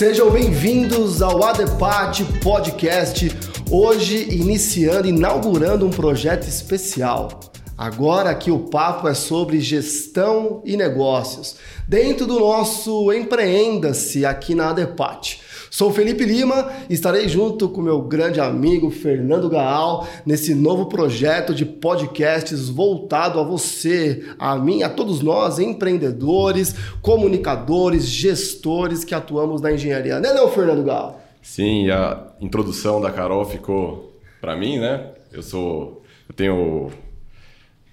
[0.00, 3.30] Sejam bem-vindos ao Adepate Podcast.
[3.70, 7.38] Hoje iniciando, inaugurando um projeto especial.
[7.76, 14.70] Agora aqui o papo é sobre gestão e negócios, dentro do nosso Empreenda-se aqui na
[14.70, 15.39] Adepate.
[15.80, 21.54] Sou Felipe Lima e estarei junto com meu grande amigo Fernando Gaal nesse novo projeto
[21.54, 29.62] de podcasts voltado a você, a mim, a todos nós, empreendedores, comunicadores, gestores que atuamos
[29.62, 30.20] na engenharia.
[30.20, 31.18] Não é não, Fernando Gaal?
[31.40, 35.12] Sim, a introdução da Carol ficou para mim, né?
[35.32, 36.02] Eu sou.
[36.28, 36.90] Eu tenho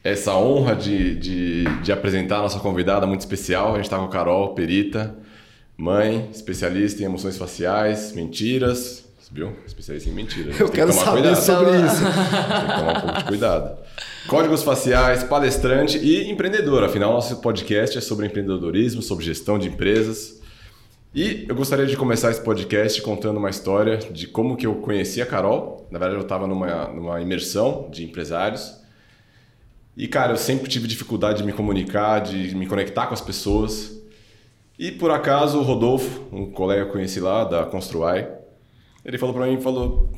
[0.03, 3.71] essa honra de, de, de apresentar a nossa convidada muito especial.
[3.71, 5.15] A gente está com a Carol, perita
[5.77, 9.05] Mãe, especialista em emoções faciais, mentiras.
[9.31, 9.53] Viu?
[9.65, 10.59] Especialista em mentiras.
[10.59, 11.35] Eu quero saber cuidado.
[11.35, 12.01] sobre isso.
[12.01, 13.77] Tem que tomar um pouco de cuidado.
[14.27, 16.83] Códigos faciais, palestrante e empreendedor.
[16.83, 20.41] Afinal, nosso podcast é sobre empreendedorismo, sobre gestão de empresas.
[21.13, 25.21] E eu gostaria de começar esse podcast contando uma história de como que eu conheci
[25.21, 25.85] a Carol.
[25.91, 28.77] Na verdade, eu estava numa, numa imersão de empresários.
[29.95, 33.96] E, cara, eu sempre tive dificuldade de me comunicar, de me conectar com as pessoas.
[34.77, 38.29] E por acaso o Rodolfo, um colega que eu conheci lá da Construai,
[39.03, 40.11] ele falou para mim, falou,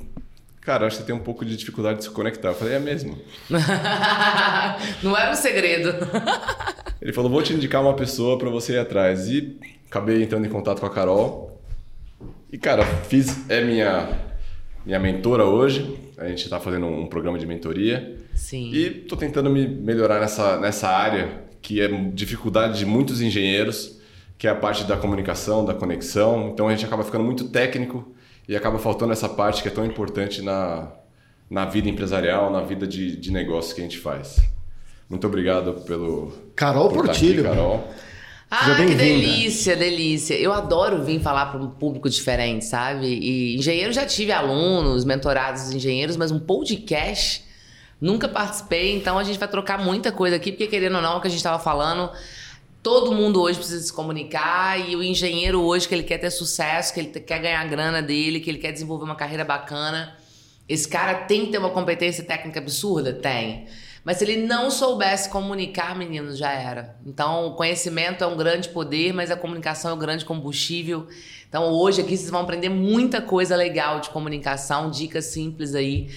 [0.60, 2.50] cara, acho que você tem um pouco de dificuldade de se conectar.
[2.50, 3.18] Eu falei, é mesmo.
[5.02, 5.94] Não era um segredo.
[7.02, 9.30] ele falou, vou te indicar uma pessoa para você ir atrás.
[9.30, 9.58] E
[9.88, 11.62] acabei entrando em contato com a Carol.
[12.52, 14.10] E cara, fiz é minha
[14.86, 15.98] minha mentora hoje.
[16.18, 18.18] A gente está fazendo um programa de mentoria.
[18.36, 18.72] Sim.
[18.73, 23.98] E tô tentando me melhorar nessa nessa área que é dificuldade de muitos engenheiros
[24.40, 26.50] que é a parte da comunicação, da conexão.
[26.54, 28.16] Então a gente acaba ficando muito técnico
[28.48, 30.88] e acaba faltando essa parte que é tão importante na,
[31.50, 34.40] na vida empresarial, na vida de, de negócio que a gente faz.
[35.10, 36.32] Muito obrigado pelo.
[36.55, 37.42] Carol por Portilho.
[37.42, 37.86] Aqui, Carol.
[38.50, 40.36] Ah, que delícia, delícia.
[40.36, 43.08] Eu adoro vir falar para um público diferente, sabe?
[43.08, 47.45] E engenheiro já tive alunos, mentorados engenheiros, mas um podcast
[48.02, 51.16] nunca participei, então a gente vai trocar muita coisa aqui, porque querendo ou não, é
[51.17, 52.10] o que a gente estava falando,
[52.82, 56.94] Todo mundo hoje precisa se comunicar e o engenheiro hoje que ele quer ter sucesso,
[56.94, 60.16] que ele quer ganhar a grana dele, que ele quer desenvolver uma carreira bacana,
[60.67, 63.12] esse cara tem que ter uma competência técnica absurda?
[63.12, 63.66] Tem.
[64.04, 66.95] Mas se ele não soubesse comunicar, meninos, já era.
[67.06, 71.08] Então, o conhecimento é um grande poder, mas a comunicação é um grande combustível.
[71.50, 76.10] Então, hoje aqui vocês vão aprender muita coisa legal de comunicação, dicas simples aí,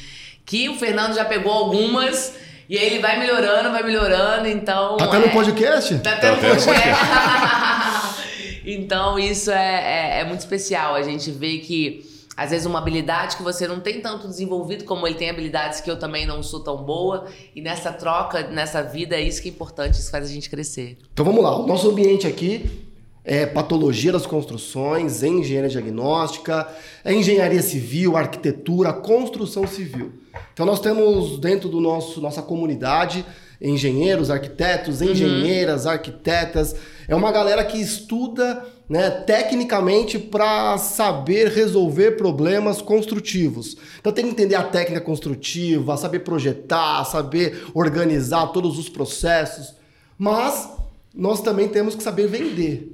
[0.44, 2.34] que o Fernando já pegou algumas
[2.68, 4.96] e aí ele vai melhorando, vai melhorando, então.
[4.96, 5.98] Tá até no é podcast?
[5.98, 8.22] Tá até no tá podcast.
[8.64, 10.94] então isso é, é, é muito especial.
[10.94, 15.06] A gente vê que às vezes uma habilidade que você não tem tanto desenvolvido como
[15.06, 19.16] ele tem habilidades que eu também não sou tão boa e nessa troca nessa vida
[19.16, 21.90] é isso que é importante isso faz a gente crescer então vamos lá o nosso
[21.90, 22.88] ambiente aqui
[23.24, 26.66] é patologia das construções engenharia diagnóstica
[27.04, 30.21] é engenharia civil arquitetura construção civil
[30.52, 33.24] então nós temos dentro do nosso nossa comunidade
[33.62, 35.10] engenheiros, arquitetos, uhum.
[35.10, 35.92] engenheiras, uhum.
[35.92, 36.74] arquitetas.
[37.06, 43.76] É uma galera que estuda né, tecnicamente para saber resolver problemas construtivos.
[44.00, 49.74] Então tem que entender a técnica construtiva, saber projetar, saber organizar todos os processos.
[50.18, 50.68] Mas
[51.14, 52.91] nós também temos que saber vender.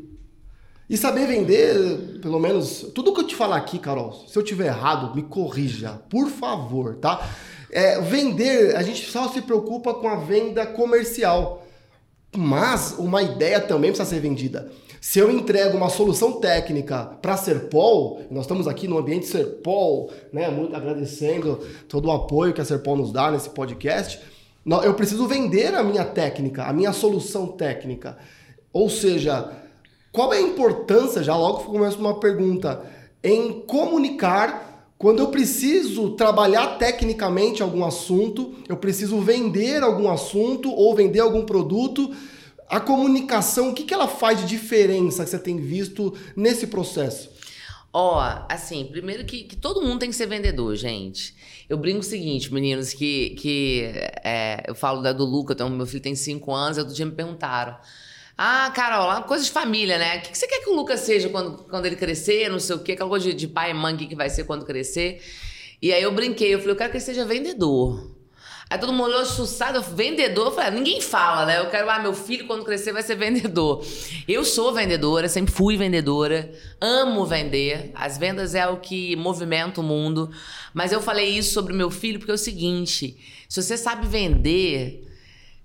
[0.88, 4.66] E saber vender, pelo menos, tudo que eu te falar aqui, Carol, se eu tiver
[4.66, 7.28] errado, me corrija, por favor, tá?
[7.71, 11.66] É, vender, a gente só se preocupa com a venda comercial.
[12.34, 14.71] Mas uma ideia também precisa ser vendida.
[15.00, 20.48] Se eu entrego uma solução técnica para Serpol, nós estamos aqui no ambiente Serpol, né,
[20.48, 24.21] muito agradecendo todo o apoio que a Serpol nos dá nesse podcast,
[24.84, 28.19] eu preciso vender a minha técnica, a minha solução técnica.
[28.72, 29.50] Ou seja,
[30.19, 32.84] qual é a importância, já logo começo uma pergunta,
[33.23, 40.92] em comunicar quando eu preciso trabalhar tecnicamente algum assunto, eu preciso vender algum assunto ou
[40.92, 42.13] vender algum produto,
[42.69, 47.31] a comunicação, o que, que ela faz de diferença que você tem visto nesse processo?
[47.92, 51.33] Ó, oh, assim, primeiro que, que, todo mundo tem que ser vendedor, gente.
[51.69, 53.84] Eu brinco o seguinte, meninos, que, que
[54.25, 57.13] é, eu falo da do Luca, então, meu filho tem 5 anos, outro dia me
[57.13, 57.77] perguntaram.
[58.41, 60.19] Ah, Carol, uma coisa de família, né?
[60.19, 62.49] O que você quer que o Lucas seja quando, quando ele crescer?
[62.49, 64.65] Não sei o quê, aquela coisa de, de pai e mãe, que vai ser quando
[64.65, 65.21] crescer.
[65.83, 68.17] E aí eu brinquei, eu falei, eu quero que ele seja vendedor.
[68.71, 70.47] Aí todo mundo olhou assusado, vendedor.
[70.47, 71.59] Eu falei, ah, ninguém fala, né?
[71.59, 73.85] Eu quero, ah, meu filho quando crescer vai ser vendedor.
[74.29, 77.91] Eu sou vendedora, sempre fui vendedora, amo vender.
[77.93, 80.31] As vendas é o que movimenta o mundo.
[80.73, 83.17] Mas eu falei isso sobre meu filho porque é o seguinte:
[83.49, 85.08] se você sabe vender,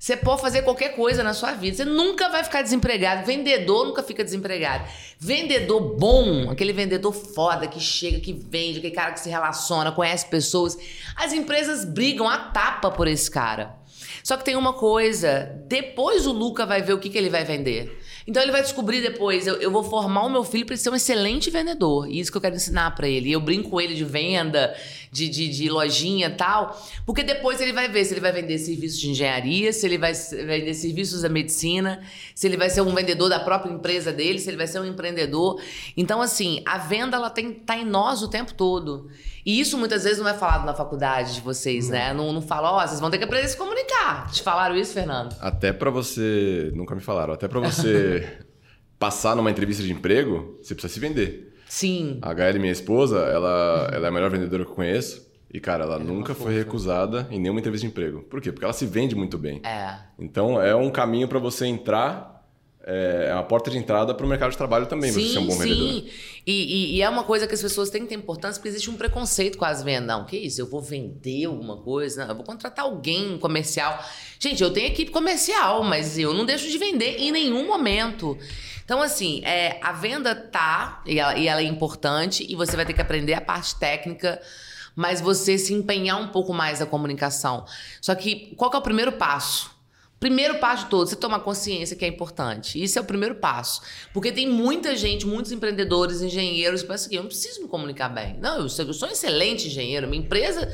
[0.03, 1.77] Você pode fazer qualquer coisa na sua vida.
[1.77, 3.25] Você nunca vai ficar desempregado.
[3.25, 4.83] Vendedor nunca fica desempregado.
[5.17, 10.25] Vendedor bom, aquele vendedor foda que chega, que vende, aquele cara que se relaciona, conhece
[10.25, 10.77] pessoas.
[11.15, 13.77] As empresas brigam a tapa por esse cara.
[14.21, 17.45] Só que tem uma coisa: depois o Luca vai ver o que, que ele vai
[17.45, 17.97] vender.
[18.27, 20.95] Então ele vai descobrir depois, eu, eu vou formar o meu filho para ser um
[20.95, 22.09] excelente vendedor.
[22.09, 23.29] E isso que eu quero ensinar para ele.
[23.29, 24.75] E eu brinco com ele de venda,
[25.13, 26.75] de, de, de lojinha e tal,
[27.05, 30.11] porque depois ele vai ver se ele vai vender serviços de engenharia, se ele vai
[30.13, 32.01] vender serviços da medicina,
[32.33, 34.85] se ele vai ser um vendedor da própria empresa dele, se ele vai ser um
[34.85, 35.61] empreendedor.
[35.95, 39.07] Então, assim, a venda ela tem, tá em nós o tempo todo.
[39.45, 41.91] E isso muitas vezes não é falado na faculdade de vocês, não.
[41.93, 42.13] né?
[42.13, 44.31] Não, não fala, ó, oh, vocês vão ter que aprender a se comunicar.
[44.31, 45.35] Te falaram isso, Fernando?
[45.39, 46.71] Até para você.
[46.73, 47.33] Nunca me falaram.
[47.33, 48.39] Até para você
[48.97, 51.52] passar numa entrevista de emprego, você precisa se vender.
[51.73, 52.19] Sim.
[52.21, 55.27] A Gael, minha esposa, ela, ela é a melhor vendedora que eu conheço.
[55.51, 58.21] E, cara, ela, ela nunca foi recusada em nenhuma entrevista de emprego.
[58.21, 58.51] Por quê?
[58.51, 59.59] Porque ela se vende muito bem.
[59.65, 59.97] É.
[60.19, 62.33] Então, é um caminho para você entrar
[62.85, 65.39] é, é uma porta de entrada para o mercado de trabalho também, sim, você ser
[65.39, 65.87] um bom vendedor.
[65.87, 66.09] Sim,
[66.45, 68.89] e, e, e, é uma coisa que as pessoas têm que ter importância, porque existe
[68.89, 70.05] um preconceito com as vendas.
[70.05, 70.59] Não, que isso?
[70.59, 72.23] Eu vou vender alguma coisa?
[72.23, 74.03] Não, eu vou contratar alguém comercial.
[74.37, 78.37] Gente, eu tenho equipe comercial, mas eu não deixo de vender em nenhum momento.
[78.83, 82.85] Então, assim, é, a venda tá, e ela, e ela é importante, e você vai
[82.85, 84.41] ter que aprender a parte técnica
[84.95, 87.65] mas você se empenhar um pouco mais na comunicação.
[88.01, 89.71] Só que qual que é o primeiro passo?
[90.19, 92.81] Primeiro passo de todo, você tomar consciência que é importante.
[92.81, 93.81] Isso é o primeiro passo.
[94.13, 98.07] Porque tem muita gente, muitos empreendedores, engenheiros, que pensam que eu não preciso me comunicar
[98.07, 98.37] bem.
[98.39, 100.71] Não, eu sou, eu sou um excelente engenheiro, minha empresa.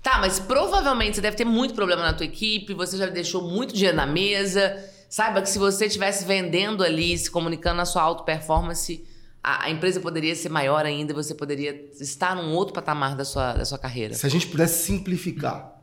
[0.00, 3.74] Tá, mas provavelmente você deve ter muito problema na tua equipe, você já deixou muito
[3.74, 4.84] dinheiro na mesa.
[5.12, 9.06] Saiba que se você estivesse vendendo ali, se comunicando na sua auto performance,
[9.42, 13.22] a, a, empresa poderia ser maior ainda e você poderia estar num outro patamar da
[13.22, 14.14] sua, da sua carreira.
[14.14, 15.78] Se a gente pudesse simplificar,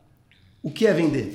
[0.60, 1.32] o que é vender?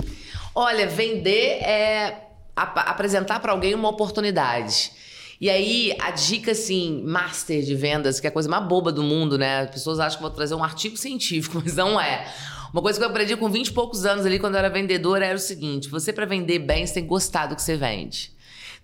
[0.53, 4.91] Olha, vender é ap apresentar para alguém uma oportunidade.
[5.39, 9.03] E aí, a dica, assim, master de vendas, que é a coisa mais boba do
[9.03, 9.61] mundo, né?
[9.61, 12.27] As pessoas acham que vou trazer um artigo científico, mas não é.
[12.73, 15.25] Uma coisa que eu aprendi com 20 e poucos anos ali, quando eu era vendedora,
[15.25, 18.35] era o seguinte: você, para vender bem, você tem que gostar do que você vende.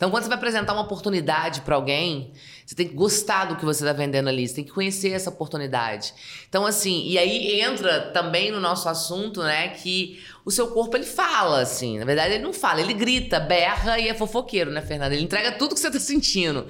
[0.02, 2.32] Então, quando você vai apresentar uma oportunidade para alguém,
[2.66, 5.30] você tem que gostar do que você está vendendo ali, você tem que conhecer essa
[5.30, 6.12] oportunidade.
[6.50, 11.06] Então, assim, e aí entra também no nosso assunto, né, que o seu corpo ele
[11.06, 12.00] fala, assim.
[12.00, 15.14] Na verdade, ele não fala, ele grita, berra e é fofoqueiro, né, Fernanda?
[15.14, 16.66] Ele entrega tudo que você está sentindo.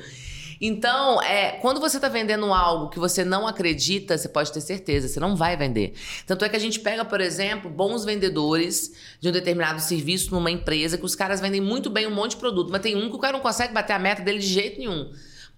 [0.62, 5.08] Então, é, quando você está vendendo algo que você não acredita, você pode ter certeza,
[5.08, 5.94] você não vai vender.
[6.28, 10.52] Tanto é que a gente pega, por exemplo, bons vendedores de um determinado serviço numa
[10.52, 13.16] empresa que os caras vendem muito bem um monte de produto, mas tem um que
[13.16, 15.12] o cara não consegue bater a meta dele de jeito nenhum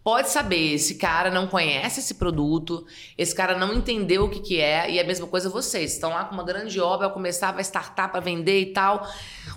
[0.03, 2.85] pode saber, esse cara não conhece esse produto,
[3.17, 5.94] esse cara não entendeu o que, que é, e é a mesma coisa vocês.
[5.94, 9.07] Estão lá com uma grande obra, vai começar, vai startar para vender e tal.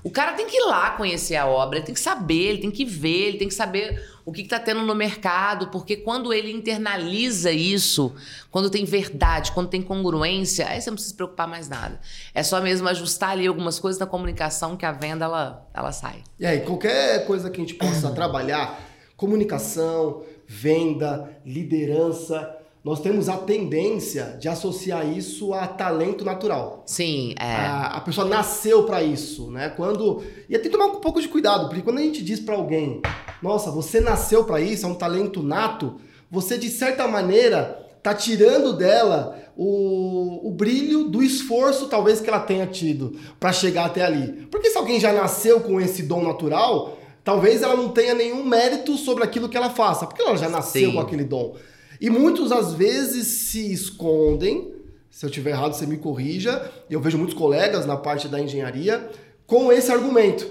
[0.04, 2.70] O cara tem que ir lá conhecer a obra, ele tem que saber, ele tem
[2.70, 6.52] que ver, ele tem que saber o que está tendo no mercado, porque quando ele
[6.52, 8.14] internaliza isso,
[8.50, 12.00] quando tem verdade, quando tem congruência, aí você não precisa se preocupar mais nada.
[12.34, 16.25] É só mesmo ajustar ali algumas coisas na comunicação que a venda ela, ela sai.
[16.38, 18.81] E aí, qualquer coisa que a gente possa trabalhar,
[19.16, 22.56] comunicação, venda, liderança,
[22.87, 26.84] nós temos a tendência de associar isso a talento natural.
[26.86, 27.44] Sim, é.
[27.44, 29.70] A, a pessoa nasceu para isso, né?
[29.70, 32.55] Quando e tem que tomar um pouco de cuidado, porque quando a gente diz para
[32.55, 33.03] alguém,
[33.43, 35.96] nossa, você nasceu para isso, é um talento nato,
[36.31, 42.38] você de certa maneira tá tirando dela o, o brilho do esforço talvez que ela
[42.38, 44.46] tenha tido para chegar até ali.
[44.48, 46.96] Porque se alguém já nasceu com esse dom natural,
[47.27, 50.91] talvez ela não tenha nenhum mérito sobre aquilo que ela faça, porque ela já nasceu
[50.91, 50.95] Sim.
[50.95, 51.56] com aquele dom.
[52.01, 54.73] E muitos às vezes se escondem,
[55.11, 59.11] se eu tiver errado você me corrija, eu vejo muitos colegas na parte da engenharia
[59.45, 60.47] com esse argumento.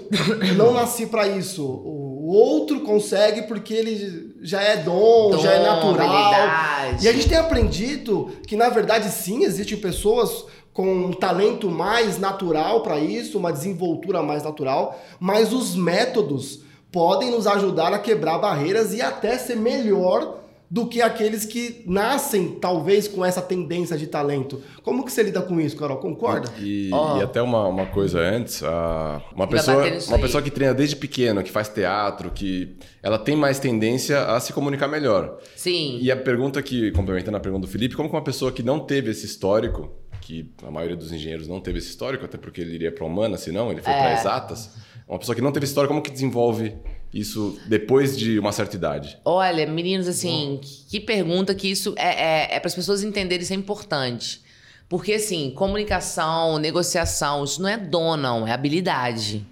[0.46, 1.64] Eu não nasci para isso.
[1.64, 6.08] O outro consegue porque ele já é dom, dom já é natural.
[6.08, 7.06] Habilidade.
[7.06, 12.18] E a gente tem aprendido que na verdade sim, existem pessoas com um talento mais
[12.18, 16.65] natural para isso, uma desenvoltura mais natural, mas os métodos
[16.96, 20.38] podem nos ajudar a quebrar barreiras e até ser melhor
[20.70, 24.62] do que aqueles que nascem, talvez, com essa tendência de talento.
[24.82, 25.98] Como que você lida com isso, Carol?
[25.98, 26.50] Concorda?
[26.58, 27.18] E, oh.
[27.18, 31.50] e até uma, uma coisa antes, uma, pessoa, uma pessoa que treina desde pequeno, que
[31.50, 35.38] faz teatro, que ela tem mais tendência a se comunicar melhor.
[35.54, 35.98] Sim.
[36.00, 38.80] E a pergunta que, complementando a pergunta do Felipe, como que uma pessoa que não
[38.80, 42.74] teve esse histórico, que a maioria dos engenheiros não teve esse histórico, até porque ele
[42.74, 43.98] iria para humanas, senão ele foi é.
[43.98, 44.70] para exatas,
[45.08, 46.76] uma pessoa que não teve esse histórico, como que desenvolve
[47.12, 49.18] isso depois de uma certa idade?
[49.24, 53.52] Olha, meninos, assim, que pergunta que isso é, é, é para as pessoas entenderem, isso
[53.52, 54.44] é importante.
[54.88, 59.46] Porque, assim, comunicação, negociação, isso não é dom, não, é habilidade.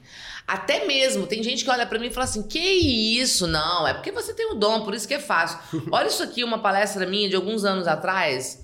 [0.46, 3.46] Até mesmo, tem gente que olha para mim e fala assim: que isso?
[3.46, 5.58] Não, é porque você tem o dom, por isso que é fácil.
[5.90, 8.62] Olha isso aqui, uma palestra minha de alguns anos atrás.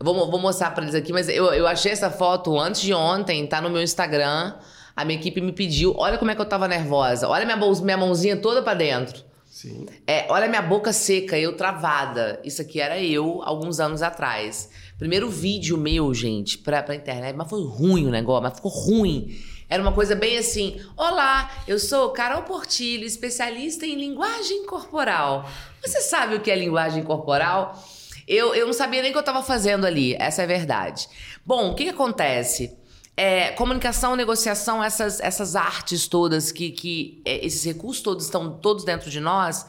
[0.00, 2.94] Eu vou, vou mostrar para eles aqui, mas eu, eu achei essa foto antes de
[2.94, 4.54] ontem, tá no meu Instagram.
[4.98, 5.94] A minha equipe me pediu.
[5.96, 7.28] Olha como é que eu tava nervosa.
[7.28, 9.22] Olha minha, minha mãozinha toda para dentro.
[9.48, 9.86] Sim.
[10.04, 12.40] É, olha minha boca seca, eu travada.
[12.42, 14.68] Isso aqui era eu alguns anos atrás.
[14.98, 19.38] Primeiro vídeo meu, gente, pra, pra internet, mas foi ruim o negócio, mas ficou ruim.
[19.68, 25.48] Era uma coisa bem assim: Olá, eu sou Carol Portilho, especialista em linguagem corporal.
[25.80, 27.80] Você sabe o que é linguagem corporal?
[28.26, 31.08] Eu, eu não sabia nem o que eu estava fazendo ali, essa é a verdade.
[31.46, 32.76] Bom, o que, que acontece?
[33.20, 38.84] É, comunicação, negociação, essas, essas artes todas, que, que é, esses recursos todos estão todos
[38.84, 39.66] dentro de nós,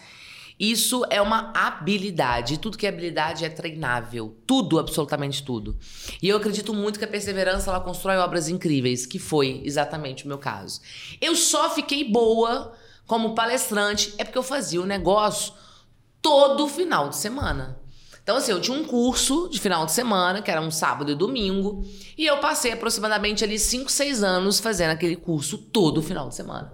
[0.59, 2.59] isso é uma habilidade.
[2.59, 4.37] Tudo que é habilidade é treinável.
[4.45, 5.75] Tudo, absolutamente tudo.
[6.21, 10.27] E eu acredito muito que a perseverança ela constrói obras incríveis, que foi exatamente o
[10.27, 10.79] meu caso.
[11.19, 12.71] Eu só fiquei boa
[13.07, 15.53] como palestrante é porque eu fazia o negócio
[16.21, 17.79] todo final de semana.
[18.23, 21.15] Então, assim, eu tinha um curso de final de semana, que era um sábado e
[21.15, 21.83] domingo,
[22.17, 26.71] e eu passei aproximadamente ali 5, 6 anos fazendo aquele curso todo final de semana.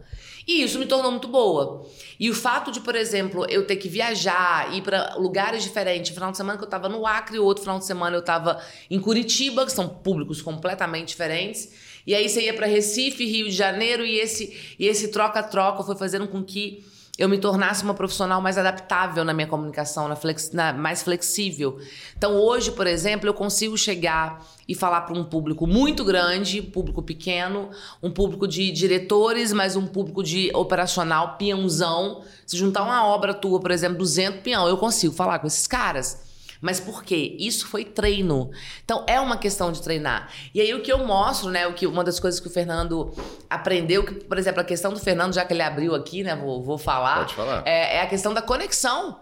[0.47, 1.87] E isso me tornou muito boa.
[2.19, 6.29] E o fato de, por exemplo, eu ter que viajar, ir para lugares diferentes, final
[6.29, 9.65] de semana que eu estava no Acre, outro final de semana eu estava em Curitiba,
[9.65, 11.73] que são públicos completamente diferentes.
[12.05, 15.95] E aí você ia para Recife, Rio de Janeiro, e esse e esse troca-troca foi
[15.95, 16.85] fazendo com que
[17.17, 21.79] eu me tornasse uma profissional mais adaptável na minha comunicação, na flex, na, mais flexível.
[22.17, 27.01] Então, hoje, por exemplo, eu consigo chegar e falar para um público muito grande, público
[27.01, 27.69] pequeno,
[28.03, 32.21] um público de diretores, mas um público de operacional, peãozão.
[32.45, 36.24] Se juntar uma obra tua, por exemplo, 200 peão, eu consigo falar com esses caras.
[36.61, 37.35] Mas por quê?
[37.39, 38.51] Isso foi treino.
[38.83, 40.31] Então é uma questão de treinar.
[40.53, 41.67] E aí o que eu mostro, né?
[41.67, 43.13] O que, uma das coisas que o Fernando
[43.49, 46.35] aprendeu, que, por exemplo, a questão do Fernando, já que ele abriu aqui, né?
[46.35, 47.19] Vou, vou falar.
[47.19, 47.63] Pode falar.
[47.65, 49.19] É, é a questão da conexão.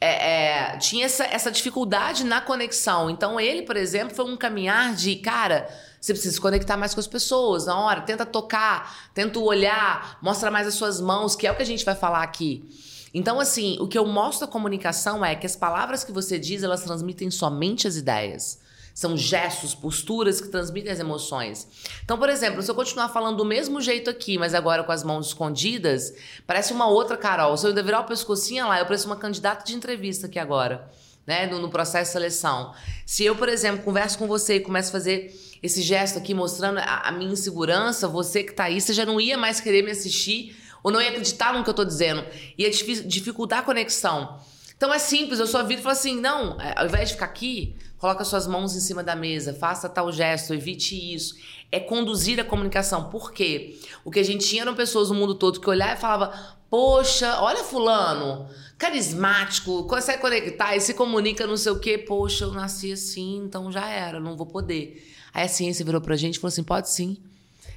[0.00, 3.08] É, é, tinha essa, essa dificuldade na conexão.
[3.08, 5.66] Então, ele, por exemplo, foi um caminhar de, cara,
[5.98, 10.50] você precisa se conectar mais com as pessoas na hora, tenta tocar, tenta olhar, mostra
[10.50, 12.68] mais as suas mãos, que é o que a gente vai falar aqui.
[13.14, 16.64] Então, assim, o que eu mostro da comunicação é que as palavras que você diz,
[16.64, 18.58] elas transmitem somente as ideias.
[18.92, 21.68] São gestos, posturas que transmitem as emoções.
[22.04, 25.04] Então, por exemplo, se eu continuar falando do mesmo jeito aqui, mas agora com as
[25.04, 26.12] mãos escondidas,
[26.44, 27.56] parece uma outra Carol.
[27.56, 30.90] Se eu ainda virar o pescocinho lá, eu pareço uma candidata de entrevista aqui agora.
[31.26, 32.74] Né, no, no, processo de seleção.
[33.06, 36.76] Se eu, por exemplo, converso com você e começo a fazer esse gesto aqui mostrando
[36.78, 39.90] a, a minha insegurança, você que está aí, você já não ia mais querer me
[39.90, 40.54] assistir
[40.84, 42.24] ou não ia acreditar no que eu tô dizendo,
[42.58, 44.38] ia dificultar a conexão.
[44.76, 47.24] Então é simples, eu só viro e falo assim: não, é, ao invés de ficar
[47.24, 51.36] aqui, coloca suas mãos em cima da mesa, faça tal gesto, evite isso.
[51.72, 53.08] É conduzir a comunicação.
[53.08, 53.80] Por quê?
[54.04, 56.38] O que a gente tinha eram pessoas no mundo todo que olhavam e falavam:
[56.68, 61.96] poxa, olha Fulano, carismático, consegue conectar e se comunica não sei o quê.
[61.96, 65.02] Poxa, eu nasci assim, então já era, não vou poder.
[65.32, 67.16] Aí a ciência virou pra gente e falou assim: pode sim.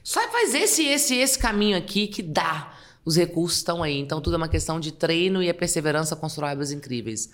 [0.04, 2.77] Só faz esse, esse, esse caminho aqui que dá
[3.08, 3.98] os recursos estão aí.
[3.98, 7.30] Então, tudo é uma questão de treino e a perseverança constrói obras incríveis.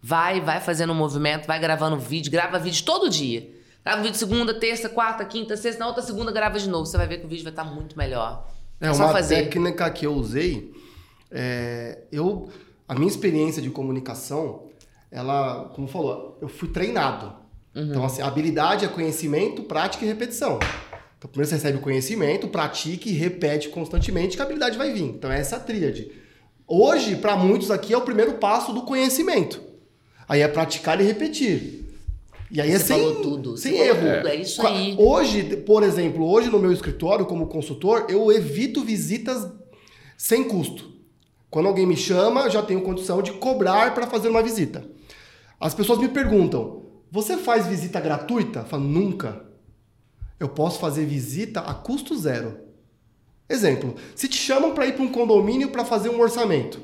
[0.00, 3.50] Vai, vai fazendo um movimento, vai gravando vídeo, grava vídeo todo dia.
[3.84, 6.86] Grava vídeo segunda, terça, quarta, quinta, sexta, na outra segunda grava de novo.
[6.86, 8.46] Você vai ver que o vídeo vai estar muito melhor.
[8.80, 9.42] É, é uma fazer.
[9.42, 10.72] técnica que eu usei.
[11.28, 12.48] É, eu,
[12.86, 14.68] a minha experiência de comunicação,
[15.10, 17.34] ela, como falou, eu fui treinado.
[17.74, 17.82] Uhum.
[17.90, 20.60] Então, assim, habilidade é conhecimento, prática e repetição.
[21.26, 25.02] Então, primeiro você recebe o conhecimento, pratique e repete constantemente que a habilidade vai vir.
[25.02, 26.10] Então, é essa tríade.
[26.66, 29.60] Hoje, para muitos aqui, é o primeiro passo do conhecimento.
[30.28, 31.84] Aí é praticar e repetir.
[32.50, 33.56] E aí é você sem, falou tudo.
[33.56, 34.06] sem erro.
[34.06, 34.28] É.
[34.28, 34.94] é isso aí.
[34.98, 39.48] Hoje, por exemplo, hoje no meu escritório, como consultor, eu evito visitas
[40.16, 40.94] sem custo.
[41.50, 44.84] Quando alguém me chama, eu já tenho condição de cobrar para fazer uma visita.
[45.58, 48.60] As pessoas me perguntam: você faz visita gratuita?
[48.60, 49.45] Eu falo, nunca.
[50.38, 52.58] Eu posso fazer visita a custo zero.
[53.48, 56.80] Exemplo, se te chamam para ir para um condomínio para fazer um orçamento,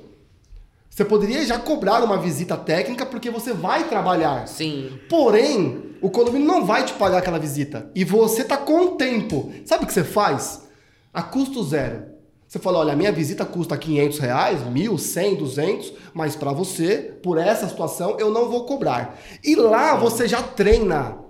[0.88, 4.46] você poderia já cobrar uma visita técnica porque você vai trabalhar.
[4.46, 4.98] Sim.
[5.08, 7.90] Porém, o condomínio não vai te pagar aquela visita.
[7.94, 9.52] E você tá com o tempo.
[9.64, 10.68] Sabe o que você faz?
[11.12, 12.12] A custo zero.
[12.46, 17.16] Você fala, olha, a minha visita custa 500 reais, mil, 100, 200, mas para você,
[17.22, 19.18] por essa situação, eu não vou cobrar.
[19.42, 21.21] E lá você já treina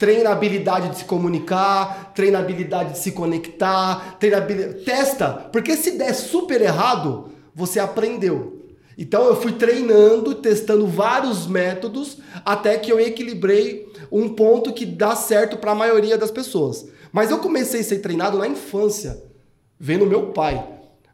[0.00, 4.82] treina a habilidade de se comunicar, treina a habilidade de se conectar, treina habilidade...
[4.82, 8.62] testa, porque se der super errado, você aprendeu.
[8.96, 12.16] Então eu fui treinando, testando vários métodos
[12.46, 16.88] até que eu equilibrei um ponto que dá certo para a maioria das pessoas.
[17.12, 19.22] Mas eu comecei a ser treinado na infância.
[19.78, 20.66] Vem no meu pai.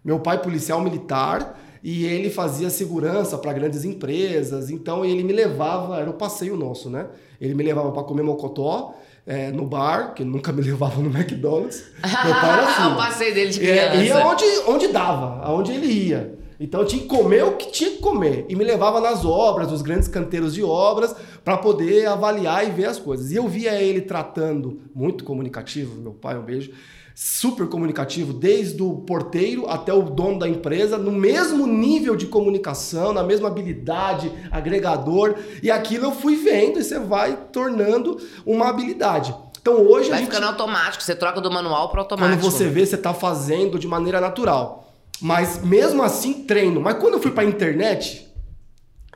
[0.05, 4.71] Meu pai policial militar e ele fazia segurança para grandes empresas.
[4.71, 7.07] Então ele me levava, era o passeio nosso, né?
[7.41, 11.85] Ele me levava para comer mocotó é, no bar, que nunca me levava no McDonald's.
[12.03, 12.93] Meu pai era assim.
[12.93, 13.99] o passeio dele de criança.
[13.99, 16.37] É, ia onde, onde dava, aonde ele ia.
[16.59, 18.47] Então eu tinha que comer o que tinha que comer.
[18.49, 21.15] E me levava nas obras, nos grandes canteiros de obras,
[21.45, 23.31] para poder avaliar e ver as coisas.
[23.31, 26.73] E eu via ele tratando, muito comunicativo, meu pai, um beijo,
[27.19, 33.11] super comunicativo, desde o porteiro até o dono da empresa, no mesmo nível de comunicação,
[33.15, 35.35] na mesma habilidade, agregador.
[35.63, 39.35] E aquilo eu fui vendo e você vai tornando uma habilidade.
[39.59, 40.31] Então hoje vai a gente...
[40.31, 42.39] ficando automático, você troca do manual para automático.
[42.39, 44.93] Quando você vê, você está fazendo de maneira natural.
[45.19, 46.83] Mas mesmo assim, treino.
[46.83, 48.31] Mas quando eu fui para a internet,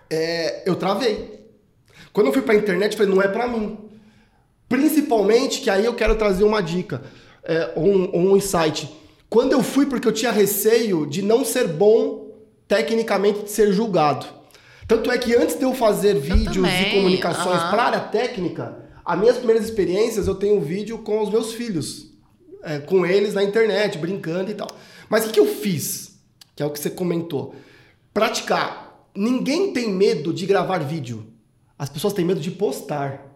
[0.09, 1.39] é, eu travei.
[2.15, 3.77] Quando eu fui para a internet, eu falei, não é para mim.
[4.71, 7.03] Principalmente, que aí eu quero trazer uma dica,
[7.45, 8.91] é, um, um insight.
[9.29, 12.31] Quando eu fui, porque eu tinha receio de não ser bom
[12.67, 14.27] tecnicamente, de ser julgado.
[14.87, 17.71] Tanto é que antes de eu fazer vídeos e comunicações uhum.
[17.71, 21.53] para a área técnica, as minhas primeiras experiências eu tenho um vídeo com os meus
[21.53, 22.13] filhos,
[22.63, 24.69] é, com eles na internet, brincando e tal.
[25.09, 26.21] Mas o que, que eu fiz?
[26.55, 27.55] Que é o que você comentou.
[28.13, 29.09] Praticar.
[29.15, 31.27] Ninguém tem medo de gravar vídeo.
[31.79, 33.27] As pessoas têm medo de postar.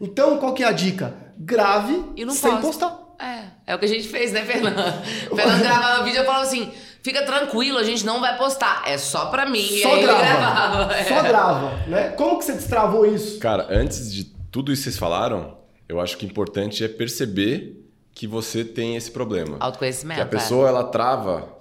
[0.00, 1.16] Então, qual que é a dica?
[1.38, 2.66] Grave e não sem posta.
[2.66, 3.24] postar.
[3.24, 4.76] É, é o que a gente fez, né, Fernando?
[5.34, 6.70] Fernando gravava vídeo e falava assim:
[7.02, 8.82] fica tranquilo, a gente não vai postar.
[8.86, 9.66] É só pra mim.
[9.82, 10.92] Só grava.
[10.94, 11.04] É.
[11.04, 12.08] Só grava, né?
[12.10, 13.38] Como que você destravou isso?
[13.38, 17.84] Cara, antes de tudo isso que vocês falaram, eu acho que o importante é perceber
[18.14, 19.56] que você tem esse problema.
[19.60, 20.18] Autoconhecimento.
[20.18, 20.70] Que a pessoa, é.
[20.70, 21.58] ela trava,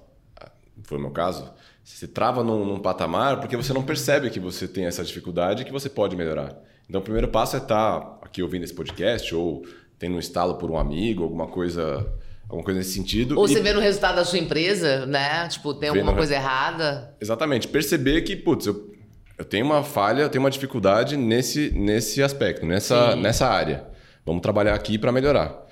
[0.83, 1.51] foi o meu caso,
[1.83, 5.65] você trava num, num, patamar porque você não percebe que você tem essa dificuldade e
[5.65, 6.55] que você pode melhorar.
[6.87, 9.65] Então, o primeiro passo é estar tá aqui ouvindo esse podcast ou
[10.03, 12.05] tendo um estalo por um amigo, alguma coisa,
[12.43, 13.39] alguma coisa nesse sentido.
[13.39, 13.47] Ou e...
[13.47, 15.47] você vê no resultado da sua empresa, né?
[15.47, 17.15] Tipo, tem alguma coisa errada.
[17.21, 17.69] Exatamente.
[17.69, 18.93] Perceber que, putz, eu,
[19.37, 23.85] eu tenho uma falha, eu tenho uma dificuldade nesse, nesse aspecto, nessa, nessa área.
[24.25, 25.65] Vamos trabalhar aqui para melhorar.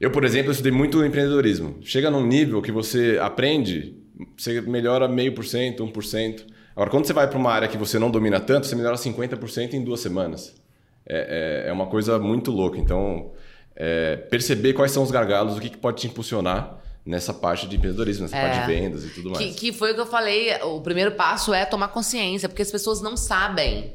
[0.00, 1.78] Eu, por exemplo, estudei muito empreendedorismo.
[1.82, 3.96] Chega num nível que você aprende,
[4.36, 6.46] você melhora meio por cento, um por cento.
[6.76, 9.72] Agora, quando você vai para uma área que você não domina tanto, você melhora 50%
[9.72, 10.54] em duas semanas.
[11.08, 12.78] É, é, é, uma coisa muito louca.
[12.78, 13.30] Então,
[13.76, 17.76] é, perceber quais são os gargalos, o que, que pode te impulsionar nessa parte de
[17.76, 19.44] empreendedorismo, nessa é, parte de vendas e tudo mais.
[19.44, 20.54] Que, que foi o que eu falei.
[20.62, 23.92] O primeiro passo é tomar consciência, porque as pessoas não sabem.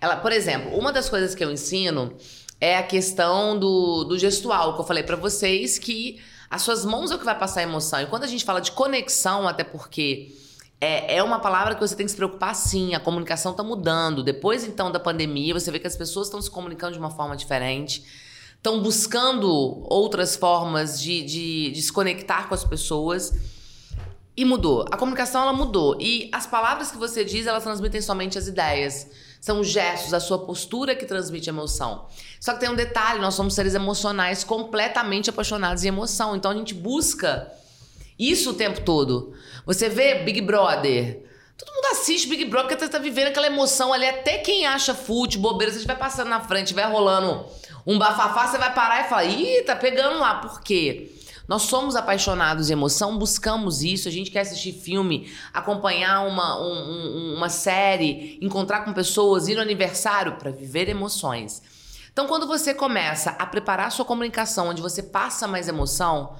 [0.00, 2.16] Ela, por exemplo, uma das coisas que eu ensino
[2.60, 6.20] é a questão do, do gestual, que eu falei para vocês, que
[6.50, 8.00] as suas mãos é o que vai passar a emoção.
[8.00, 10.34] E quando a gente fala de conexão, até porque
[10.80, 14.22] é, é uma palavra que você tem que se preocupar sim, a comunicação está mudando.
[14.22, 17.36] Depois, então, da pandemia, você vê que as pessoas estão se comunicando de uma forma
[17.36, 18.04] diferente,
[18.62, 19.50] estão buscando
[19.90, 23.34] outras formas de, de, de se conectar com as pessoas.
[24.34, 24.86] E mudou.
[24.90, 26.00] A comunicação, ela mudou.
[26.00, 29.08] E as palavras que você diz, elas transmitem somente as ideias.
[29.40, 32.06] São os gestos, a sua postura que transmite emoção.
[32.40, 36.36] Só que tem um detalhe: nós somos seres emocionais completamente apaixonados em emoção.
[36.36, 37.52] Então a gente busca
[38.18, 39.34] isso o tempo todo.
[39.66, 41.31] Você vê Big Brother.
[41.64, 44.04] Todo mundo assiste Big Brother porque tá vivendo aquela emoção ali.
[44.04, 47.46] Até quem acha fute, bobeira, você vai passando na frente, vai rolando
[47.86, 50.40] um bafafá, você vai parar e falar: ih, tá pegando lá.
[50.40, 51.12] Por quê?
[51.46, 57.34] Nós somos apaixonados em emoção, buscamos isso, a gente quer assistir filme, acompanhar uma, um,
[57.36, 61.62] uma série, encontrar com pessoas, ir no aniversário para viver emoções.
[62.12, 66.36] Então, quando você começa a preparar a sua comunicação, onde você passa mais emoção,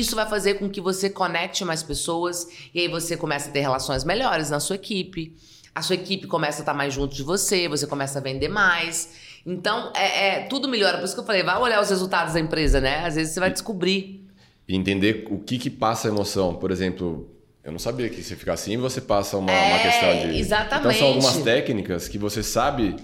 [0.00, 3.60] isso vai fazer com que você conecte mais pessoas e aí você começa a ter
[3.60, 5.36] relações melhores na sua equipe.
[5.74, 9.14] A sua equipe começa a estar mais junto de você, você começa a vender mais.
[9.44, 10.98] Então, é, é tudo melhora.
[10.98, 13.04] Por isso que eu falei, vai olhar os resultados da empresa, né?
[13.06, 14.22] Às vezes você vai descobrir
[14.66, 16.54] e entender o que, que passa a emoção.
[16.54, 17.28] Por exemplo,
[17.64, 20.38] eu não sabia que se ficar assim, você passa uma, é, uma questão de.
[20.38, 20.80] Exatamente.
[20.80, 22.96] Então são algumas técnicas que você sabe.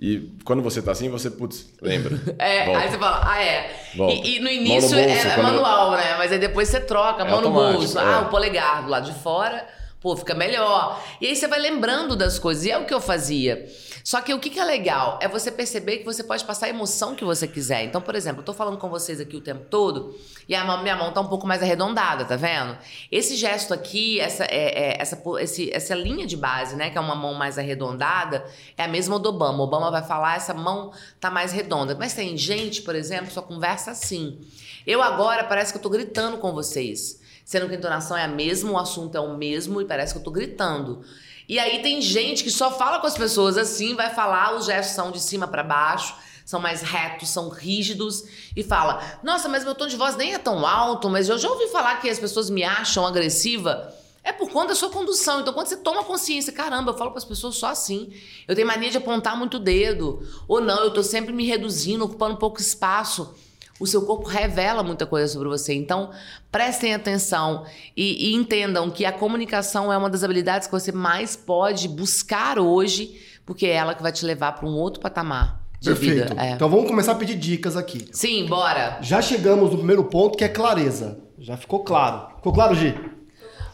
[0.00, 2.20] E quando você tá assim, você, putz, lembra.
[2.38, 2.80] É, volta.
[2.80, 3.70] aí você fala, ah, é.
[3.94, 6.16] E, e, no início no bolso, é manual, né?
[6.18, 7.98] Mas aí depois você troca, é mão no bolso.
[7.98, 8.02] É.
[8.02, 9.66] Ah, o polegar do lado de fora,
[10.00, 11.00] pô, fica melhor.
[11.20, 12.64] E aí você vai lembrando das coisas.
[12.64, 13.66] E é o que eu fazia.
[14.04, 16.68] Só que o que, que é legal é você perceber que você pode passar a
[16.68, 17.84] emoção que você quiser.
[17.84, 20.14] Então, por exemplo, eu tô falando com vocês aqui o tempo todo
[20.46, 22.76] e a minha mão tá um pouco mais arredondada, tá vendo?
[23.10, 27.00] Esse gesto aqui, essa, é, é, essa, esse, essa linha de base, né, que é
[27.00, 28.44] uma mão mais arredondada,
[28.76, 29.60] é a mesma do Obama.
[29.60, 31.96] O Obama vai falar, essa mão tá mais redonda.
[31.98, 34.38] Mas tem gente, por exemplo, só conversa assim.
[34.86, 37.22] Eu agora parece que eu tô gritando com vocês.
[37.42, 40.18] Sendo que a entonação é a mesma, o assunto é o mesmo e parece que
[40.18, 41.02] eu tô gritando.
[41.48, 44.94] E aí tem gente que só fala com as pessoas assim, vai falar, os gestos
[44.94, 48.24] são de cima para baixo, são mais retos, são rígidos
[48.56, 51.50] e fala: "Nossa, mas meu tom de voz nem é tão alto, mas eu já
[51.50, 53.92] ouvi falar que as pessoas me acham agressiva".
[54.26, 55.40] É por conta da sua condução.
[55.40, 58.10] Então, quando você toma consciência, caramba, eu falo para as pessoas só assim.
[58.48, 60.26] Eu tenho mania de apontar muito o dedo.
[60.48, 63.34] Ou não, eu tô sempre me reduzindo, ocupando pouco espaço
[63.78, 65.74] o seu corpo revela muita coisa sobre você.
[65.74, 66.10] Então,
[66.50, 67.64] prestem atenção
[67.96, 72.58] e, e, entendam que a comunicação é uma das habilidades que você mais pode buscar
[72.58, 75.62] hoje, porque é ela que vai te levar para um outro patamar.
[75.80, 76.28] De Perfeito.
[76.28, 76.42] Vida.
[76.42, 76.52] É.
[76.52, 78.08] Então vamos começar a pedir dicas aqui.
[78.12, 78.98] Sim, bora.
[79.02, 81.18] Já chegamos no primeiro ponto que é clareza.
[81.38, 82.28] Já ficou claro.
[82.36, 82.94] Ficou claro, Gi?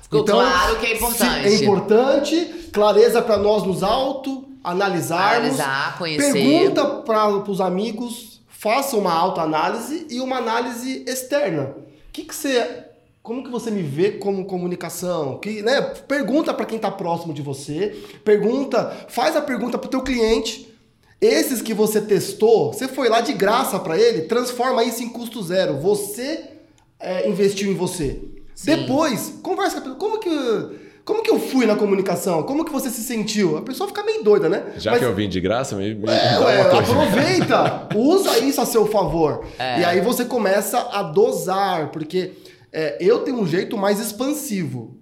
[0.03, 1.47] Ficou então, claro que é importante.
[1.47, 5.61] É importante, clareza para nós nos auto analisarmos.
[5.61, 6.33] Analisar, conhecer.
[6.33, 8.30] Pergunta para os amigos
[8.61, 11.75] faça uma autoanálise e uma análise externa.
[12.09, 12.85] O que, que você.
[13.23, 15.39] Como que você me vê como comunicação?
[15.39, 19.91] Que, né, pergunta para quem está próximo de você, pergunta, faz a pergunta para o
[19.91, 20.69] teu cliente.
[21.21, 25.43] Esses que você testou, você foi lá de graça para ele, transforma isso em custo
[25.43, 25.79] zero.
[25.79, 26.51] Você
[26.99, 28.21] é, investiu em você.
[28.55, 28.77] Sim.
[28.77, 29.99] Depois, conversa com a pessoa.
[29.99, 32.45] Como que como que eu fui na comunicação?
[32.45, 33.59] Como que você se sentiu?
[33.59, 34.75] A pessoa fica meio doida, né?
[34.77, 38.65] Já Mas, que eu vim de graça, me, me é, ué, aproveita, usa isso a
[38.65, 39.45] seu favor.
[39.59, 39.81] É.
[39.81, 42.35] E aí você começa a dosar, porque
[42.73, 44.97] é, eu tenho um jeito mais expansivo.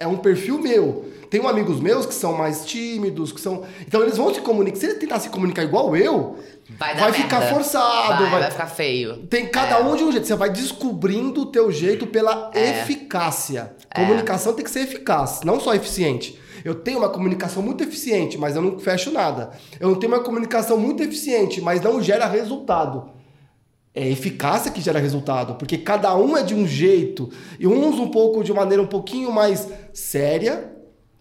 [0.00, 1.12] É um perfil meu.
[1.30, 3.64] Tenho amigos meus que são mais tímidos, que são.
[3.86, 4.78] Então eles vão se comunicar.
[4.78, 6.38] Se ele tentar se comunicar igual eu,
[6.78, 8.22] vai, vai ficar forçado.
[8.22, 9.26] Vai, vai, vai, ficar feio.
[9.26, 9.82] Tem cada é.
[9.82, 10.26] um de um jeito.
[10.26, 12.80] Você vai descobrindo o teu jeito pela é.
[12.80, 13.74] eficácia.
[13.90, 14.00] É.
[14.00, 16.40] Comunicação tem que ser eficaz, não só eficiente.
[16.64, 19.50] Eu tenho uma comunicação muito eficiente, mas eu não fecho nada.
[19.78, 23.17] Eu não tenho uma comunicação muito eficiente, mas não gera resultado.
[23.98, 28.06] É eficácia que gera resultado, porque cada um é de um jeito e uns um
[28.06, 30.72] pouco de maneira um pouquinho mais séria,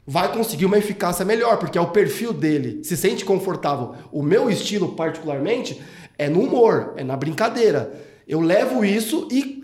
[0.06, 3.96] vai conseguir uma eficácia melhor, porque é o perfil dele, se sente confortável.
[4.12, 5.82] O meu estilo, particularmente,
[6.20, 8.00] é no humor, é na brincadeira.
[8.28, 9.64] Eu levo isso e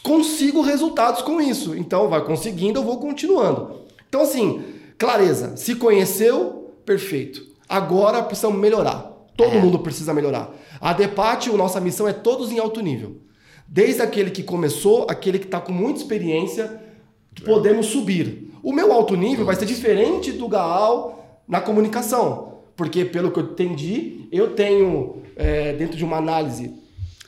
[0.00, 1.74] consigo resultados com isso.
[1.74, 3.80] Então, vai conseguindo, eu vou continuando.
[4.08, 4.62] Então, assim,
[4.96, 5.56] clareza.
[5.56, 7.44] Se conheceu, perfeito.
[7.68, 9.10] Agora precisamos melhorar.
[9.36, 9.60] Todo é.
[9.60, 10.54] mundo precisa melhorar.
[10.82, 13.18] A Depate, a nossa missão é todos em alto nível.
[13.68, 16.82] Desde aquele que começou, aquele que está com muita experiência,
[17.44, 18.50] podemos subir.
[18.64, 23.44] O meu alto nível vai ser diferente do Gaal na comunicação, porque pelo que eu
[23.44, 26.74] entendi, eu tenho é, dentro de uma análise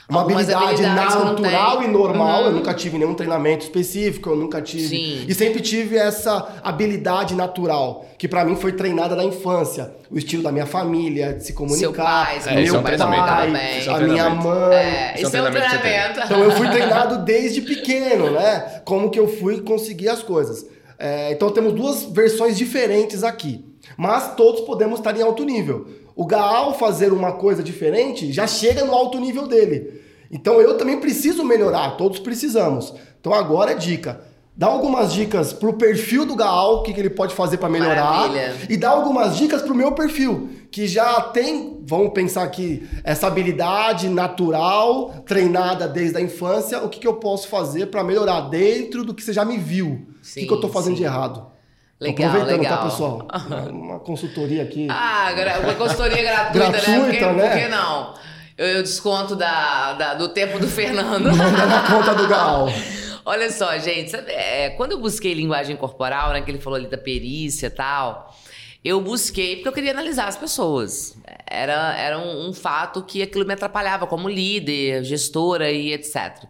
[0.08, 2.42] uma habilidade natural e normal.
[2.42, 2.46] Uhum.
[2.48, 4.88] Eu nunca tive nenhum treinamento específico, eu nunca tive.
[4.88, 5.24] Sim.
[5.26, 9.92] E sempre tive essa habilidade natural, que para mim foi treinada na infância.
[10.10, 11.80] O estilo da minha família, de se comunicar.
[11.80, 14.76] Seu pai, é, meu é um pai, a minha mãe.
[14.76, 16.20] É, isso é um treinamento.
[16.24, 18.82] Então eu fui treinado desde pequeno, né?
[18.84, 20.66] Como que eu fui conseguir as coisas.
[20.98, 23.64] É, então temos duas versões diferentes aqui.
[23.96, 25.86] Mas todos podemos estar em alto nível.
[26.16, 30.02] O Gaal fazer uma coisa diferente já chega no alto nível dele.
[30.30, 32.94] Então eu também preciso melhorar, todos precisamos.
[33.20, 34.20] Então agora é dica.
[34.56, 38.28] Dá algumas dicas pro perfil do Gaal, o que, que ele pode fazer para melhorar.
[38.28, 38.54] Maravilha.
[38.68, 44.08] E dá algumas dicas pro meu perfil, que já tem, vamos pensar aqui, essa habilidade
[44.08, 46.84] natural, treinada desde a infância.
[46.84, 50.06] O que, que eu posso fazer para melhorar dentro do que você já me viu?
[50.22, 50.98] Sim, o que, que eu tô fazendo sim.
[50.98, 51.53] de errado?
[52.00, 52.78] Legal, aproveitando, legal.
[52.78, 53.28] tá, pessoal?
[53.70, 54.86] Uma consultoria aqui.
[54.90, 57.04] Ah, uma consultoria gratuita, gratuita né?
[57.04, 57.48] Porque, né?
[57.48, 58.14] Por que não?
[58.58, 61.34] Eu, eu desconto da, da, do tempo do Fernando.
[61.34, 62.68] Manda na conta do Gal.
[63.26, 66.86] Olha só, gente, sabe, é, quando eu busquei linguagem corporal, né, que ele falou ali
[66.86, 68.36] da perícia e tal,
[68.84, 71.16] eu busquei porque eu queria analisar as pessoas.
[71.46, 76.44] Era, era um, um fato que aquilo me atrapalhava como líder, gestora e etc.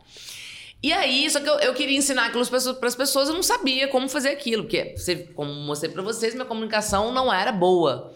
[0.84, 3.88] E aí, só que eu, eu queria ensinar aquilo para as pessoas, eu não sabia
[3.88, 4.94] como fazer aquilo, porque,
[5.34, 8.12] como mostrei para vocês, minha comunicação não era boa.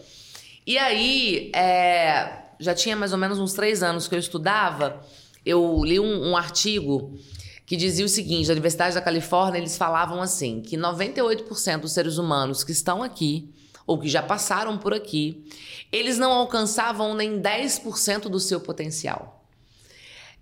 [0.67, 5.03] E aí, é, já tinha mais ou menos uns três anos que eu estudava,
[5.43, 7.17] eu li um, um artigo
[7.65, 12.19] que dizia o seguinte: da Universidade da Califórnia, eles falavam assim: que 98% dos seres
[12.19, 13.51] humanos que estão aqui,
[13.87, 15.43] ou que já passaram por aqui,
[15.91, 19.43] eles não alcançavam nem 10% do seu potencial.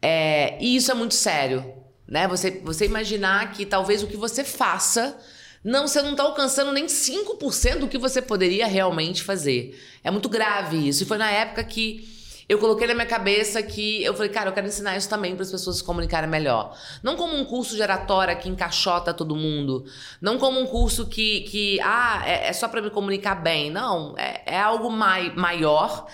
[0.01, 2.27] É, e isso é muito sério né?
[2.27, 5.17] Você, você imaginar que talvez o que você faça
[5.63, 9.77] não, você não está alcançando nem 5% do que você poderia realmente fazer.
[10.03, 11.03] É muito grave isso.
[11.03, 12.07] E foi na época que
[12.47, 15.43] eu coloquei na minha cabeça que eu falei, cara, eu quero ensinar isso também para
[15.43, 16.77] as pessoas se comunicarem melhor.
[17.03, 19.83] Não como um curso de oratória que encaixota todo mundo.
[20.21, 23.69] Não como um curso que, que ah, é, é só para me comunicar bem.
[23.69, 26.07] Não, é, é algo mai, maior.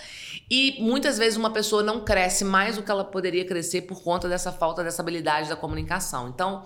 [0.56, 4.28] E muitas vezes uma pessoa não cresce mais do que ela poderia crescer por conta
[4.28, 6.28] dessa falta dessa habilidade da comunicação.
[6.28, 6.64] Então,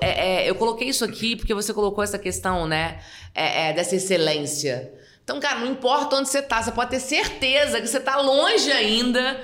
[0.00, 3.02] é, é, eu coloquei isso aqui porque você colocou essa questão, né,
[3.34, 4.90] é, é dessa excelência.
[5.22, 8.72] Então, cara, não importa onde você tá, você pode ter certeza que você tá longe
[8.72, 9.38] ainda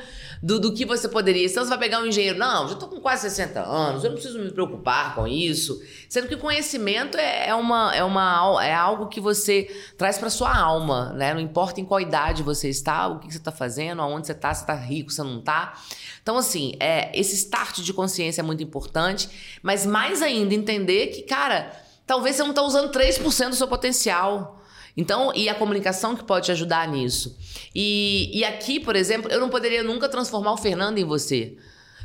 [0.44, 1.46] do, do que você poderia.
[1.46, 4.14] Então você vai pegar um engenheiro, não, já estou com quase 60 anos, eu não
[4.14, 5.80] preciso me preocupar com isso.
[6.06, 10.28] Sendo que o conhecimento é, é, uma, é, uma, é algo que você traz para
[10.28, 11.32] sua alma, né?
[11.32, 14.52] Não importa em qual idade você está, o que você está fazendo, aonde você está,
[14.52, 15.80] se está rico, se não está.
[16.22, 19.30] Então, assim, é, esse start de consciência é muito importante,
[19.62, 21.72] mas mais ainda entender que, cara,
[22.06, 24.62] talvez você não está usando 3% do seu potencial.
[24.96, 27.36] Então, e a comunicação que pode te ajudar nisso.
[27.74, 31.56] E, e aqui, por exemplo, eu não poderia nunca transformar o Fernando em você.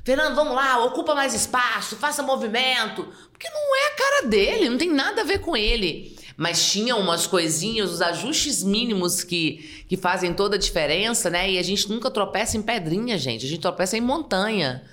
[0.03, 3.07] Fernando, vamos lá, ocupa mais espaço, faça movimento.
[3.31, 6.17] Porque não é a cara dele, não tem nada a ver com ele.
[6.35, 11.51] Mas tinha umas coisinhas, os ajustes mínimos que, que fazem toda a diferença, né?
[11.51, 13.45] E a gente nunca tropeça em pedrinha, gente.
[13.45, 14.83] A gente tropeça em montanha.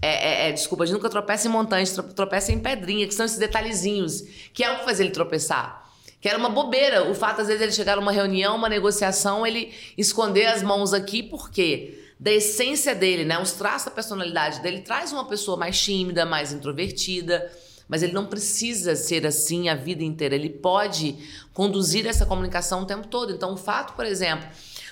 [0.00, 3.06] É, é, é, desculpa, a gente nunca tropeça em montanha, a gente tropeça em pedrinha,
[3.06, 5.85] que são esses detalhezinhos, que é o que faz ele tropeçar.
[6.26, 7.08] Que era uma bobeira.
[7.08, 11.22] O fato, às vezes, ele chegar numa reunião, uma negociação, ele esconder as mãos aqui,
[11.22, 12.10] por quê?
[12.18, 13.40] Da essência dele, né?
[13.40, 17.48] Os traços da personalidade dele traz uma pessoa mais tímida, mais introvertida.
[17.88, 20.34] Mas ele não precisa ser assim a vida inteira.
[20.34, 21.16] Ele pode
[21.54, 23.32] conduzir essa comunicação o tempo todo.
[23.32, 24.48] Então, o fato, por exemplo,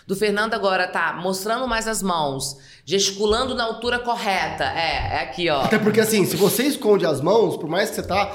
[0.06, 4.62] do Fernando agora tá mostrando mais as mãos, gesticulando na altura correta.
[4.66, 5.62] É, é aqui, ó.
[5.62, 8.32] Até porque, assim, se você esconde as mãos, por mais que você tá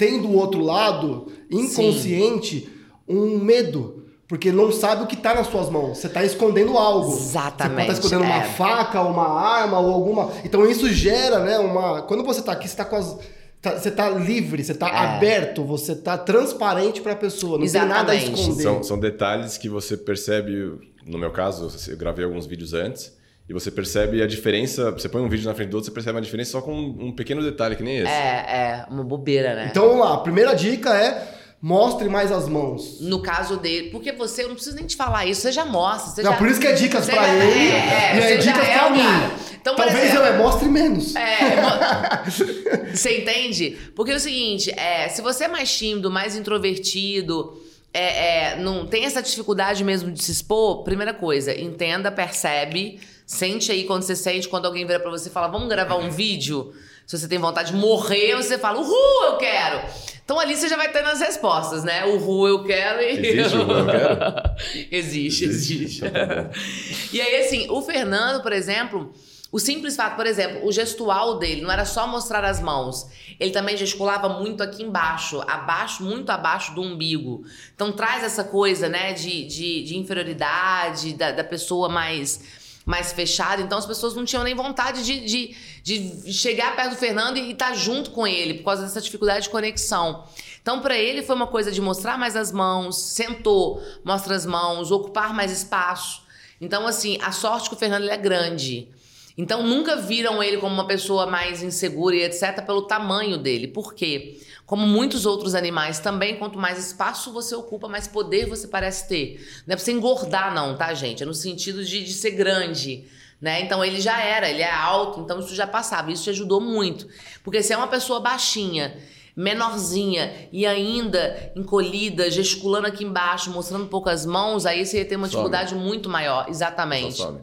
[0.00, 2.68] tem do outro lado, inconsciente, Sim.
[3.06, 4.06] um medo.
[4.26, 5.98] Porque não sabe o que está nas suas mãos.
[5.98, 7.12] Você está escondendo algo.
[7.12, 7.86] Exatamente.
[7.86, 8.36] Você pode estar escondendo é.
[8.36, 10.32] uma faca, uma arma ou alguma.
[10.42, 11.58] Então isso gera, né?
[11.58, 12.02] Uma.
[12.02, 13.18] Quando você está aqui, você está com as.
[13.60, 14.96] Tá, você está livre, você está é.
[14.96, 17.94] aberto, você está transparente para a pessoa, não Exatamente.
[17.94, 18.62] tem nada a esconder.
[18.62, 23.12] São, são detalhes que você percebe, no meu caso, eu gravei alguns vídeos antes,
[23.50, 24.92] e você percebe a diferença.
[24.92, 27.10] Você põe um vídeo na frente do outro, você percebe a diferença só com um
[27.10, 28.06] pequeno detalhe que nem esse.
[28.06, 29.68] É, é, uma bobeira, né?
[29.68, 30.14] Então vamos lá.
[30.14, 31.40] A primeira dica é.
[31.62, 33.02] Mostre mais as mãos.
[33.02, 36.10] No caso dele, porque você, eu não preciso nem te falar isso, você já mostra.
[36.10, 38.36] Você não, já, por isso que é dicas pra já, ele é, é, e é
[38.38, 39.34] dicas é pra mim.
[39.60, 41.14] Então, Talvez exemplo, eu é mostre menos.
[41.14, 42.22] É,
[42.94, 43.76] você entende?
[43.94, 47.60] Porque é o seguinte, é, se você é mais tímido, mais introvertido,
[47.92, 53.00] é, é, não tem essa dificuldade mesmo de se expor, primeira coisa, entenda, percebe
[53.30, 56.10] Sente aí quando você sente, quando alguém vira pra você e fala, vamos gravar um
[56.10, 56.74] vídeo.
[57.06, 59.82] Se você tem vontade de morrer, você fala, uhul, eu quero.
[60.24, 62.04] Então ali você já vai ter nas respostas, né?
[62.06, 63.28] Uhul, eu quero e.
[63.28, 64.56] Existe eu quero?
[64.90, 66.00] existe, existe.
[66.00, 66.50] Tá
[67.12, 69.14] e aí, assim, o Fernando, por exemplo.
[69.52, 73.08] O simples fato, por exemplo, o gestual dele não era só mostrar as mãos.
[73.38, 77.44] Ele também gesticulava muito aqui embaixo, abaixo, muito abaixo do umbigo.
[77.74, 83.60] Então traz essa coisa, né, de, de, de inferioridade, da, da pessoa mais mais fechado,
[83.62, 87.52] então as pessoas não tinham nem vontade de, de, de chegar perto do Fernando e
[87.52, 90.24] estar junto com ele, por causa dessa dificuldade de conexão.
[90.60, 94.90] Então, para ele foi uma coisa de mostrar mais as mãos, sentou, mostra as mãos,
[94.90, 96.22] ocupar mais espaço.
[96.60, 98.88] Então, assim, a sorte que o Fernando é grande.
[99.36, 103.68] Então, nunca viram ele como uma pessoa mais insegura e etc., pelo tamanho dele.
[103.68, 104.40] Por quê?
[104.66, 109.44] Como muitos outros animais também, quanto mais espaço você ocupa, mais poder você parece ter.
[109.66, 111.22] Não é pra você engordar, não, tá, gente?
[111.22, 113.04] É no sentido de, de ser grande.
[113.40, 113.62] Né?
[113.62, 116.12] Então ele já era, ele é alto, então isso já passava.
[116.12, 117.08] Isso te ajudou muito.
[117.42, 118.96] Porque se é uma pessoa baixinha,
[119.34, 125.26] menorzinha e ainda encolhida, gesticulando aqui embaixo, mostrando poucas mãos, aí você ia ter uma
[125.26, 125.82] dificuldade some.
[125.82, 126.46] muito maior.
[126.48, 127.16] Exatamente.
[127.16, 127.40] Só some.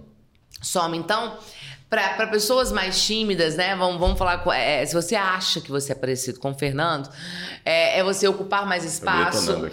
[0.61, 0.97] Some.
[0.97, 1.37] Então,
[1.89, 3.73] para pessoas mais tímidas, né?
[3.75, 4.39] Vamos, vamos falar.
[4.39, 7.09] Com, é, se você acha que você é parecido com o Fernando,
[7.63, 9.55] é, é você ocupar mais espaço.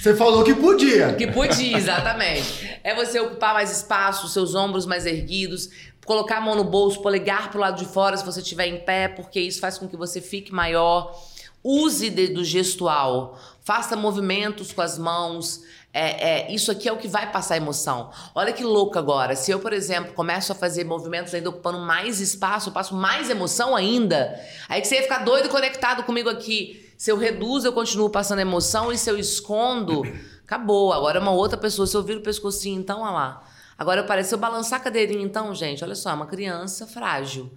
[0.00, 1.14] você falou que podia.
[1.14, 2.78] Que podia, exatamente.
[2.84, 5.70] É você ocupar mais espaço, seus ombros mais erguidos,
[6.04, 9.08] colocar a mão no bolso, polegar pro lado de fora se você estiver em pé,
[9.08, 11.18] porque isso faz com que você fique maior.
[11.64, 15.62] Use de, do gestual, faça movimentos com as mãos.
[15.98, 18.10] É, é, isso aqui é o que vai passar emoção.
[18.32, 19.34] Olha que louco agora.
[19.34, 23.28] Se eu, por exemplo, começo a fazer movimentos ainda ocupando mais espaço, eu passo mais
[23.28, 24.40] emoção ainda.
[24.68, 26.88] Aí que você ia ficar doido conectado comigo aqui.
[26.96, 28.92] Se eu reduzo, eu continuo passando emoção.
[28.92, 30.02] E se eu escondo,
[30.44, 30.92] acabou.
[30.92, 31.84] Agora é uma outra pessoa.
[31.84, 33.44] Se eu viro o pescocinho, então, olha lá.
[33.76, 37.52] Agora parece eu balançar a cadeirinha, então, gente, olha só, é uma criança frágil.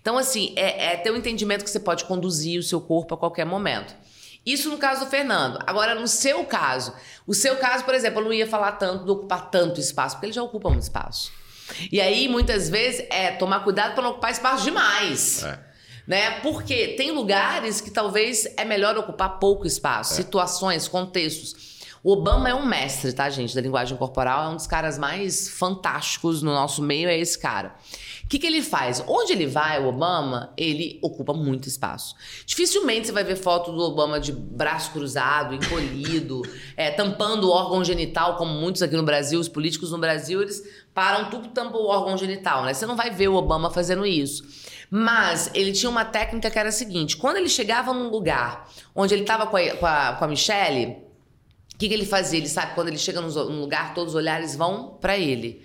[0.00, 3.14] Então, assim, é, é ter o um entendimento que você pode conduzir o seu corpo
[3.14, 3.94] a qualquer momento.
[4.44, 5.58] Isso no caso do Fernando.
[5.66, 6.92] Agora, no seu caso,
[7.26, 10.26] o seu caso, por exemplo, eu não ia falar tanto de ocupar tanto espaço, porque
[10.26, 11.32] ele já ocupa muito espaço.
[11.90, 15.42] E aí, muitas vezes, é tomar cuidado para não ocupar espaço demais.
[15.42, 15.58] É.
[16.06, 16.30] Né?
[16.40, 20.16] Porque tem lugares que talvez é melhor ocupar pouco espaço, é.
[20.16, 21.74] situações, contextos.
[22.02, 25.48] O Obama é um mestre, tá, gente, da linguagem corporal, é um dos caras mais
[25.48, 27.74] fantásticos no nosso meio, é esse cara.
[28.24, 29.04] O que, que ele faz?
[29.06, 32.16] Onde ele vai, o Obama, ele ocupa muito espaço.
[32.46, 36.42] Dificilmente você vai ver foto do Obama de braço cruzado, encolhido,
[36.74, 40.62] é, tampando o órgão genital, como muitos aqui no Brasil, os políticos no Brasil, eles
[40.94, 42.72] param tudo, tampam o órgão genital, né?
[42.72, 44.42] Você não vai ver o Obama fazendo isso.
[44.90, 49.12] Mas ele tinha uma técnica que era a seguinte: quando ele chegava num lugar onde
[49.12, 50.98] ele estava com, com, com a, Michelle,
[51.74, 52.38] o que, que ele fazia?
[52.38, 55.62] Ele sabe quando ele chega num lugar, todos os olhares vão para ele.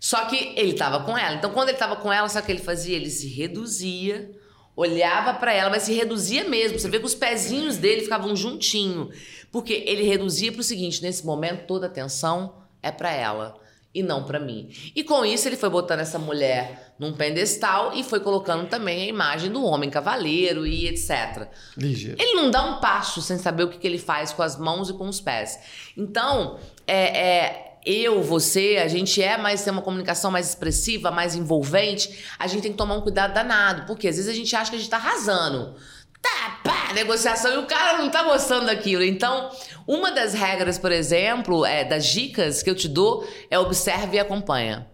[0.00, 1.36] Só que ele estava com ela.
[1.36, 2.96] Então, quando ele estava com ela, sabe o que ele fazia?
[2.96, 4.30] Ele se reduzia,
[4.74, 6.78] olhava para ela, mas se reduzia mesmo.
[6.78, 9.10] Você vê que os pezinhos dele ficavam juntinho.
[9.52, 13.60] Porque ele reduzia para o seguinte: nesse momento, toda a atenção é para ela
[13.92, 14.70] e não para mim.
[14.94, 19.06] E com isso ele foi botando essa mulher num pedestal e foi colocando também a
[19.06, 21.48] imagem do homem cavaleiro e etc.
[21.76, 22.16] Ligeiro.
[22.20, 24.88] Ele não dá um passo sem saber o que, que ele faz com as mãos
[24.88, 25.58] e com os pés.
[25.96, 31.34] Então, é, é eu, você, a gente é mais, tem uma comunicação mais expressiva, mais
[31.34, 34.70] envolvente, a gente tem que tomar um cuidado danado, porque às vezes a gente acha
[34.70, 35.74] que a gente tá arrasando.
[36.20, 39.02] Tá, pá, negociação, e o cara não tá gostando daquilo.
[39.02, 39.50] Então,
[39.86, 44.20] uma das regras, por exemplo, é, das dicas que eu te dou é observe e
[44.20, 44.86] acompanha.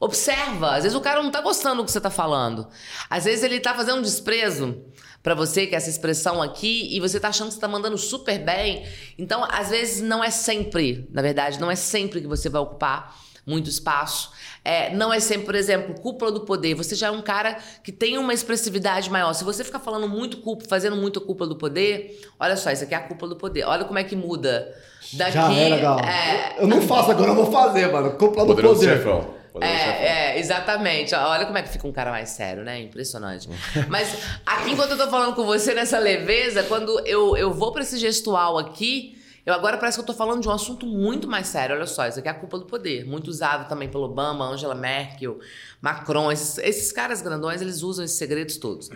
[0.00, 2.68] Observa, às vezes o cara não tá gostando do que você tá falando.
[3.08, 4.84] Às vezes ele tá fazendo um desprezo
[5.24, 7.96] para você, que é essa expressão aqui, e você tá achando que você tá mandando
[7.96, 8.84] super bem.
[9.18, 13.16] Então, às vezes, não é sempre, na verdade, não é sempre que você vai ocupar
[13.46, 14.32] muito espaço.
[14.62, 16.74] É, não é sempre, por exemplo, cúpula do poder.
[16.74, 19.32] Você já é um cara que tem uma expressividade maior.
[19.32, 22.92] Se você ficar falando muito cúpula, fazendo muito cúpula do poder, olha só, isso aqui
[22.92, 23.64] é a cúpula do poder.
[23.64, 24.74] Olha como é que muda.
[25.14, 26.00] Daqui, já é legal.
[26.00, 26.56] É...
[26.58, 28.10] Eu não faço agora, eu vou fazer, mano.
[28.12, 28.98] Cúpula do Poderoso poder.
[28.98, 29.43] Chefão.
[29.60, 31.14] É, é, exatamente.
[31.14, 32.80] Olha como é que fica um cara mais sério, né?
[32.80, 33.48] Impressionante.
[33.88, 37.82] Mas aqui, enquanto eu tô falando com você nessa leveza, quando eu, eu vou para
[37.82, 41.46] esse gestual aqui, eu agora parece que eu tô falando de um assunto muito mais
[41.46, 41.76] sério.
[41.76, 43.04] Olha só, isso aqui é a culpa do poder.
[43.06, 45.38] Muito usado também pelo Obama, Angela Merkel,
[45.80, 46.32] Macron.
[46.32, 48.88] Esses, esses caras grandões, eles usam esses segredos todos.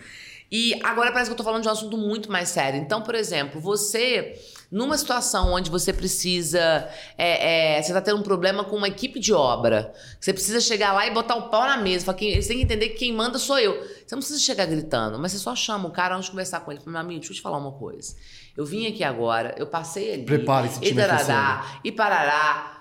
[0.50, 2.80] E agora parece que eu tô falando de um assunto muito mais sério.
[2.80, 6.88] Então, por exemplo, você numa situação onde você precisa.
[7.16, 9.92] É, é, você está tendo um problema com uma equipe de obra.
[10.20, 12.04] Você precisa chegar lá e botar o pau na mesa.
[12.04, 13.72] Fala, você tem que entender que quem manda sou eu.
[13.74, 16.70] Você não precisa chegar gritando, mas você só chama o cara antes de conversar com
[16.70, 16.80] ele.
[16.80, 18.14] Fala, meu amigo, deixa eu te falar uma coisa.
[18.56, 20.24] Eu vim aqui agora, eu passei ali.
[20.24, 22.77] Prepare-se, E tarará, e parará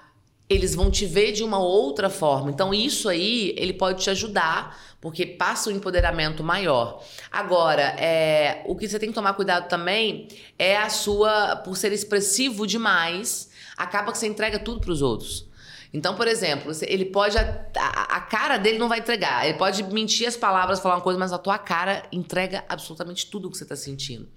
[0.50, 2.50] eles vão te ver de uma outra forma.
[2.50, 7.04] Então, isso aí, ele pode te ajudar, porque passa um empoderamento maior.
[7.32, 11.92] Agora, é, o que você tem que tomar cuidado também é a sua, por ser
[11.92, 15.48] expressivo demais, acaba que você entrega tudo para os outros.
[15.94, 17.38] Então, por exemplo, ele pode.
[17.38, 19.48] A, a, cara dele não vai entregar.
[19.48, 23.48] Ele pode mentir as palavras, falar uma coisa, mas a tua cara entrega absolutamente tudo
[23.48, 24.28] o que você está sentindo.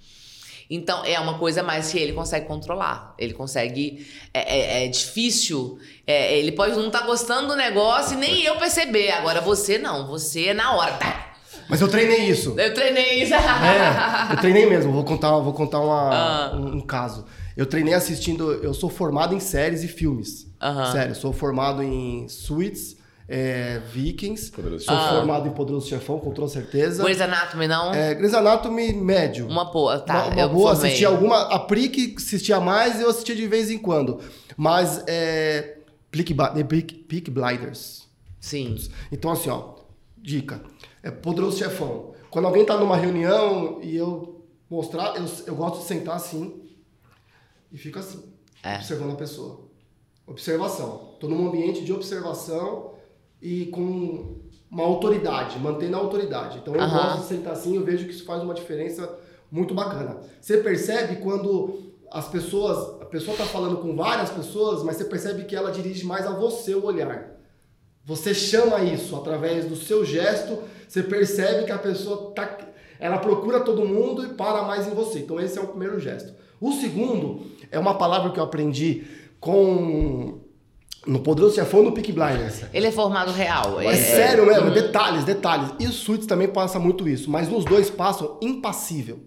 [0.71, 3.13] Então, é uma coisa mais que ele consegue controlar.
[3.19, 4.07] Ele consegue.
[4.33, 5.81] É, é, é difícil.
[6.07, 9.11] É, ele pode não estar tá gostando do negócio e nem eu perceber.
[9.11, 10.07] Agora, você não.
[10.07, 10.93] Você é na hora.
[10.93, 11.33] Tá?
[11.69, 12.55] Mas eu treinei isso.
[12.57, 13.35] Eu treinei isso.
[13.35, 14.93] é, eu treinei mesmo.
[14.93, 16.57] Vou contar, vou contar uma, ah.
[16.57, 17.27] um, um, caso.
[17.57, 18.53] Eu treinei assistindo.
[18.63, 20.43] Eu sou formado em séries e filmes.
[20.63, 20.93] Uh -huh.
[20.93, 23.00] Sério, sou formado em Suits
[23.33, 24.51] é, Vikings.
[24.51, 25.15] Poderoso Sou ah.
[25.15, 27.05] formado em Poderoso Chefão, com toda certeza.
[27.05, 27.95] Grey's Anatomy, não?
[27.95, 29.47] É, Grey's Anatomy médio.
[29.47, 30.27] Uma boa, tá.
[30.27, 31.43] Uma, uma boa, assisti alguma.
[31.43, 34.21] A Prick assistia mais e eu assistia de vez em quando.
[34.57, 35.77] Mas é.
[36.11, 36.35] Peak,
[37.05, 38.09] Peak Blinders.
[38.41, 38.77] Sim.
[39.13, 39.77] Então, assim, ó.
[40.19, 40.61] Dica.
[41.01, 42.13] É Poderoso Chefão.
[42.31, 46.63] Quando alguém tá numa reunião e eu mostrar, eu, eu gosto de sentar assim
[47.71, 48.25] e fico assim,
[48.63, 48.75] é.
[48.75, 49.69] observando a pessoa.
[50.27, 51.15] Observação.
[51.21, 52.90] Tô num ambiente de observação
[53.41, 56.59] e com uma autoridade, mantendo a autoridade.
[56.59, 56.91] Então eu uhum.
[56.91, 59.19] gosto de sentar assim, eu vejo que isso faz uma diferença
[59.51, 60.19] muito bacana.
[60.41, 65.45] Você percebe quando as pessoas, a pessoa está falando com várias pessoas, mas você percebe
[65.45, 67.37] que ela dirige mais a você o olhar.
[68.05, 72.59] Você chama isso através do seu gesto, você percebe que a pessoa tá,
[72.99, 75.21] ela procura todo mundo e para mais em você.
[75.21, 76.35] Então esse é o primeiro gesto.
[76.61, 79.05] O segundo é uma palavra que eu aprendi
[79.39, 80.40] com
[81.07, 82.63] no Poderoso Chefão no Peak Blinders.
[82.73, 83.81] Ele é formado real.
[83.81, 84.75] É, é sério mesmo, uhum.
[84.75, 85.71] detalhes, detalhes.
[85.79, 89.21] E o Suits também passa muito isso, mas nos dois passam impassível.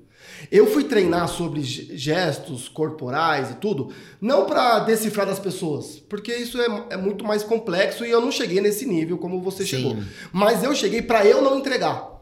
[0.51, 6.61] Eu fui treinar sobre gestos corporais e tudo, não para decifrar das pessoas, porque isso
[6.61, 9.69] é, é, muito mais complexo e eu não cheguei nesse nível como você Sim.
[9.69, 9.97] chegou.
[10.31, 12.21] Mas eu cheguei para eu não entregar.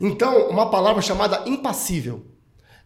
[0.00, 2.26] Então, uma palavra chamada impassível.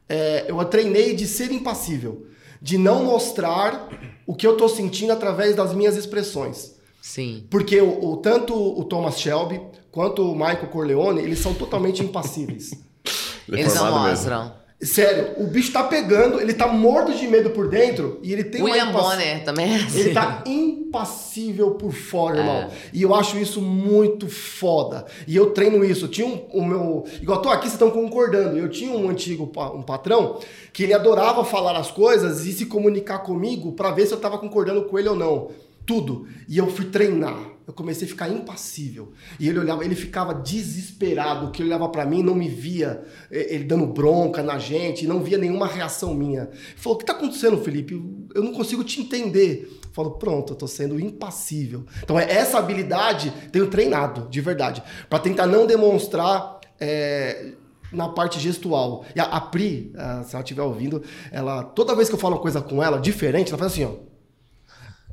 [0.08, 2.26] É, eu treinei de ser impassível
[2.60, 3.88] de não mostrar
[4.26, 6.74] o que eu estou sentindo através das minhas expressões.
[7.00, 7.46] Sim.
[7.50, 9.60] Porque o, o, tanto o Thomas Shelby
[9.92, 12.72] quanto o Michael Corleone, eles são totalmente impassíveis.
[13.48, 14.52] eles não mostram.
[14.80, 18.62] Sério, o bicho tá pegando, ele tá morto de medo por dentro e ele tem
[18.62, 19.98] William uma impaci- Bonner também é assim.
[20.00, 22.40] Ele tá impassível por fora, É.
[22.40, 22.70] irmão.
[22.92, 25.06] E eu acho isso muito foda.
[25.26, 26.04] E eu treino isso.
[26.04, 27.04] Eu tinha um, o meu.
[27.22, 28.58] Igual tô aqui, vocês estão concordando.
[28.58, 30.38] Eu tinha um antigo um patrão
[30.74, 34.36] que ele adorava falar as coisas e se comunicar comigo pra ver se eu tava
[34.38, 35.48] concordando com ele ou não.
[35.86, 36.26] Tudo.
[36.48, 37.56] E eu fui treinar.
[37.66, 39.12] Eu comecei a ficar impassível.
[39.40, 43.54] E ele olhava, ele ficava desesperado, que ele olhava pra mim, não me via eh,
[43.54, 46.42] ele dando bronca na gente, não via nenhuma reação minha.
[46.42, 47.94] Ele falou: "O que tá acontecendo, Felipe?
[48.34, 49.68] Eu não consigo te entender".
[49.82, 51.84] Eu falo: "Pronto, eu tô sendo impassível".
[52.04, 57.52] Então é essa habilidade tenho treinado, de verdade, Pra tentar não demonstrar eh,
[57.92, 59.04] na parte gestual.
[59.14, 62.36] E a, a Pri, ah, se ela estiver ouvindo, ela toda vez que eu falo
[62.36, 64.15] uma coisa com ela diferente, ela faz assim, ó.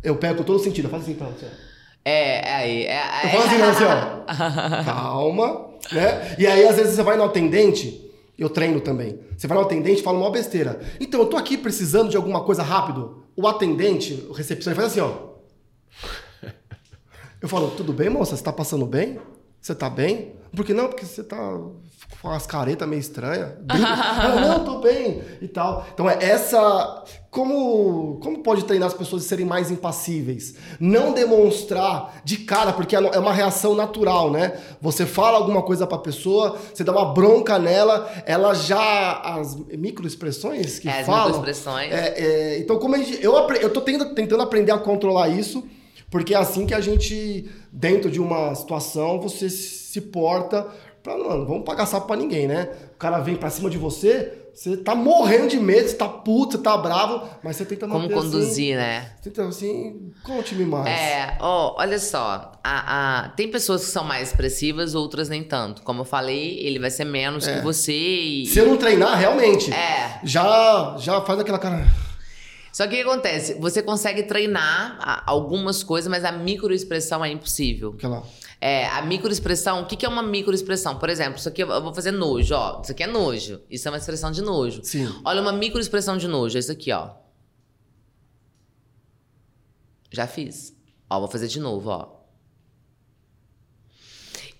[0.04, 1.74] Eu pego com todo sentido, faço assim, então, assim, ó.
[2.06, 2.86] É, aí.
[2.86, 4.84] É, Eu falo assim, assim, ó.
[4.84, 6.36] Calma, né?
[6.38, 9.20] E aí, às vezes, você vai no atendente, eu treino também.
[9.38, 10.82] Você vai no atendente e fala uma besteira.
[10.99, 13.24] Então, eu tô aqui precisando de alguma coisa rápido.
[13.36, 15.34] O atendente, o recepcionista, faz assim, ó.
[17.41, 18.36] Eu falo, tudo bem, moça?
[18.36, 19.20] Você tá passando bem?
[19.62, 20.34] Você tá bem?
[20.56, 20.88] Por que não?
[20.88, 21.58] Porque você tá
[22.22, 23.51] com as caretas meio estranhas.
[23.70, 25.86] Ela, não, tô bem e tal.
[25.93, 27.03] Então é essa.
[27.30, 30.53] Como, como pode treinar as pessoas a serem mais impassíveis?
[30.80, 34.53] Não demonstrar de cara, porque é uma reação natural, né?
[34.80, 39.20] Você fala alguma coisa pra pessoa, você dá uma bronca nela, ela já.
[39.24, 41.26] As microexpressões que É, as falam.
[41.39, 41.91] microexpressões.
[41.91, 45.64] É, é, então, como a gente, eu, eu tô tendo- tentando aprender a controlar isso,
[46.11, 50.68] porque é assim que a gente, dentro de uma situação, você se porta
[51.04, 52.70] pra, não, vamos pagar sapo pra ninguém, né?
[52.95, 56.54] O cara vem pra cima de você, você tá morrendo de medo, você tá puto,
[56.58, 58.99] você tá bravo, mas você tenta Como manter conduzir, né?
[58.99, 60.88] assim, tenta assim, conte-me mais.
[60.88, 62.54] É, ó, olha só.
[62.64, 65.82] A, a- tem pessoas que são mais expressivas, outras nem tanto.
[65.82, 68.45] Como eu falei, ele vai ser menos que você e.
[68.47, 70.20] Se eu não treinar, realmente, É.
[70.24, 71.86] já, já faz aquela cara...
[72.72, 73.54] Só que o que acontece?
[73.60, 74.97] Você consegue treinar
[75.28, 77.93] algumas coisas, mas a microexpressão é impossível.
[77.95, 78.24] aquela...
[78.66, 80.97] É, a microexpressão, o que, que é uma microexpressão?
[80.97, 82.80] Por exemplo, isso aqui eu vou fazer nojo, ó.
[82.82, 83.61] Isso aqui é nojo.
[83.70, 84.82] Isso é uma expressão de nojo.
[84.86, 85.14] Sim.
[85.26, 87.09] Olha, uma microexpressão de nojo, é isso aqui, ó.
[90.09, 90.74] Já fiz.
[91.09, 92.22] Ó, vou fazer de novo, ó.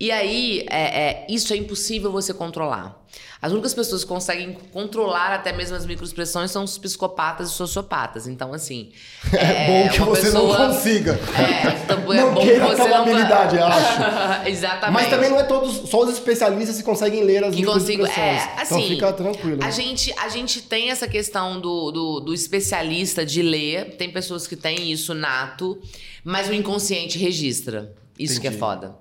[0.04, 3.02] E aí, é, é, isso é impossível você controlar.
[3.42, 8.28] As únicas pessoas que conseguem controlar até mesmo as microexpressões são os psicopatas e sociopatas.
[8.28, 8.92] Então, assim.
[9.34, 11.14] É, bom que você pessoa- não consiga.
[11.14, 12.96] É, então é Não bom que você não.
[12.96, 14.02] habilidade, eu acho.
[14.50, 14.94] Exatamente.
[14.94, 18.04] Mas também não é todos, só os especialistas que conseguem ler as que consigo.
[18.04, 18.42] microexpressões.
[18.58, 18.76] É, assim.
[18.76, 19.64] então fica tranquilo.
[19.64, 23.96] A gente, a gente tem essa questão do, do, do especialista de ler.
[23.96, 25.80] Tem pessoas que têm isso nato,
[26.26, 28.03] mas o inconsciente registra.
[28.18, 28.60] Isso que é Entendi.
[28.60, 28.96] foda.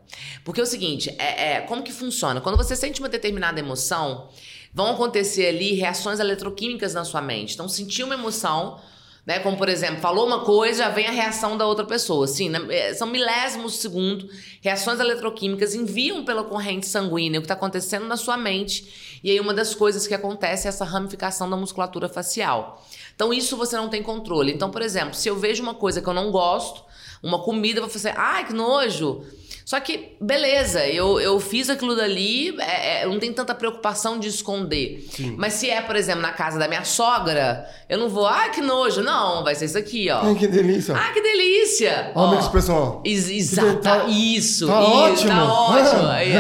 [0.45, 2.41] Porque é o seguinte, é, é, como que funciona?
[2.41, 4.29] Quando você sente uma determinada emoção,
[4.73, 7.55] vão acontecer ali reações eletroquímicas na sua mente.
[7.55, 8.81] Então, sentir uma emoção,
[9.27, 9.39] né?
[9.39, 12.25] Como, por exemplo, falou uma coisa, já vem a reação da outra pessoa.
[12.25, 14.29] Assim, né, é, são milésimos de segundo,
[14.63, 19.21] reações eletroquímicas enviam pela corrente sanguínea o que está acontecendo na sua mente.
[19.23, 22.83] E aí, uma das coisas que acontece é essa ramificação da musculatura facial.
[23.15, 24.53] Então, isso você não tem controle.
[24.53, 26.83] Então, por exemplo, se eu vejo uma coisa que eu não gosto,
[27.23, 29.23] uma comida, vou fazer, ai, que nojo.
[29.65, 34.27] Só que, beleza, eu, eu fiz aquilo dali, é, é, não tenho tanta preocupação de
[34.29, 35.09] esconder.
[35.37, 38.61] Mas se é, por exemplo, na casa da minha sogra, eu não vou, ai, que
[38.61, 39.03] nojo.
[39.03, 40.21] Não, vai ser isso aqui, ó.
[40.25, 40.97] Ai, que delícia.
[40.97, 42.11] Ah, que delícia!
[42.15, 42.77] Olha a minha expressão.
[42.77, 43.09] ó.
[43.09, 45.31] Ex exata, Tá- isso, tá isso, ótimo.
[45.31, 46.07] tá ótimo.
[46.11, 46.33] Aí,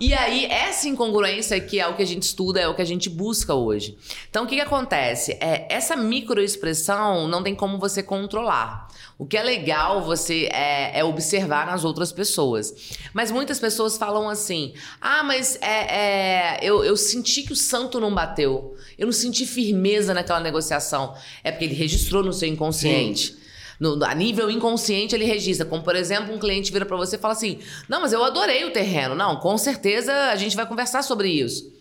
[0.00, 2.84] e aí, essa incongruência que é o que a gente estuda, é o que a
[2.84, 3.96] gente busca hoje.
[4.28, 5.32] Então, o que, que acontece?
[5.40, 8.88] É, essa microexpressão não tem como você controlar.
[9.16, 12.74] O que é legal você é, é observar nas outras pessoas.
[13.12, 18.00] Mas muitas pessoas falam assim: ah, mas é, é, eu, eu senti que o santo
[18.00, 18.74] não bateu.
[18.98, 21.14] Eu não senti firmeza naquela negociação.
[21.44, 23.36] É porque ele registrou no seu inconsciente.
[23.78, 25.64] No- a nível inconsciente, ele registra.
[25.64, 28.64] Como, por exemplo, um cliente vira pra você e fala assim: Não, mas eu adorei
[28.64, 29.14] o terreno.
[29.14, 31.72] Não, com certeza a gente vai conversar sobre isso.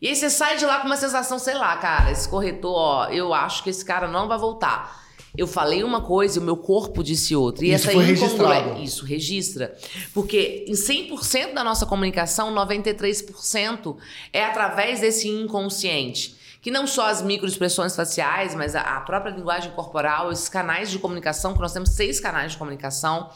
[0.00, 3.04] E aí você sai de lá com uma sensação, sei lá, cara, esse corretor, ó,
[3.06, 5.00] eu acho que esse cara não vai voltar.
[5.36, 7.64] Eu falei uma coisa e o meu corpo disse outra.
[7.64, 8.82] E Isso essa foi registrado.
[8.82, 9.74] Isso, registra.
[10.12, 13.96] Porque em 100% da nossa comunicação, 93%
[14.32, 16.36] é através desse inconsciente.
[16.60, 20.98] Que não só as microexpressões faciais, mas a, a própria linguagem corporal, esses canais de
[20.98, 23.30] comunicação, que nós temos seis canais de comunicação.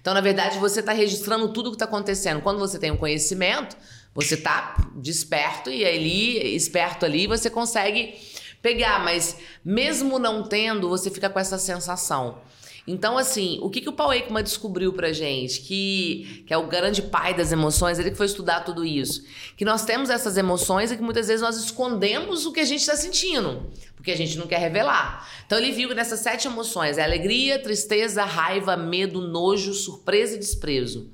[0.00, 2.40] Então, na verdade, você está registrando tudo o que está acontecendo.
[2.40, 3.76] Quando você tem um conhecimento,
[4.14, 8.14] você tá desperto e ali, esperto ali, você consegue
[8.62, 12.40] pegar, mas mesmo não tendo, você fica com essa sensação.
[12.86, 15.60] Então, assim, o que, que o Paul Ekman descobriu pra gente?
[15.60, 19.24] Que, que é o grande pai das emoções, ele que foi estudar tudo isso.
[19.56, 22.80] Que nós temos essas emoções e que muitas vezes nós escondemos o que a gente
[22.80, 25.28] está sentindo, porque a gente não quer revelar.
[25.46, 30.38] Então, ele viu que nessas sete emoções é alegria, tristeza, raiva, medo, nojo, surpresa e
[30.38, 31.08] desprezo.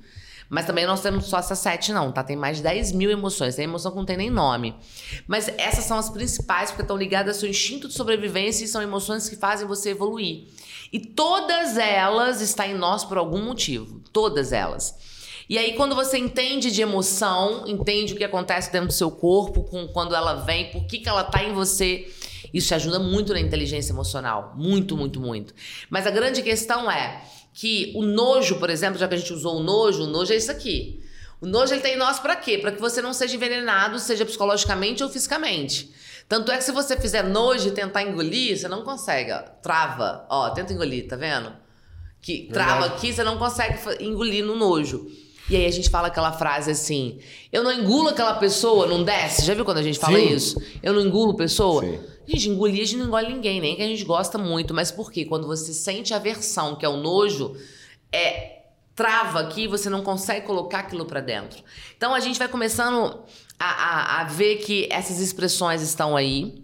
[0.49, 2.23] Mas também nós temos só essas sete, não, tá?
[2.23, 3.55] Tem mais de 10 mil emoções.
[3.55, 4.75] Tem emoção que não tem nem nome.
[5.27, 8.81] Mas essas são as principais, porque estão ligadas ao seu instinto de sobrevivência e são
[8.81, 10.47] emoções que fazem você evoluir.
[10.91, 14.01] E todas elas estão em nós por algum motivo.
[14.11, 14.95] Todas elas.
[15.47, 19.63] E aí, quando você entende de emoção, entende o que acontece dentro do seu corpo,
[19.63, 22.07] com, quando ela vem, por que, que ela tá em você,
[22.53, 24.53] isso ajuda muito na inteligência emocional.
[24.55, 25.53] Muito, muito, muito.
[25.89, 27.23] Mas a grande questão é
[27.59, 30.37] que o nojo, por exemplo, já que a gente usou o nojo, o nojo é
[30.37, 31.03] isso aqui.
[31.41, 32.57] O nojo ele tem em nós para quê?
[32.57, 35.91] Para que você não seja envenenado, seja psicologicamente ou fisicamente.
[36.29, 39.39] Tanto é que se você fizer nojo e tentar engolir, você não consegue, ó.
[39.61, 40.25] Trava.
[40.29, 41.51] Ó, tenta engolir, tá vendo?
[42.21, 42.93] Que trava Verdade.
[42.93, 45.11] aqui, você não consegue engolir no nojo.
[45.49, 47.19] E aí a gente fala aquela frase assim:
[47.51, 49.43] eu não engulo aquela pessoa, não desce.
[49.43, 50.33] Já viu quando a gente fala Sim.
[50.33, 50.63] isso?
[50.81, 51.81] Eu não engulo pessoa?
[51.81, 51.99] Sim.
[52.29, 54.71] Gente, engolir a gente não engole ninguém, nem que a gente gosta muito.
[54.71, 55.25] Mas por quê?
[55.25, 57.55] Quando você sente aversão, que é o nojo,
[58.11, 58.57] é
[58.95, 61.63] trava aqui, você não consegue colocar aquilo para dentro.
[61.97, 63.23] Então a gente vai começando
[63.57, 66.61] a, a, a ver que essas expressões estão aí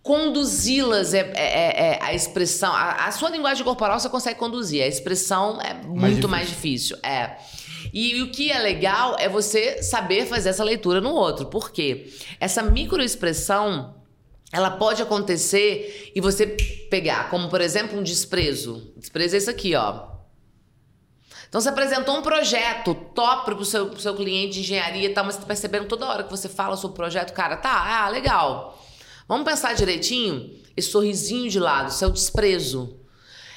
[0.00, 2.72] conduzi-las é, é, é, é, a expressão.
[2.72, 6.98] A, a, sua linguagem corporal você consegue conduzir, a expressão é muito mais difícil.
[6.98, 6.98] Mais difícil.
[7.02, 7.36] É.
[7.92, 11.46] E, e, o que é legal é você saber fazer essa leitura no outro.
[11.46, 12.12] Por quê?
[12.38, 14.03] Essa microexpressão
[14.54, 18.92] ela pode acontecer e você pegar, como por exemplo, um desprezo.
[18.96, 20.14] Desprezo é isso aqui, ó.
[21.48, 25.24] Então você apresentou um projeto top pro seu, pro seu cliente de engenharia e tal,
[25.24, 28.08] mas você tá percebendo toda hora que você fala sobre o projeto, cara, tá, ah,
[28.08, 28.80] legal.
[29.26, 30.56] Vamos pensar direitinho?
[30.76, 33.00] Esse sorrisinho de lado, isso é o desprezo.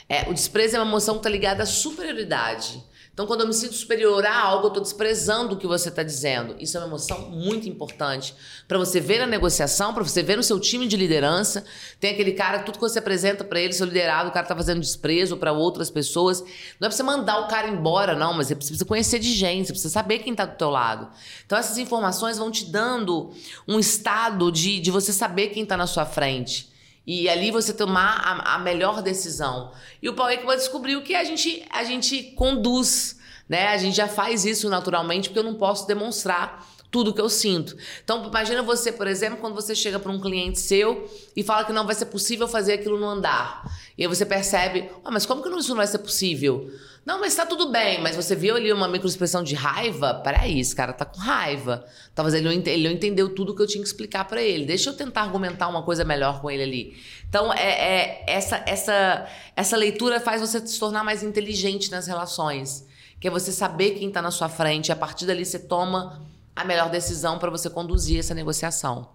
[0.10, 2.84] É, o desprezo é uma emoção que tá ligada à superioridade.
[3.18, 6.04] Então, quando eu me sinto superior a algo, eu estou desprezando o que você está
[6.04, 6.56] dizendo.
[6.60, 8.36] Isso é uma emoção muito importante
[8.68, 11.66] para você ver na negociação, para você ver no seu time de liderança.
[12.00, 14.82] Tem aquele cara, tudo que você apresenta para ele, seu liderado, o cara está fazendo
[14.82, 16.42] desprezo para outras pessoas.
[16.80, 19.66] Não é para você mandar o cara embora, não, mas você precisa conhecer de gente,
[19.66, 21.10] você precisa saber quem está do teu lado.
[21.44, 23.32] Então, essas informações vão te dando
[23.68, 26.67] um estado de, de você saber quem está na sua frente.
[27.08, 29.72] E ali você tomar a, a melhor decisão.
[30.02, 33.70] E o Paulo Ekman descobriu que a gente, a gente conduz, né?
[33.70, 37.78] A gente já faz isso naturalmente, porque eu não posso demonstrar tudo que eu sinto.
[38.04, 41.74] Então, imagina você, por exemplo, quando você chega para um cliente seu e fala que
[41.74, 43.64] não vai ser possível fazer aquilo no andar.
[43.98, 46.70] E aí você percebe, oh, mas como que isso não vai ser possível?
[47.08, 48.02] Não, mas tá tudo bem.
[48.02, 50.16] Mas você viu ali uma microexpressão de raiva?
[50.16, 51.86] Peraí, esse cara tá com raiva.
[52.14, 54.66] Talvez ele não, ele não entendeu tudo que eu tinha que explicar para ele.
[54.66, 56.98] Deixa eu tentar argumentar uma coisa melhor com ele ali.
[57.30, 62.86] Então, é, é, essa, essa, essa leitura faz você se tornar mais inteligente nas relações.
[63.22, 64.90] Que é você saber quem tá na sua frente.
[64.90, 66.22] E a partir dali você toma
[66.54, 69.12] a melhor decisão para você conduzir essa negociação.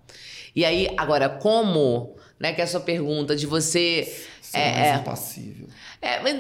[0.57, 4.11] E aí, agora, como, né, que é a sua pergunta de você...
[4.41, 5.69] Ser é, mais é, impassível.
[5.69, 5.92] É,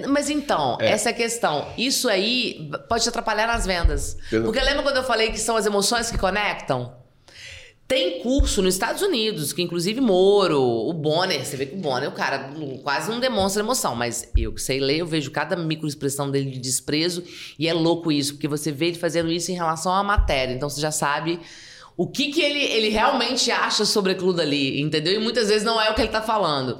[0.08, 0.90] mas então, é.
[0.90, 1.68] essa é a questão.
[1.78, 4.16] Isso aí pode te atrapalhar nas vendas.
[4.28, 7.00] Porque lembra quando eu falei que são as emoções que conectam?
[7.86, 12.08] Tem curso nos Estados Unidos, que inclusive Moro, o Bonner, você vê que o Bonner,
[12.08, 12.50] o cara
[12.82, 16.58] quase não demonstra emoção, mas eu que sei ler, eu vejo cada microexpressão dele de
[16.58, 17.22] desprezo
[17.58, 20.70] e é louco isso, porque você vê ele fazendo isso em relação à matéria, então
[20.70, 21.38] você já sabe
[21.94, 25.12] o que, que ele, ele realmente acha sobre aquilo dali, entendeu?
[25.12, 26.78] E muitas vezes não é o que ele tá falando.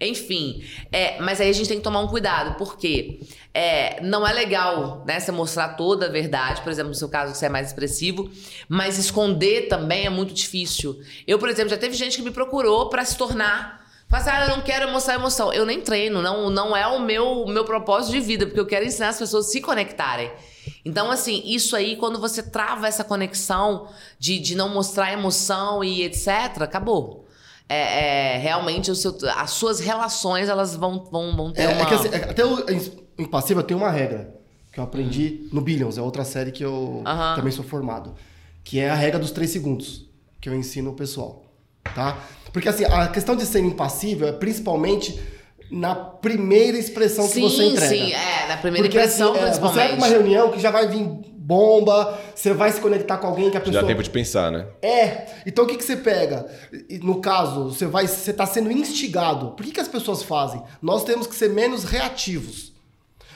[0.00, 3.20] Enfim, é, mas aí a gente tem que tomar um cuidado, porque
[3.52, 7.34] é, não é legal né, você mostrar toda a verdade, por exemplo, no seu caso,
[7.34, 8.30] você é mais expressivo,
[8.68, 10.98] mas esconder também é muito difícil.
[11.26, 13.84] Eu, por exemplo, já teve gente que me procurou para se tornar.
[14.10, 15.52] Mas, assim, ah, eu não quero mostrar emoção.
[15.52, 18.84] Eu nem treino, não, não é o meu, meu propósito de vida, porque eu quero
[18.84, 20.30] ensinar as pessoas a se conectarem.
[20.84, 23.88] Então, assim, isso aí, quando você trava essa conexão
[24.18, 27.23] de, de não mostrar emoção e etc., acabou
[27.68, 31.82] é, é, realmente o seu, as suas relações elas vão, vão, vão ter é, uma...
[31.82, 32.64] É que, assim, é, até o
[33.18, 34.34] Impassível tem uma regra
[34.72, 37.02] que eu aprendi no Billions, é outra série que eu
[37.36, 38.14] também sou formado,
[38.64, 40.10] que é a regra dos três segundos,
[40.40, 41.44] que eu ensino o pessoal,
[41.94, 42.18] tá?
[42.52, 45.20] Porque assim, a questão de ser impassível é principalmente
[45.70, 47.88] na primeira expressão sim, que você entrega.
[47.88, 49.74] Sim, é, na primeira Porque, assim, impressão, assim, principalmente.
[49.74, 51.04] Você vai pra uma reunião que já vai vir
[51.44, 53.82] bomba, você vai se conectar com alguém que a pessoa...
[53.82, 54.66] Já tempo de pensar, né?
[54.80, 55.26] É.
[55.44, 56.46] Então o que, que você pega?
[57.02, 59.50] No caso, você vai, você está sendo instigado.
[59.50, 60.62] Por que, que as pessoas fazem?
[60.80, 62.72] Nós temos que ser menos reativos.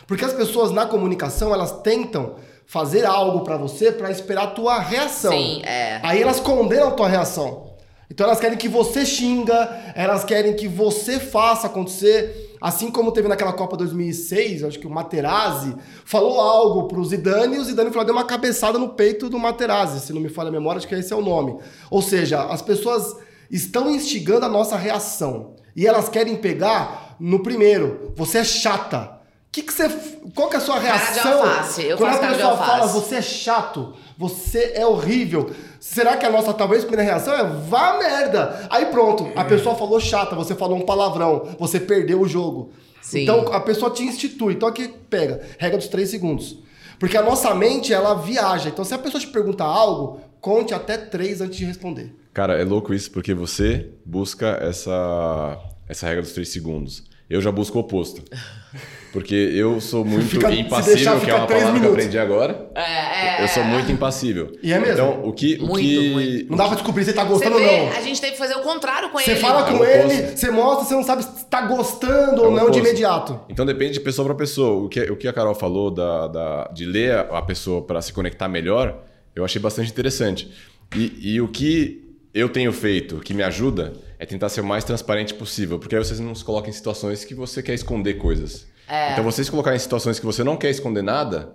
[0.06, 4.78] Porque as pessoas na comunicação, elas tentam fazer algo para você para esperar a tua
[4.80, 5.32] reação.
[5.32, 6.00] Sim, é.
[6.02, 7.67] Aí elas condenam a tua reação.
[8.10, 12.56] Então elas querem que você xinga, elas querem que você faça acontecer.
[12.60, 17.58] Assim como teve naquela Copa 2006, acho que o Materazzi falou algo pro Zidane e
[17.60, 20.52] o Zidane falou, deu uma cabeçada no peito do Materazzi, se não me falha a
[20.52, 21.58] memória, acho que esse é o nome.
[21.88, 23.16] Ou seja, as pessoas
[23.50, 28.12] estão instigando a nossa reação e elas querem pegar no primeiro.
[28.16, 29.17] Você é chata.
[29.50, 29.88] Que que você,
[30.34, 31.22] qual que é a sua reação?
[31.22, 31.84] Cara de alface.
[31.84, 35.50] Eu Quando faço a cara de pessoa fala, você é chato, você é horrível.
[35.80, 38.66] Será que a nossa talvez primeira reação é vá merda?
[38.68, 42.72] Aí pronto, a pessoa falou chata, você falou um palavrão, você perdeu o jogo.
[43.00, 43.22] Sim.
[43.22, 44.52] Então a pessoa te institui.
[44.52, 46.58] Então aqui pega, regra dos três segundos.
[46.98, 48.68] Porque a nossa mente, ela viaja.
[48.68, 52.14] Então se a pessoa te perguntar algo, conte até três antes de responder.
[52.34, 57.04] Cara, é louco isso porque você busca essa, essa regra dos três segundos.
[57.30, 58.22] Eu já busco o oposto.
[59.12, 61.92] Porque eu sou muito Fica- impassível, deixar, que é uma palavra que eu minutos.
[61.96, 62.70] aprendi agora.
[62.74, 63.66] É, é, Eu sou é.
[63.66, 64.52] muito impassível.
[64.62, 64.92] E é mesmo?
[64.92, 65.56] Então, o que.
[65.56, 66.10] o Muito, que...
[66.10, 66.50] muito.
[66.50, 67.92] Não dá pra descobrir se tá Você gostando ou vê, não.
[67.96, 69.40] a gente tem que fazer o contrário com Você ele.
[69.40, 72.52] fala É com o ele, você mostra, você não sabe se tá gostando É ou
[72.52, 73.40] o não de imediato.
[73.48, 74.84] Então depende de pessoa para pessoa.
[74.84, 78.12] O que, o que a Carol falou da, da- de ler a pessoa para se
[78.12, 79.02] conectar melhor,
[79.34, 80.52] eu achei bastante interessante.
[80.94, 82.04] E, e o que
[82.34, 85.78] eu tenho feito, que me ajuda, é tentar ser o mais transparente possível.
[85.78, 88.66] Porque aí vocês não se colocam em situações que você quer esconder coisas.
[88.88, 89.12] É.
[89.12, 91.54] Então vocês se colocarem em situações que você não quer esconder nada,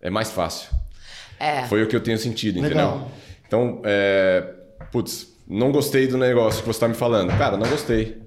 [0.00, 0.70] é mais fácil.
[1.38, 1.64] É.
[1.64, 2.96] Foi o que eu tenho sentido, Legal.
[2.96, 3.10] entendeu?
[3.46, 4.44] Então, é,
[4.90, 7.36] putz, não gostei do negócio que você está me falando.
[7.36, 8.22] Cara, não gostei.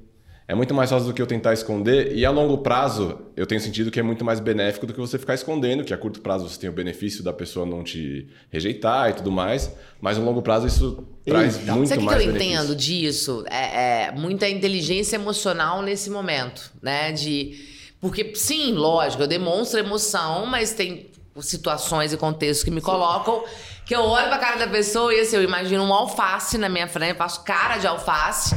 [0.47, 2.15] É muito mais fácil do que eu tentar esconder.
[2.15, 5.17] E a longo prazo, eu tenho sentido que é muito mais benéfico do que você
[5.17, 9.09] ficar escondendo, que a curto prazo você tem o benefício da pessoa não te rejeitar
[9.09, 9.71] e tudo mais.
[9.99, 11.73] Mas a longo prazo isso traz Eita.
[11.73, 12.53] muito Sabe o que mais eu benefício.
[12.53, 13.43] entendo disso?
[13.49, 17.11] É, é muita inteligência emocional nesse momento, né?
[17.11, 21.09] De porque sim, lógico, eu demonstro emoção, mas tem
[21.41, 23.43] situações e contextos que me colocam
[23.85, 26.87] que eu olho pra cara da pessoa e assim, eu imagino um alface na minha
[26.87, 28.55] frente, faço cara de alface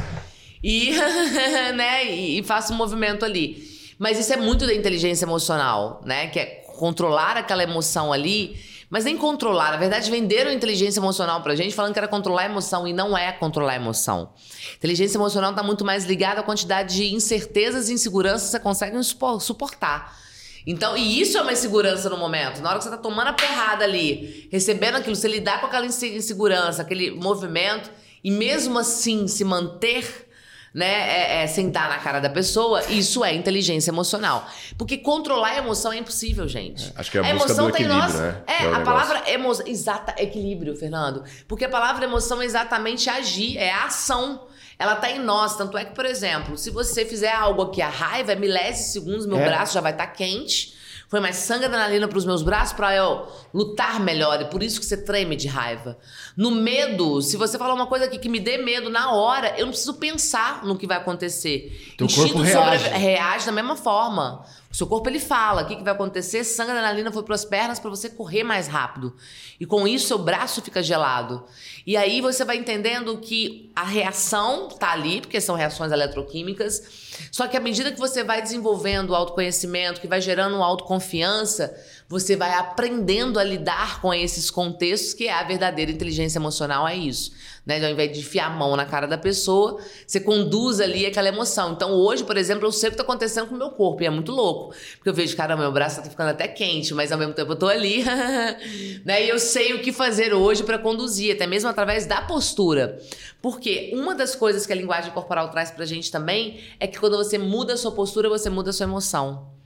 [0.63, 0.91] e,
[1.75, 3.67] né, e, faço um movimento ali.
[3.99, 6.27] Mas isso é muito da inteligência emocional, né?
[6.27, 6.45] Que é
[6.77, 8.57] controlar aquela emoção ali.
[8.89, 9.71] Mas nem controlar.
[9.71, 13.15] Na verdade, venderam inteligência emocional pra gente falando que era controlar a emoção e não
[13.17, 14.33] é controlar a emoção.
[14.77, 19.03] Inteligência emocional tá muito mais ligada à quantidade de incertezas e inseguranças que você consegue
[19.03, 20.17] supo- suportar.
[20.65, 22.61] Então, e isso é uma insegurança no momento.
[22.61, 25.85] Na hora que você tá tomando a perrada ali, recebendo aquilo, você lidar com aquela
[25.85, 27.89] inse- insegurança, aquele movimento,
[28.23, 30.28] e mesmo assim se manter
[30.73, 34.47] né, é, é, sem dar na cara da pessoa, isso é inteligência emocional.
[34.77, 36.91] Porque controlar a emoção é impossível, gente.
[36.95, 38.13] acho que é a busca do tá em equilíbrio, nós.
[38.15, 38.41] né?
[38.47, 38.85] É, é a negócio.
[38.85, 39.67] palavra emoção.
[39.67, 41.23] Exata, equilíbrio, Fernando.
[41.47, 44.47] Porque a palavra emoção é exatamente agir, é a ação.
[44.77, 45.57] Ela tá em nós.
[45.57, 49.25] Tanto é que, por exemplo, se você fizer algo aqui, a raiva, é milésimos segundos,
[49.25, 49.45] meu É.
[49.45, 50.77] braço já vai estar quente.
[51.09, 54.39] Foi mais sangue adrenalina pros meus braços pra eu lutar melhor.
[54.41, 55.97] E por isso que você treme de raiva.
[56.37, 59.65] No medo, se você falar uma coisa aqui que me dê medo na hora, eu
[59.65, 61.93] não preciso pensar no que vai acontecer.
[61.97, 62.89] Teu corpo sobre- reage.
[62.89, 64.45] reage da mesma forma.
[64.71, 67.43] O seu corpo ele fala o que, que vai acontecer, sangue adrenalina foi para as
[67.43, 69.15] pernas para você correr mais rápido.
[69.59, 71.43] E com isso seu braço fica gelado.
[71.87, 77.09] E aí você vai entendendo que a reação tá ali, porque são reações eletroquímicas.
[77.31, 81.75] Só que à medida que você vai desenvolvendo o autoconhecimento, que vai gerando autoconfiança,
[82.09, 86.95] você vai aprendendo a lidar com esses contextos, que é a verdadeira inteligência emocional, é
[86.95, 87.31] isso.
[87.63, 87.85] Né?
[87.85, 91.73] Ao invés de enfiar a mão na cara da pessoa, você conduz ali aquela emoção.
[91.73, 94.07] Então, hoje, por exemplo, eu sei o que está acontecendo com o meu corpo, e
[94.07, 94.73] é muito louco.
[94.95, 97.55] Porque eu vejo, caramba, meu braço tá ficando até quente, mas ao mesmo tempo eu
[97.55, 98.03] tô ali.
[99.05, 99.23] né?
[99.23, 102.99] E eu sei o que fazer hoje para conduzir, até mesmo através da postura.
[103.39, 107.17] Porque uma das coisas que a linguagem corporal traz pra gente também é que quando
[107.17, 109.58] você muda a sua postura, você muda a sua emoção.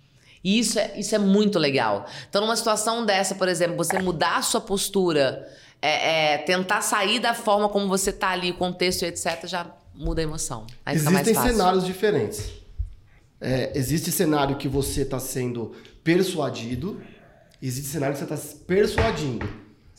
[0.44, 2.06] E isso é, isso é muito legal.
[2.30, 5.48] Então, numa situação dessa, por exemplo, você mudar a sua postura,
[5.82, 9.68] é, é, tentar sair da forma como você tá ali, o contexto e etc., já
[9.94, 10.66] muda a emoção.
[10.86, 12.50] Aí Existem cenários diferentes.
[13.40, 15.74] É, existe cenário que você está sendo
[16.04, 17.02] persuadido,
[17.62, 19.48] existe cenário que você está persuadindo.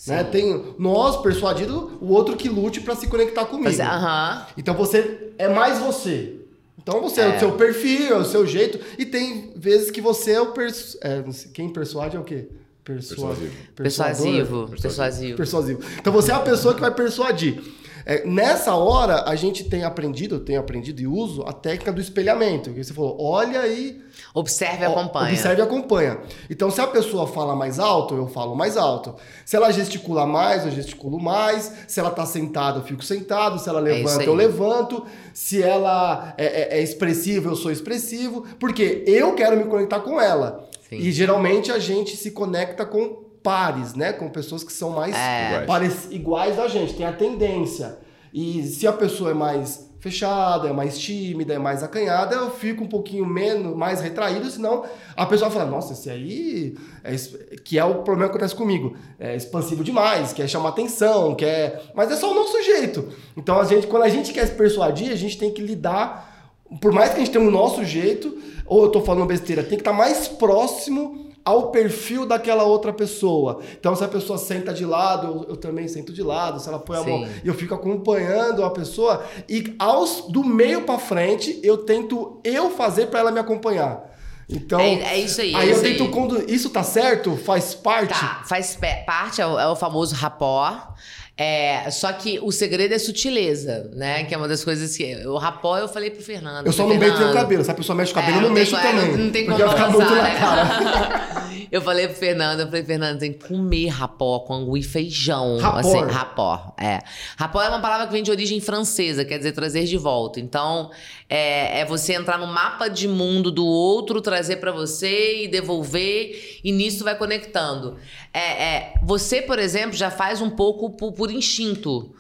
[0.07, 0.25] Né?
[0.25, 3.65] Tem nós persuadido, o outro que lute para se conectar comigo.
[3.65, 4.47] Mas, aham.
[4.57, 6.44] Então você é mais você.
[6.81, 7.37] Então você é.
[7.37, 8.79] o seu perfil, é o seu jeito.
[8.99, 10.99] E tem vezes que você é o persu...
[11.03, 12.49] é, quem persuade é o quê?
[12.85, 13.35] Persua...
[13.35, 13.53] Persuasivo.
[13.75, 14.69] Persuasivo.
[14.69, 14.69] Persuasivo.
[14.69, 15.37] Persuasivo.
[15.37, 15.81] Persuasivo.
[15.99, 17.63] Então você é a pessoa que vai persuadir.
[18.07, 22.01] É, nessa hora, a gente tem aprendido, eu tenho aprendido e uso a técnica do
[22.01, 22.71] espelhamento.
[22.73, 24.03] Que você falou, olha e
[24.33, 25.31] Observe e acompanha.
[25.33, 26.19] Observe e acompanha.
[26.51, 29.15] Então, se a pessoa fala mais alto, eu falo mais alto.
[29.45, 31.73] Se ela gesticula mais, eu gesticulo mais.
[31.89, 33.59] Se ela tá sentada, eu fico sentado.
[33.59, 34.27] Se ela É levanta, aí.
[34.27, 35.05] eu levanto.
[35.33, 38.45] Se ela é, é- é expressiva, eu sou expressivo.
[38.59, 40.69] Porque eu quero me conectar com ela.
[40.89, 40.97] Sim.
[40.97, 44.13] E geralmente a gente se conecta com pares, né?
[44.15, 45.63] Com pessoas que são mais É.
[46.11, 46.59] Iguais.
[46.59, 46.95] a gente.
[46.95, 47.99] Tem a tendência.
[48.33, 52.85] E se a pessoa é mais fechada, é mais tímida, é mais acanhada, eu fico
[52.85, 54.85] um pouquinho menos, mais retraído, senão
[55.17, 57.17] a pessoa fala, nossa, esse aí, é,
[57.65, 61.85] que é o problema que acontece comigo, é expansivo demais, quer chamar atenção, quer...
[61.95, 63.09] Mas é só o nosso jeito.
[63.35, 66.93] Então, a gente, quando a gente quer se persuadir, a gente tem que lidar, por
[66.93, 68.37] mais que a gente tenha o nosso jeito,
[68.67, 72.93] ou eu tô falando besteira, tem que estar tá mais próximo ao perfil daquela outra
[72.93, 73.61] pessoa.
[73.79, 76.59] Então, se a pessoa senta de lado, eu, eu também sento de lado.
[76.59, 77.11] Se ela põe a Sim.
[77.11, 79.23] mão, eu fico acompanhando a pessoa.
[79.49, 84.15] E aos do meio para frente, eu tento eu fazer para ela me acompanhar.
[84.49, 85.55] Então, é, é isso aí.
[85.55, 88.19] Aí é eu tento quando isso tá certo, faz parte.
[88.19, 90.95] Tá, faz parte é o, é o famoso rapport.
[91.37, 94.23] É, só que o segredo é sutileza, né?
[94.23, 95.17] Que é uma das coisas que.
[95.27, 96.65] O rapó eu falei pro Fernando.
[96.65, 97.65] Eu só não mexo o cabelo.
[97.65, 99.17] Se a pessoa mexe o cabelo, é, eu não, mexo também.
[99.17, 101.45] Não tem como porque muito na cara.
[101.73, 105.59] eu falei pro Fernando, eu falei, Fernando, tem que comer rapó com angu e feijão.
[105.59, 105.79] Rapó.
[105.79, 107.01] Assim, rapó, é.
[107.37, 110.39] Rapó é uma palavra que vem de origem francesa, quer dizer trazer de volta.
[110.39, 110.93] Então,
[111.29, 116.61] é, é você entrar no mapa de mundo do outro, trazer para você e devolver,
[116.63, 117.97] e nisso vai conectando.
[118.33, 122.15] É, é, você, por exemplo, já faz um pouco por, por instinto.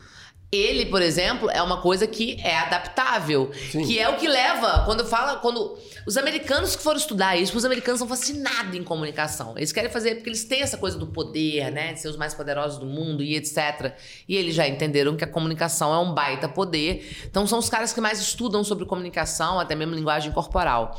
[0.50, 3.50] Ele, por exemplo, é uma coisa que é adaptável.
[3.70, 3.84] Sim.
[3.84, 5.76] Que é o que leva, quando fala, quando.
[6.06, 9.54] Os americanos que foram estudar isso, os americanos são fascinados em comunicação.
[9.58, 11.92] Eles querem fazer, porque eles têm essa coisa do poder, né?
[11.92, 13.94] De ser os mais poderosos do mundo e etc.
[14.26, 17.14] E eles já entenderam que a comunicação é um baita poder.
[17.26, 20.98] Então são os caras que mais estudam sobre comunicação, até mesmo linguagem corporal.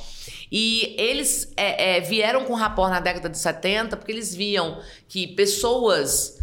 [0.51, 4.79] E eles é, é, vieram com o rapport na década de 70 porque eles viam
[5.07, 6.35] que pessoas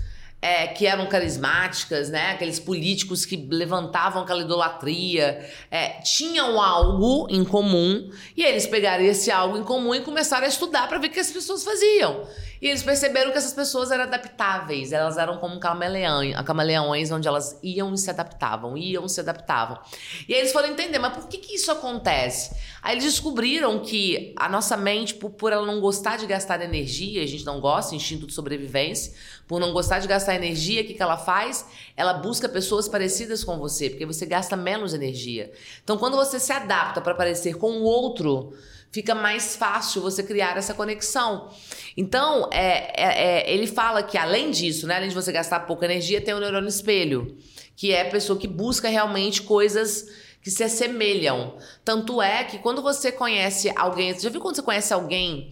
[0.43, 2.33] é, que eram carismáticas, né?
[2.33, 9.31] Aqueles políticos que levantavam aquela idolatria, é, tinham algo em comum e eles pegaram esse
[9.31, 12.27] algo em comum e começaram a estudar para ver o que as pessoas faziam.
[12.63, 17.59] E eles perceberam que essas pessoas eram adaptáveis, elas eram como camaleões, camaleões onde elas
[17.61, 19.81] iam e se adaptavam, iam e se adaptavam.
[20.29, 22.55] E aí eles foram entender, mas por que, que isso acontece?
[22.81, 27.25] Aí eles descobriram que a nossa mente, por, por ela não gostar de gastar energia,
[27.25, 29.13] a gente não gosta, instinto de sobrevivência,
[29.49, 31.67] por não gostar de gastar energia, o que, que ela faz?
[31.97, 35.51] Ela busca pessoas parecidas com você, porque você gasta menos energia.
[35.83, 38.53] Então, quando você se adapta para parecer com o outro,
[38.93, 41.51] fica mais fácil você criar essa conexão.
[41.97, 45.87] Então, é, é, é, ele fala que além disso, né, além de você gastar pouca
[45.87, 47.37] energia, tem o neurônio espelho,
[47.75, 50.07] que é a pessoa que busca realmente coisas
[50.43, 51.57] que se assemelham.
[51.85, 55.51] Tanto é que quando você conhece alguém, você já viu quando você conhece alguém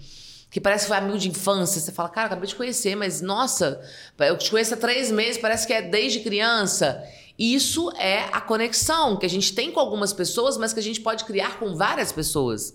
[0.51, 3.81] que parece que foi amigo de infância, você fala, cara, acabei de conhecer, mas nossa,
[4.19, 7.03] eu te conheço há três meses, parece que é desde criança.
[7.39, 11.01] Isso é a conexão que a gente tem com algumas pessoas, mas que a gente
[11.01, 12.75] pode criar com várias pessoas.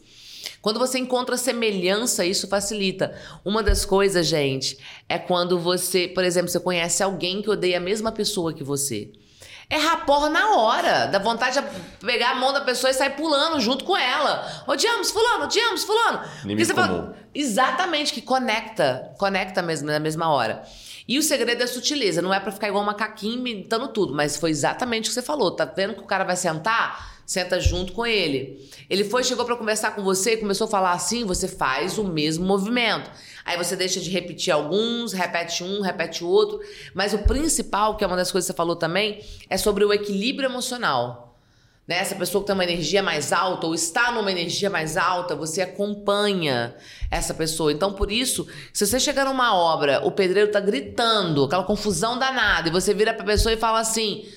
[0.62, 3.14] Quando você encontra semelhança, isso facilita.
[3.44, 4.78] Uma das coisas, gente,
[5.08, 9.12] é quando você, por exemplo, você conhece alguém que odeia a mesma pessoa que você.
[9.70, 11.08] É rapor na hora.
[11.08, 14.64] Dá vontade de pegar a mão da pessoa e sair pulando junto com ela.
[14.68, 16.20] Odiamos fulano, odiamos fulano.
[16.42, 19.12] Porque você fala, exatamente, que conecta.
[19.18, 20.64] Conecta mesmo na mesma hora.
[21.08, 22.22] E o segredo é sutileza.
[22.22, 24.14] Não é para ficar igual um macaquinho imitando tudo.
[24.14, 25.52] Mas foi exatamente o que você falou.
[25.52, 27.15] Tá vendo que o cara vai sentar?
[27.26, 28.70] Senta junto com ele.
[28.90, 32.04] Ele foi, chegou para conversar com você e começou a falar assim, você faz o
[32.04, 33.10] mesmo movimento.
[33.44, 36.60] Aí você deixa de repetir alguns, repete um, repete outro.
[36.94, 39.94] Mas o principal, que é uma das coisas que você falou também, é sobre o
[39.94, 41.26] equilíbrio emocional.
[41.88, 41.98] Né?
[42.00, 45.62] Essa pessoa que tem uma energia mais alta ou está numa energia mais alta, você
[45.62, 46.76] acompanha
[47.12, 47.72] essa pessoa.
[47.72, 52.70] Então, por isso, se você chegar numa obra, o pedreiro tá gritando, aquela confusão danada,
[52.70, 54.28] e você vira pra pessoa e fala assim: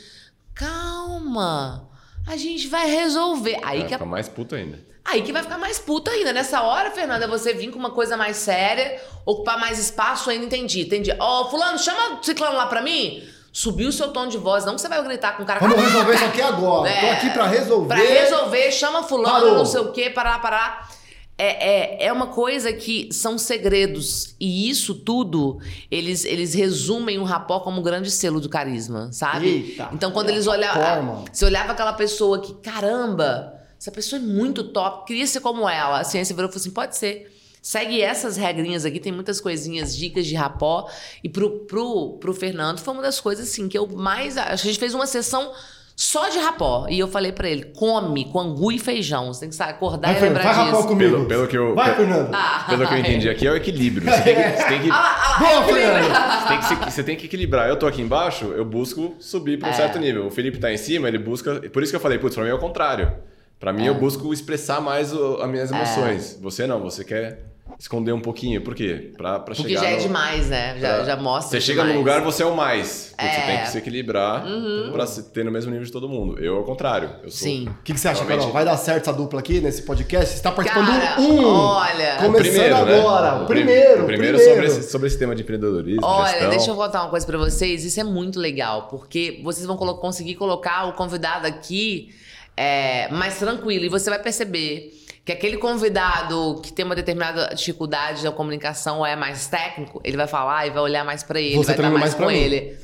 [0.54, 1.87] calma
[2.28, 3.58] a gente vai resolver.
[3.62, 4.78] Aí vai que ficar mais puta ainda.
[5.04, 6.32] Aí que vai ficar mais puta ainda.
[6.32, 10.82] Nessa hora, Fernanda, você vir com uma coisa mais séria, ocupar mais espaço ainda, entendi,
[10.82, 11.10] entendi.
[11.18, 13.26] Ó, oh, fulano, chama o ciclano lá pra mim.
[13.50, 15.58] Subiu o seu tom de voz, não que você vai gritar com o cara.
[15.58, 16.90] Vamos resolver isso aqui agora.
[16.90, 17.88] É, Tô aqui pra resolver.
[17.88, 19.54] Pra resolver, chama fulano, Parou.
[19.54, 20.97] não sei o quê, parar, parar
[21.38, 24.34] é, é, é uma coisa que são segredos.
[24.40, 29.48] E isso tudo, eles, eles resumem o rapó como um grande selo do carisma, sabe?
[29.48, 31.24] Eita, então, quando eles olhavam.
[31.32, 36.00] Você olhava aquela pessoa que, caramba, essa pessoa é muito top, queria ser como ela.
[36.00, 37.32] A ciência virou e falou assim: pode ser.
[37.62, 40.88] Segue essas regrinhas aqui, tem muitas coisinhas, dicas de rapó.
[41.22, 44.36] E pro, pro, pro Fernando foi uma das coisas assim que eu mais.
[44.36, 45.52] Acho que a gente fez uma sessão
[46.00, 46.86] só de rapó.
[46.88, 49.34] E eu falei para ele: come com angu e feijão.
[49.34, 50.76] Você tem que acordar vai, e lembrar vai disso.
[50.76, 51.10] rapó comigo.
[51.10, 52.30] Pelo, pelo que eu, vai, Fernando.
[52.32, 54.08] Ah, pelo que eu entendi aqui, é o equilíbrio.
[54.08, 54.88] Você tem que, você tem que,
[55.40, 56.40] Boa, Fernando.
[56.40, 57.68] Você tem, que, você tem que equilibrar.
[57.68, 59.74] Eu tô aqui embaixo, eu busco subir para um é.
[59.74, 60.28] certo nível.
[60.28, 61.68] O Felipe tá em cima, ele busca.
[61.68, 63.12] Por isso que eu falei, putz, pra mim é o contrário.
[63.58, 63.88] Para mim, é.
[63.88, 65.74] eu busco expressar mais o, as minhas é.
[65.74, 66.36] emoções.
[66.36, 66.42] É.
[66.42, 67.47] Você não, você quer
[67.78, 68.60] esconder um pouquinho.
[68.62, 69.12] Por quê?
[69.16, 70.76] Pra, pra Porque chegar já é no- demais, né?
[70.78, 71.50] Já, pra- já mostra.
[71.60, 71.94] Você chega demais.
[71.94, 73.14] no lugar, você é o mais.
[73.18, 73.46] Putz, Você É.
[73.46, 74.44] tem que se equilibrar
[74.92, 76.38] pra se ter no mesmo nível de todo mundo.
[76.38, 77.10] Eu, ao contrário.
[77.22, 77.68] Eu sou Sim.
[77.68, 78.52] O que, que você acha, Realmente- Carol?
[78.52, 80.30] Vai dar certo essa dupla aqui nesse podcast?
[80.30, 81.44] Você está participando Cara, do um.
[81.44, 82.16] olha.
[82.16, 82.98] Começando primeiro, né?
[83.00, 83.38] agora.
[83.40, 84.02] O O prim- primeiro.
[84.02, 84.38] o primeiro, primeiro.
[84.38, 86.50] Sobre, esse, sobre esse tema de empreendedorismo, Olha, gestão.
[86.50, 87.84] deixa eu contar uma coisa pra vocês.
[87.84, 92.10] Isso é muito legal, porque vocês vão colo- conseguir colocar o convidado aqui
[92.56, 93.84] é, mais tranquilo.
[93.84, 94.92] E você vai perceber
[95.28, 100.26] que aquele convidado que tem uma determinada dificuldade na comunicação é mais técnico, ele vai
[100.26, 102.34] falar e vai olhar mais pra ele, Você vai estar treina mais, mais com mim.
[102.38, 102.78] ele.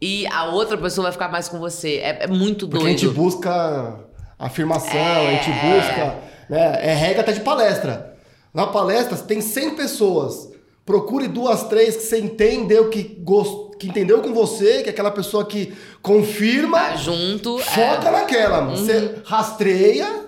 [0.00, 1.98] E a outra pessoa vai ficar mais com você.
[1.98, 2.96] É, é muito Porque doido.
[2.96, 4.00] a gente busca
[4.36, 5.26] afirmação, É.
[5.28, 6.18] a gente busca.
[6.50, 8.16] Né, é regra até de palestra.
[8.52, 10.50] Na palestra, tem 100 pessoas.
[10.84, 13.63] Procure duas, três que você entendeu que, gost...
[13.78, 15.72] que entendeu com você, que é aquela pessoa que
[16.02, 16.78] confirma.
[16.78, 17.58] Tá junto.
[17.58, 18.10] Foca é.
[18.12, 18.76] naquela, mano.
[18.76, 20.24] Você rastreia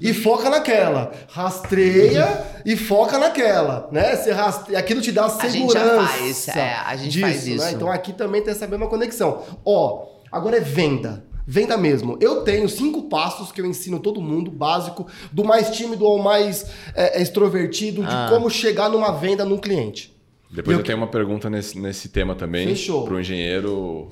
[0.00, 1.12] e foca naquela.
[1.28, 4.14] Rastreia e foca naquela, né?
[4.16, 5.96] Você rastreia, aquilo te dá A gente segurança.
[5.96, 7.52] já faz, é, a gente disso, faz Né?
[7.54, 7.68] isso.
[7.74, 9.42] Então aqui também tem essa mesma conexão.
[9.64, 11.24] Ó, agora é venda.
[11.50, 12.18] Venda mesmo.
[12.20, 16.66] Eu tenho cinco passos que eu ensino todo mundo, básico, do mais tímido ao mais
[16.94, 18.26] é, extrovertido, de Ah.
[18.28, 20.14] como chegar numa venda num cliente.
[20.50, 22.68] Depois Eu eu, tenho uma pergunta nesse, nesse tema também.
[22.68, 23.04] Fechou.
[23.04, 24.08] Pro engenheiro.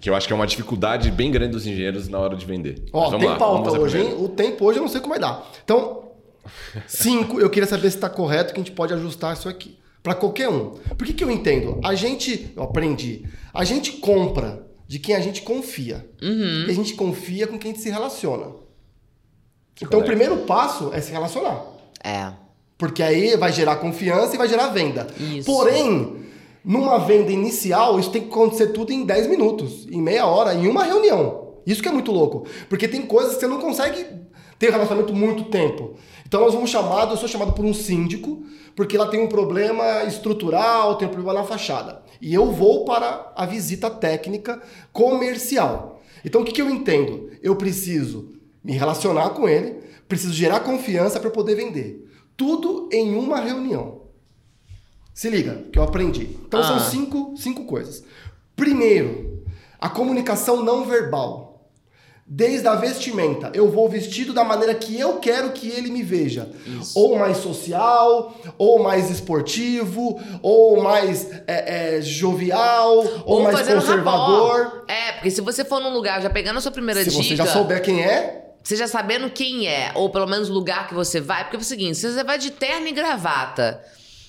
[0.00, 2.82] Que eu acho que é uma dificuldade bem grande dos engenheiros na hora de vender.
[2.92, 4.14] Ó, tem lá, pauta hoje, hein?
[4.18, 5.46] O tempo hoje eu não sei como vai dar.
[5.62, 6.12] Então,
[6.86, 9.78] cinco, eu queria saber se está correto, que a gente pode ajustar isso aqui.
[10.02, 10.70] Para qualquer um.
[10.70, 11.78] Por que, que eu entendo?
[11.84, 16.06] A gente, eu aprendi, a gente compra de quem a gente confia.
[16.20, 16.66] Uhum.
[16.66, 18.46] E a gente confia com quem a gente se relaciona.
[19.76, 21.64] Se então, o primeiro passo é se relacionar.
[22.02, 22.32] É.
[22.82, 25.06] Porque aí vai gerar confiança e vai gerar venda.
[25.16, 25.46] Isso.
[25.46, 26.16] Porém,
[26.64, 30.66] numa venda inicial, isso tem que acontecer tudo em 10 minutos, em meia hora, em
[30.66, 31.58] uma reunião.
[31.64, 32.44] Isso que é muito louco.
[32.68, 34.04] Porque tem coisas que você não consegue
[34.58, 35.94] ter relacionamento muito tempo.
[36.26, 38.42] Então nós vamos chamar, eu sou chamado por um síndico,
[38.74, 42.02] porque ela tem um problema estrutural, tem um problema na fachada.
[42.20, 44.60] E eu vou para a visita técnica
[44.92, 46.02] comercial.
[46.24, 47.30] Então o que, que eu entendo?
[47.40, 48.32] Eu preciso
[48.64, 49.76] me relacionar com ele,
[50.08, 52.08] preciso gerar confiança para poder vender.
[52.36, 54.02] Tudo em uma reunião.
[55.14, 56.24] Se liga, que eu aprendi.
[56.46, 56.80] Então são Ah.
[56.80, 58.02] cinco, cinco coisas.
[58.56, 59.44] Primeiro,
[59.78, 61.50] a comunicação não verbal.
[62.24, 66.50] Desde a vestimenta, eu vou vestido da maneira que eu quero que ele me veja.
[66.80, 66.98] Isso.
[66.98, 74.84] Ou mais social, ou mais esportivo, ou mais é, é, jovial, ou, mais fazendo conservador.
[74.88, 77.22] É, porque se você for num lugar, já pegando a sua primeira Se dica.
[77.22, 80.88] você já souber quem é, Você já sabendo quem é, ou pelo menos o lugar
[80.88, 83.82] que você vai, porque é o seguinte, se você vai de terno e gravata,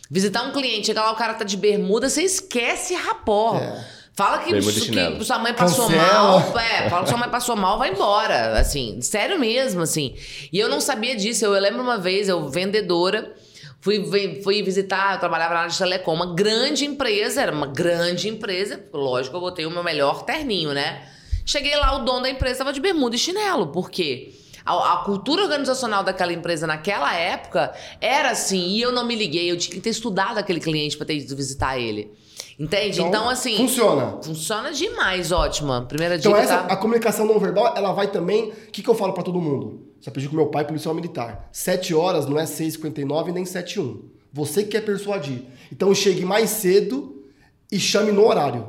[0.09, 3.57] visitar um cliente, chega lá, o cara tá de bermuda, você esquece rapó.
[3.57, 4.03] É.
[4.15, 6.39] Fala que, que sua mãe passou Cancela.
[6.39, 6.59] mal.
[6.59, 8.59] É, fala que sua mãe passou mal, vai embora.
[8.59, 10.13] Assim, sério mesmo, assim.
[10.51, 11.43] E eu não sabia disso.
[11.45, 13.33] Eu, eu lembro uma vez, eu vendedora,
[13.81, 18.29] fui, fui visitar, eu trabalhava na área de telecom, uma grande empresa, era uma grande
[18.29, 18.79] empresa.
[18.93, 21.09] Lógico, eu botei o meu melhor terninho, né?
[21.45, 23.67] Cheguei lá, o dono da empresa tava de bermuda e chinelo.
[23.67, 24.33] Por quê?
[24.65, 29.51] A, a cultura organizacional daquela empresa naquela época era assim, e eu não me liguei,
[29.51, 32.13] eu tinha que ter estudado aquele cliente pra ter ido visitar ele.
[32.57, 33.01] Entende?
[33.01, 33.57] Então, assim.
[33.57, 34.19] funciona.
[34.21, 35.81] Funciona demais, ótima.
[35.87, 36.73] Primeira dica Então essa, tá.
[36.73, 38.49] a comunicação não verbal, ela vai também...
[38.49, 39.87] O que, que eu falo pra todo mundo?
[39.99, 41.49] Já pedi com meu pai, policial militar.
[41.51, 44.01] Sete horas não é 6h59 nem 7h1.
[44.31, 45.43] Você que quer persuadir.
[45.71, 47.23] Então chegue mais cedo
[47.71, 48.67] e chame no horário.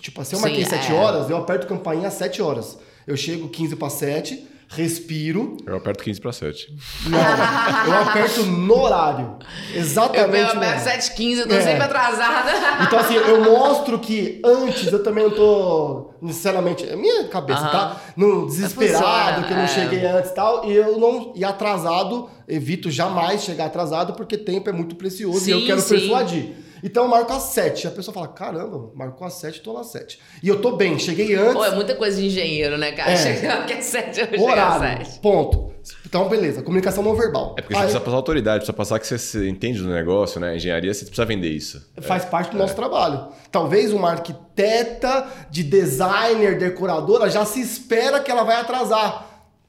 [0.00, 0.94] Tipo, se eu Sim, marquei 7 é.
[0.94, 2.78] horas, eu aperto campainha às 7 horas.
[3.06, 5.56] Eu chego 15 para 7, respiro.
[5.66, 6.76] Eu aperto 15 para 7.
[7.06, 9.36] Não, eu aperto no horário.
[9.72, 10.18] Eu, Exatamente.
[10.22, 11.02] eu no aperto horário.
[11.02, 11.62] 7h15, eu tô É.
[11.62, 12.50] sempre atrasada.
[12.84, 16.86] Então, assim, eu mostro que antes eu também não tô necessariamente.
[16.86, 17.70] É minha cabeça, Aham.
[17.70, 18.00] tá?
[18.16, 18.96] No desesperado,
[19.42, 19.68] Funciona, que eu não é.
[19.68, 20.64] cheguei antes e tal.
[20.68, 21.32] E eu não.
[21.34, 25.80] E atrasado, evito jamais chegar atrasado, porque tempo é muito precioso e eu Sim, quero
[25.80, 25.88] sim.
[25.96, 26.65] persuadir.
[26.82, 27.88] Então eu marco às 7.
[27.88, 30.18] A pessoa fala: caramba, marcou às 7, tô lá às 7.
[30.42, 31.54] E eu tô bem, cheguei antes.
[31.54, 33.12] Pô, é muita coisa de engenheiro, né, cara?
[33.12, 33.16] É.
[33.16, 35.06] Chega aqui às 7, eu chego às horário.
[35.06, 35.20] 7.
[35.20, 35.74] Ponto.
[36.04, 36.62] Então, beleza.
[36.62, 37.54] Comunicação não verbal.
[37.56, 40.40] É porque você Aí, precisa passar autoridade, precisa passar que você, você entende do negócio,
[40.40, 40.56] né?
[40.56, 41.90] Engenharia, você precisa vender isso.
[42.02, 43.28] Faz parte do nosso trabalho.
[43.50, 49.26] Talvez uma arquiteta, de designer, decoradora, já se espera que ela vai atrasar.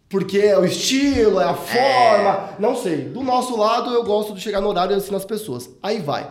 [0.09, 3.01] Porque é o estilo, é a forma, não sei.
[3.09, 5.69] Do nosso lado, eu gosto de chegar no horário e ensino as pessoas.
[5.83, 6.29] Aí vai.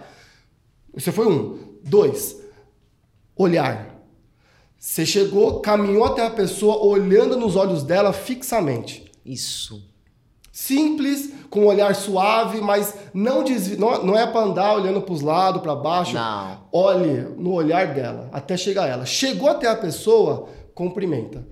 [0.96, 1.76] Esse foi um.
[1.84, 2.36] Dois,
[3.36, 3.94] olhar.
[4.78, 9.10] Você chegou, caminhou até a pessoa, olhando nos olhos dela fixamente.
[9.24, 9.82] Isso.
[10.52, 13.76] Simples, com um olhar suave, mas não, desvi...
[13.76, 16.14] não, não é para andar olhando para os lados, para baixo.
[16.14, 16.60] Não.
[16.72, 19.04] Olhe no olhar dela, até chegar a ela.
[19.06, 21.46] Chegou até a pessoa, cumprimenta.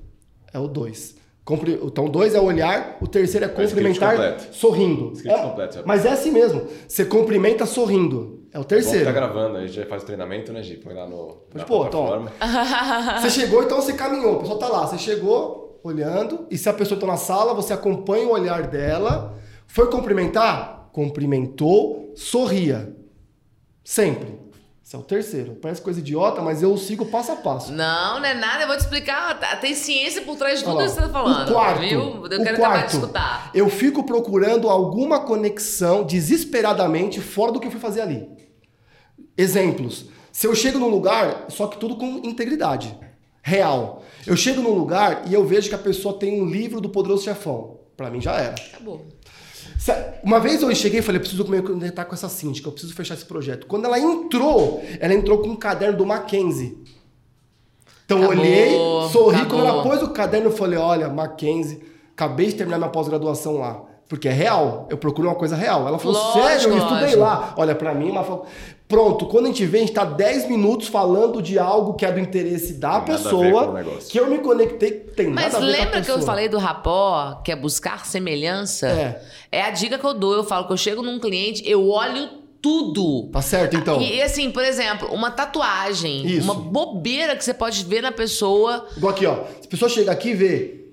[0.52, 1.16] É o dois.
[1.44, 4.54] Compre- Então, dois é olhar, o terceiro é É cumprimentar completo.
[4.56, 5.12] sorrindo.
[5.28, 6.62] É- mas é assim mesmo.
[6.88, 8.43] Você cumprimenta sorrindo.
[8.54, 9.04] É o terceiro.
[9.04, 10.76] tá gravando, a gente já faz o treinamento, né, Gi?
[10.76, 11.38] Põe lá no.
[11.52, 12.30] na Pô, plataforma.
[13.20, 14.36] Você chegou, então você caminhou.
[14.36, 14.86] A pessoa tá lá.
[14.86, 16.46] Você chegou olhando.
[16.48, 19.36] E se a pessoa tá na sala, você acompanha o olhar dela.
[19.66, 20.88] Foi cumprimentar?
[20.92, 22.94] Cumprimentou, sorria.
[23.82, 24.38] Sempre.
[24.84, 25.54] Esse é o terceiro.
[25.54, 27.72] Parece coisa idiota, mas eu sigo passo a passo.
[27.72, 29.40] Não, não é nada, eu vou te explicar.
[29.40, 31.48] tá- Tem ciência por trás de tudo Olha que você tá falando.
[31.48, 32.00] O quarto, viu?
[32.00, 33.50] Eu o quero acabar de quarto, escutar.
[33.54, 38.28] Eu fico procurando alguma conexão desesperadamente fora do que eu fui fazer ali.
[39.36, 40.06] Exemplos.
[40.32, 42.96] Se eu chego num lugar, só que tudo com integridade.
[43.42, 44.02] Real.
[44.26, 47.24] Eu chego num lugar e eu vejo que a pessoa tem um livro do Poderoso
[47.24, 47.78] Chefão.
[47.96, 48.54] Pra mim já era.
[48.54, 49.06] Acabou.
[50.22, 52.94] Uma vez eu cheguei e falei, eu preciso me conectar com essa síndica, eu preciso
[52.94, 53.66] fechar esse projeto.
[53.66, 56.78] Quando ela entrou, ela entrou com um caderno do Mackenzie.
[58.04, 58.70] Então eu Acabou, olhei,
[59.10, 59.58] sorri, acabou.
[59.58, 61.82] quando ela pôs o caderno, eu falei, olha, Mackenzie,
[62.12, 63.82] acabei de terminar minha pós-graduação lá.
[64.08, 65.88] Porque é real, eu procuro uma coisa real.
[65.88, 67.20] Ela falou, Lógico, sério, eu estudei lógico.
[67.20, 67.54] lá.
[67.56, 68.22] Olha, pra mim, uma...
[68.22, 68.44] fo-
[68.86, 72.12] pronto, quando a gente vê, a gente tá 10 minutos falando de algo que é
[72.12, 73.74] do interesse da Tem pessoa,
[74.10, 76.48] que eu me conectei, tem Mas nada a ver com a lembra que eu falei
[76.50, 78.88] do rapó, que é buscar semelhança?
[78.88, 79.22] É.
[79.50, 80.34] É a dica que eu dou.
[80.34, 82.28] Eu falo que eu chego num cliente, eu olho
[82.60, 83.28] tudo.
[83.32, 84.00] Tá certo, então?
[84.00, 86.44] E, e assim, por exemplo, uma tatuagem, Isso.
[86.44, 89.34] uma bobeira que você pode ver na pessoa, Igual aqui, ó.
[89.60, 90.83] Se a pessoa chega aqui e vê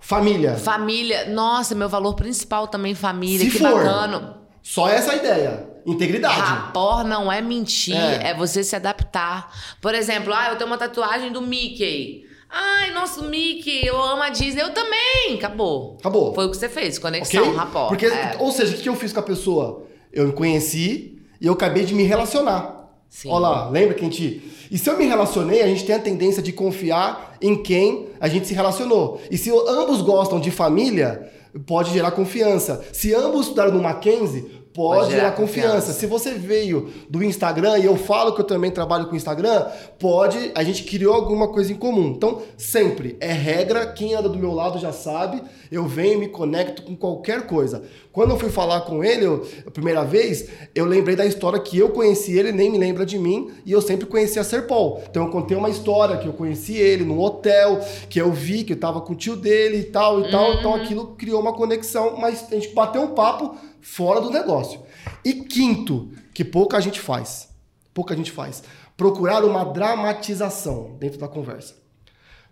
[0.00, 1.26] família, família.
[1.28, 3.44] Nossa, meu valor principal também, família.
[3.44, 3.72] Se que for.
[3.84, 4.38] bacana.
[4.62, 5.68] só essa ideia.
[5.86, 6.38] Integridade.
[6.40, 8.30] Rapor não é mentir, É.
[8.30, 8.34] é.
[8.34, 9.50] você se adaptar.
[9.80, 12.24] Por exemplo, ah, eu tenho uma tatuagem do Mickey.
[12.50, 14.60] Ai, nossa, o Mickey, eu amo a Disney.
[14.62, 15.36] Eu também.
[15.36, 15.96] Acabou.
[16.00, 16.34] Acabou.
[16.34, 17.54] Foi o que você fez, conexão, ok?
[17.56, 17.88] rapor.
[17.88, 18.36] Porque, É.
[18.38, 19.86] ou seja, o que eu fiz com a pessoa?
[20.12, 22.90] Eu me conheci e eu acabei de me relacionar.
[23.08, 23.30] Sim.
[23.30, 24.42] Olha lá, lembra que a gente.
[24.70, 28.28] E se eu me relacionei, a gente tem a tendência de confiar em quem a
[28.28, 29.20] gente se relacionou.
[29.30, 31.30] E se ambos gostam de família,
[31.66, 32.84] pode gerar confiança.
[32.92, 35.68] Se ambos estudaram no Mackenzie, pode, Pode gerar confiança.
[35.70, 35.92] confiança.
[35.92, 39.66] Se você veio do Instagram e eu falo que eu também trabalho com Instagram,
[39.98, 42.08] pode, a gente criou alguma coisa em comum.
[42.16, 46.28] Então, sempre é regra, quem anda do meu lado já sabe, eu venho e me
[46.28, 47.82] conecto com qualquer coisa.
[48.12, 51.78] Quando eu fui falar com ele, eu- a primeira vez, eu lembrei da história que
[51.78, 55.00] eu conheci ele, nem me lembra de mim, e eu sempre conheci a Serpol.
[55.08, 58.72] Então eu contei uma história que eu conheci ele num hotel, que eu vi que
[58.72, 62.16] eu tava com o tio dele e tal e tal, então aquilo criou uma conexão,
[62.16, 64.80] mas a gente bateu um papo fora do negócio.
[65.24, 67.48] E quinto, que pouca gente faz,
[67.92, 68.62] pouca gente faz,
[68.96, 71.74] procurar uma dramatização dentro da conversa.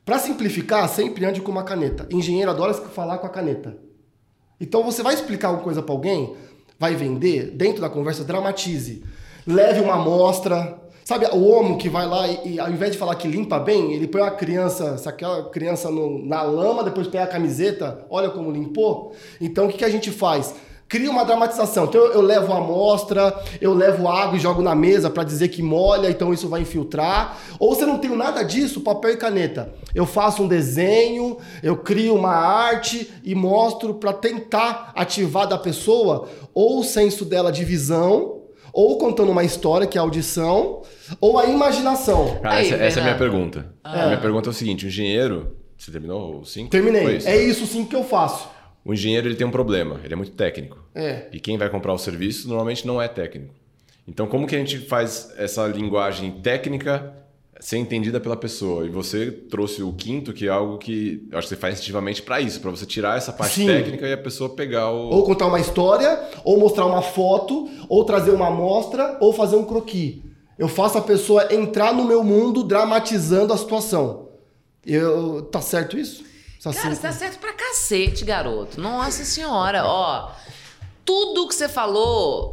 [0.05, 2.07] Para simplificar, sempre ande com uma caneta.
[2.11, 3.77] Engenheiro adora falar com a caneta.
[4.61, 6.35] Então você vai explicar alguma coisa para alguém,
[6.79, 9.05] vai vender, dentro da conversa, dramatize.
[9.47, 10.79] Leve uma amostra.
[11.05, 13.95] Sabe, o homem que vai lá e, e ao invés de falar que limpa bem,
[13.95, 18.29] ele põe uma criança, se aquela criança no- na lama, depois pega a camiseta, olha
[18.29, 19.15] como limpou.
[19.41, 20.55] Então o que, que a gente faz?
[20.89, 21.85] Cria uma dramatização.
[21.85, 25.49] Então eu, eu levo a amostra, eu levo água e jogo na mesa para dizer
[25.49, 27.37] que molha, então isso vai infiltrar.
[27.59, 29.75] Ou se eu não tenho nada disso, papel e caneta.
[29.95, 36.27] Eu faço um desenho, eu crio uma arte e mostro para tentar ativar da pessoa
[36.55, 38.39] ou o senso dela de visão,
[38.73, 40.83] ou contando uma história, que é a audição,
[41.21, 42.39] ou a imaginação.
[42.43, 43.75] Cara, Aí, essa, essa é a minha pergunta.
[43.85, 45.55] A minha pergunta é o seguinte: o engenheiro.
[45.77, 46.71] Você terminou o 5?
[46.71, 47.19] Terminei.
[47.19, 47.29] isso?
[47.29, 48.49] É isso sim que eu faço.
[48.89, 50.79] O engenheiro ele tem um problema, ele é muito técnico.
[50.95, 51.27] É.
[51.31, 53.53] E quem vai comprar o serviço normalmente não é técnico.
[54.07, 57.13] Então, como que a gente faz essa linguagem técnica
[57.61, 58.87] ser entendida pela pessoa?
[58.87, 62.41] E você trouxe o quinto, que é algo que acho que você faz instintivamente para
[62.41, 63.67] isso, para você tirar essa parte Sim.
[63.67, 65.11] técnica e a pessoa pegar o.
[65.11, 69.67] Ou contar uma história, ou mostrar uma foto, ou trazer uma amostra, ou fazer um
[69.67, 70.23] croquis.
[70.59, 74.31] Eu faço a pessoa entrar no meu mundo dramatizando a situação.
[74.87, 76.25] Eu, tá certo isso?
[76.63, 77.01] Tá Cara, você certo?
[77.01, 78.81] tá certo pra cacete, garoto.
[78.81, 80.33] Nossa senhora, ó.
[81.05, 82.53] Tudo que você falou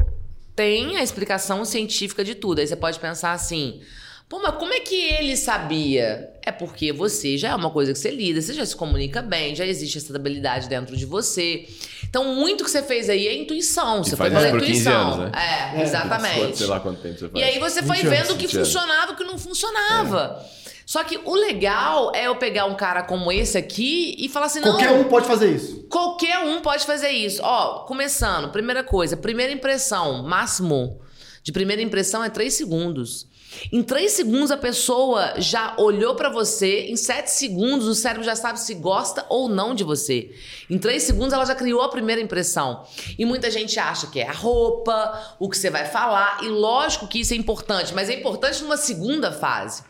[0.56, 2.60] tem a explicação científica de tudo.
[2.60, 3.82] Aí você pode pensar assim.
[4.28, 6.32] Pô, mas como é que ele sabia?
[6.42, 9.54] É porque você já é uma coisa que você lida, você já se comunica bem,
[9.56, 11.68] já existe essa habilidade dentro de você.
[12.04, 14.02] Então, muito que você fez aí é intuição.
[14.02, 15.02] E Você faz foi pela 15 intuição.
[15.14, 15.32] anos, né?
[15.76, 16.58] É, É, exatamente.
[16.58, 17.44] Sei lá quanto tempo você faz.
[17.46, 18.68] E aí você foi 20 anos, vendo o que 20 anos.
[18.74, 20.46] funcionava e o que não funcionava.
[20.86, 24.60] Só que o legal é eu pegar um cara como esse aqui e falar assim,
[24.60, 25.84] não, Qualquer um pode fazer isso.
[25.90, 27.42] qualquer um pode fazer isso.
[27.44, 31.00] Ó, começando, primeira coisa, primeira impressão, máximo
[31.42, 33.28] de primeira impressão é três segundos.
[33.72, 38.36] Em três segundos a pessoa já olhou pra você, em sete segundos o cérebro já
[38.36, 40.32] sabe se gosta ou não de você.
[40.70, 42.84] Em três segundos ela já criou a primeira impressão.
[43.18, 47.08] E muita gente acha que é a roupa, o que você vai falar, e lógico
[47.08, 49.84] que isso é importante, mas é importante numa segunda fase.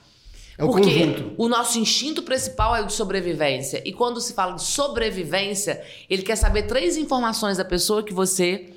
[0.58, 1.36] É o Porque conjunto.
[1.38, 3.82] o nosso instinto principal é o de sobrevivência.
[3.86, 8.72] E quando se fala de sobrevivência, ele quer saber três informações da pessoa que você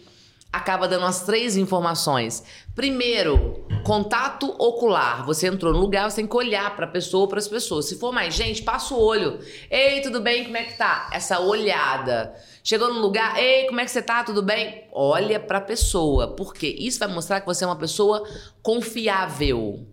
[0.53, 2.43] acaba dando as três informações.
[2.74, 5.24] Primeiro, contato ocular.
[5.26, 7.85] Você entrou no lugar, você tem que olhar para a pessoa ou para as pessoas.
[7.85, 9.39] Se for mais gente, passa o olho.
[9.70, 10.45] Ei, tudo bem?
[10.45, 11.11] Como é que tá?
[11.12, 12.35] Essa olhada.
[12.64, 14.24] Chegou no lugar, ei, como é que você tá?
[14.24, 14.85] Tudo bem?
[14.93, 18.22] Olha para a pessoa, porque isso vai mostrar que você é uma pessoa
[18.62, 19.87] confiável.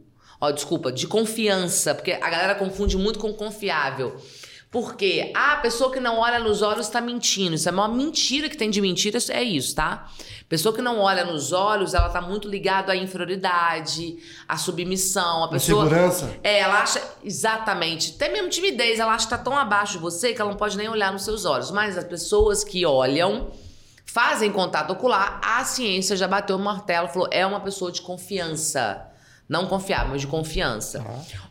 [0.45, 4.15] Ó, desculpa, de confiança, porque a galera confunde muito com confiável.
[4.69, 7.55] Porque ah, a pessoa que não olha nos olhos está mentindo.
[7.55, 10.07] Isso é uma mentira que tem de mentira, é isso, tá?
[10.47, 14.17] Pessoa que não olha nos olhos, ela tá muito ligada à inferioridade,
[14.47, 15.85] à submissão, a pessoa.
[15.85, 16.37] Insegurança.
[16.43, 20.33] É, ela acha exatamente, até mesmo timidez, ela acha que tá tão abaixo de você
[20.33, 21.71] que ela não pode nem olhar nos seus olhos.
[21.71, 23.51] Mas as pessoas que olham,
[24.05, 29.14] fazem contato ocular, a ciência já bateu o martelo, falou, é uma pessoa de confiança.
[29.47, 31.05] Não confiável, mas de confiança.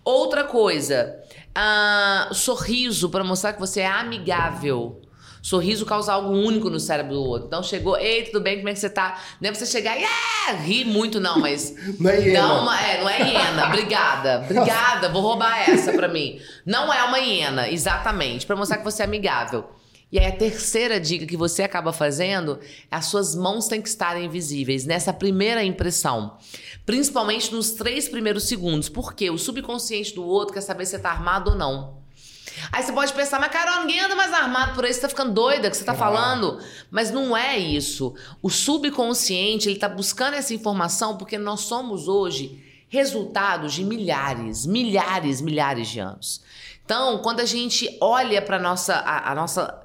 [0.05, 1.17] Outra coisa,
[1.55, 5.01] ah, sorriso para mostrar que você é amigável.
[5.41, 7.47] Sorriso causa algo único no cérebro do outro.
[7.47, 9.21] Então chegou, ei, tudo bem, como é que você tá?
[9.41, 10.63] Não é você chegar e yeah!
[10.63, 11.75] rir muito, não, mas.
[12.01, 12.49] Não é hiena.
[12.49, 13.67] Não, é, não é hiena.
[13.67, 14.41] Obrigada.
[14.51, 16.41] Obrigada, vou roubar essa pra mim.
[16.65, 19.69] Não é uma hiena, exatamente, para mostrar que você é amigável.
[20.15, 23.89] E aí a terceira dica que você acaba fazendo é as suas mãos têm que
[23.89, 26.39] estarem visíveis nessa primeira impressão.
[26.87, 28.89] Principalmente nos três primeiros segundos.
[28.89, 31.99] Porque o subconsciente do outro quer saber se você tá armado ou não.
[32.71, 35.33] Aí você pode pensar, mas Carol, ninguém anda mais armado por aí, você tá ficando
[35.33, 36.61] doida que você tá falando.
[36.93, 38.15] Mas não é isso.
[38.41, 45.41] O subconsciente, ele tá buscando essa informação porque nós somos hoje resultados de milhares, milhares,
[45.41, 46.41] milhares de anos.
[46.85, 49.83] Então, quando a gente olha para nossa a, a nossa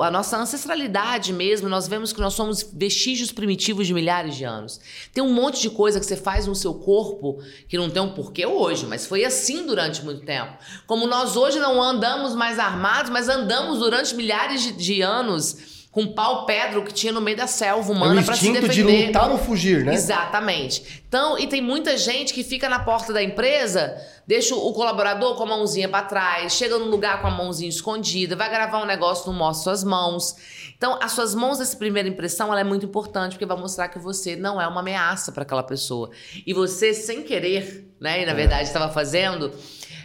[0.00, 4.80] a nossa ancestralidade mesmo, nós vemos que nós somos vestígios primitivos de milhares de anos.
[5.12, 8.14] Tem um monte de coisa que você faz no seu corpo que não tem um
[8.14, 10.56] porquê hoje, mas foi assim durante muito tempo.
[10.86, 16.06] Como nós hoje não andamos mais armados, mas andamos durante milhares de, de anos com
[16.14, 18.82] pau pedro que tinha no meio da selva É o humana para se instinto de
[18.82, 19.06] defender.
[19.08, 19.92] lutar ou fugir, né?
[19.92, 21.04] Exatamente.
[21.06, 23.94] Então, e tem muita gente que fica na porta da empresa,
[24.26, 28.34] deixa o colaborador com a mãozinha para trás, chega no lugar com a mãozinha escondida,
[28.34, 30.34] vai gravar um negócio, não mostra suas mãos.
[30.78, 33.98] Então, as suas mãos nessa primeira impressão, ela é muito importante porque vai mostrar que
[33.98, 36.10] você não é uma ameaça para aquela pessoa.
[36.46, 39.52] E você, sem querer, né, e na verdade estava fazendo,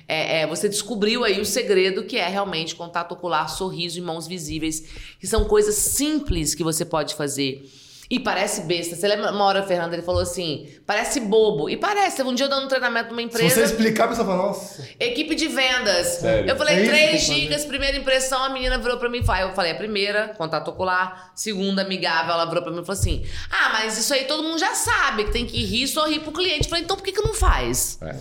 [0.08, 4.28] é, é, você descobriu aí o segredo que é realmente contato ocular, sorriso e mãos
[4.28, 4.84] visíveis,
[5.20, 7.70] que são coisas simples que você pode fazer.
[8.10, 8.96] E parece besta.
[8.96, 11.70] Você lembra uma hora, Fernanda, ele falou assim: parece bobo.
[11.70, 12.16] E parece.
[12.16, 13.56] Teve um dia eu dando um treinamento numa Se empresa.
[13.56, 14.88] você explicar, a pessoa fala, nossa.
[14.98, 16.08] Equipe de vendas.
[16.08, 16.50] Sério?
[16.50, 17.42] Eu falei É isso que três tem que fazer.
[17.42, 19.50] dicas, primeira impressão, a menina virou pra mim e falou.
[19.50, 21.34] Eu falei, a primeira, contato ocular.
[21.36, 24.58] Segunda, amigável, ela virou pra mim e falou assim: Ah, mas isso aí todo mundo
[24.58, 26.64] já sabe, que tem que rir e sorrir pro cliente.
[26.64, 27.98] Eu falei, então por que, que não faz?
[28.02, 28.16] É.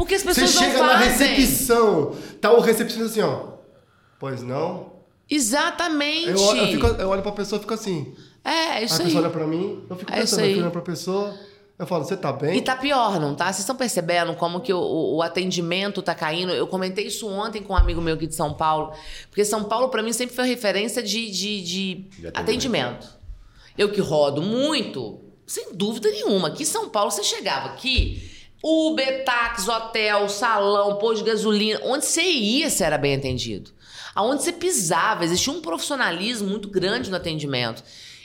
[0.00, 1.28] Porque as Você pessoas não chega na fazem.
[1.34, 3.50] recepção, tá o recepcionista assim, ó.
[4.18, 4.92] Pois não?
[5.28, 6.28] Exatamente.
[6.30, 8.14] Eu, olho- eu, fico, eu olho pra pessoa e fico assim.
[8.42, 9.04] É, é Aí isso a aí.
[9.04, 10.50] pessoa olha pra mim, eu fico É isso pensando, eu aí.
[10.52, 11.34] fico olhando pra pessoa,
[11.78, 12.56] eu falo, você tá bem?
[12.56, 13.44] E tá pior, não tá?
[13.46, 16.50] Vocês estão percebendo como que o, o- o atendimento tá caindo?
[16.52, 18.92] Eu comentei isso ontem com um amigo meu aqui de São Paulo.
[19.28, 22.38] Porque São Paulo, pra mim, sempre foi referência de, de, de De atendimento.
[22.38, 23.20] atendimento.
[23.76, 26.48] Eu que rodo muito, sem dúvida nenhuma.
[26.48, 28.29] Aqui em São Paulo, você chegava aqui,
[28.62, 31.80] Uber, táxi, hotel, salão, posto de gasolina.
[31.84, 33.70] Onde você ia, você era bem atendido.
[34.14, 37.82] Aonde você pisava, existia um profissionalismo muito grande no atendimento.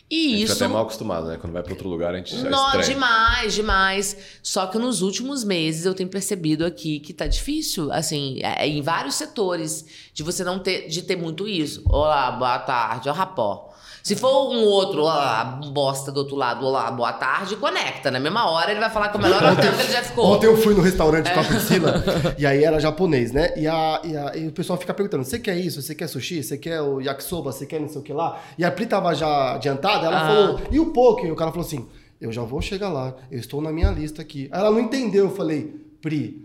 [0.10, 0.54] E A gente isso.
[0.54, 1.38] fica até mal acostumado, né?
[1.40, 2.86] Quando vai para outro lugar, a gente já Nó, estranha.
[2.90, 4.18] demais, demais.
[4.44, 8.82] Só que nos últimos meses eu tenho percebido aqui que tá difícil, assim, é, em
[8.84, 11.82] vários setores, de você não ter, de ter muito isso.
[11.88, 13.74] Olá, boa tarde, ó, rapó.
[14.06, 18.12] Se for um outro, olá, bosta do outro lado, olá, boa tarde, conecta.
[18.12, 20.26] Na mesma hora ele vai falar que o melhor hotel que ele já ficou.
[20.28, 21.34] Ontem eu fui no restaurante É.
[21.34, 22.04] com a Priscila,
[22.38, 23.52] e aí era japonês, né?
[23.58, 25.82] E, a, e, a- e o pessoal fica perguntando: você quer isso?
[25.82, 26.44] Você quer sushi?
[26.44, 27.52] Você quer o yakisoba?
[27.52, 28.40] Você quer não sei o que lá?
[28.60, 30.28] E a Pri tava já adiantada, ela Ah.
[30.28, 31.26] falou: e o poke?
[31.26, 31.88] E o cara falou assim:
[32.22, 34.48] eu já vou chegar lá, eu estou na minha lista aqui.
[34.52, 36.45] Aí ela não entendeu, eu falei: Pri.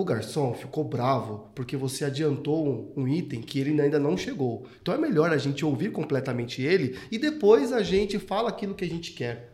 [0.00, 2.66] O garçom ficou bravo porque você adiantou
[2.96, 4.64] um, um item que ele ainda não chegou.
[4.80, 8.84] Então é melhor a gente ouvir completamente ele e depois a gente fala aquilo que
[8.84, 9.52] a gente quer.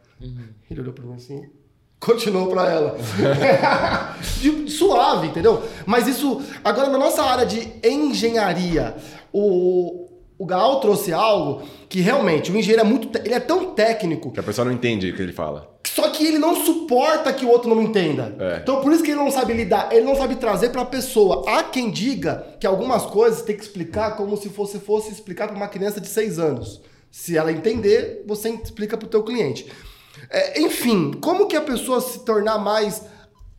[0.71, 1.49] Ele olhou pra mim assim,
[1.99, 2.97] continuou pra ela.
[4.41, 5.63] De- suave, entendeu?
[5.85, 8.95] Mas isso, agora na nossa área de engenharia,
[9.33, 10.06] o,
[10.39, 14.41] o Gal trouxe algo que realmente o engenheiro é muito, ele é tão técnico, Que
[14.41, 15.75] a pessoa não entende o que ele fala.
[15.87, 18.37] só que ele não suporta que o outro não entenda.
[18.39, 18.59] É.
[18.63, 21.43] Então por isso que ele não sabe lidar, ele não sabe trazer pra pessoa.
[21.49, 25.57] Há quem diga que algumas coisas tem que explicar como se fosse fosse explicar para
[25.57, 26.83] uma criança de 6 anos.
[27.11, 29.67] Se ela entender, você explica pro teu cliente.
[30.29, 33.03] É, enfim, como que a pessoa se tornar mais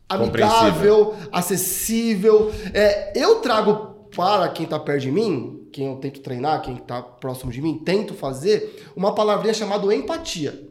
[0.08, 2.52] amigável, acessível.
[2.72, 7.00] É, eu trago para quem está perto de mim, quem eu tento treinar, quem está
[7.02, 10.68] próximo de mim, tento fazer uma palavrinha chamada empatia.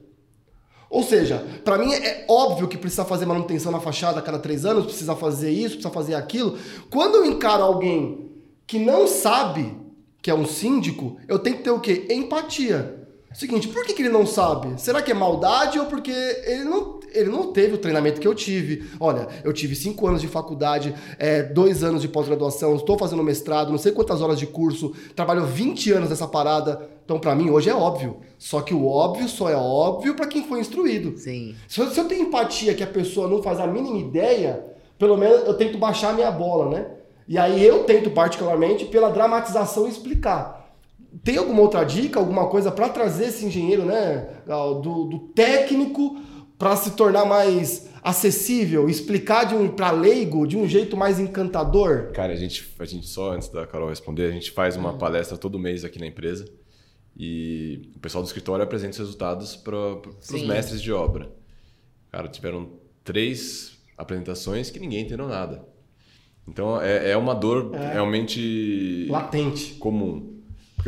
[0.90, 4.66] Ou seja, para mim é óbvio que precisa fazer manutenção na fachada a cada três
[4.66, 6.58] anos, precisa fazer isso, precisa fazer aquilo.
[6.90, 8.32] Quando eu encaro alguém
[8.66, 9.76] que não sabe
[10.22, 12.08] que é um síndico, eu tenho que ter o quê?
[12.10, 12.97] Empatia.
[13.34, 14.82] Seguinte, por que, que ele não sabe?
[14.82, 18.34] Será que é maldade ou porque ele não, ele não teve o treinamento que eu
[18.34, 18.90] tive?
[19.00, 23.70] Olha, eu tive cinco anos de faculdade, é, dois anos de pós-graduação, estou fazendo mestrado,
[23.70, 26.90] não sei quantas horas de curso, trabalho 20 anos nessa parada.
[27.06, 28.18] Então, para mim, hoje é óbvio.
[28.38, 31.18] Só que o óbvio só é óbvio para quem foi instruído.
[31.18, 31.56] Sim.
[31.68, 34.66] Se eu, se eu tenho empatia que a pessoa não faz a mínima ideia,
[34.98, 36.88] pelo menos eu tento baixar a minha bola, né?
[37.28, 40.57] E aí eu tento, particularmente, pela dramatização, explicar.
[41.24, 46.20] Tem alguma outra dica, alguma coisa para trazer esse engenheiro, né, do, do técnico
[46.58, 52.12] para se tornar mais acessível, explicar de um para leigo de um jeito mais encantador?
[52.14, 55.38] Cara, a gente, a gente só antes da Carol responder, a gente faz uma palestra
[55.38, 56.46] todo mês aqui na empresa
[57.16, 61.32] e o pessoal do escritório apresenta os resultados para os mestres de obra.
[62.12, 65.68] Cara, tiveram três apresentações que ninguém entendeu nada.
[66.48, 67.94] Então é, é uma dor é.
[67.94, 70.37] realmente latente, comum.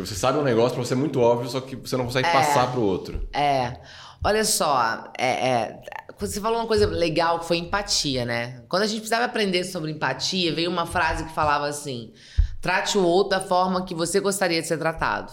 [0.00, 2.28] Porque você sabe um negócio para você é muito óbvio, só que você não consegue
[2.28, 3.28] é, passar para o outro.
[3.32, 3.76] É.
[4.22, 5.80] Olha só, é, é,
[6.18, 8.62] você falou uma coisa legal que foi empatia, né?
[8.68, 12.12] Quando a gente precisava aprender sobre empatia, veio uma frase que falava assim:
[12.60, 15.32] trate o outro da forma que você gostaria de ser tratado.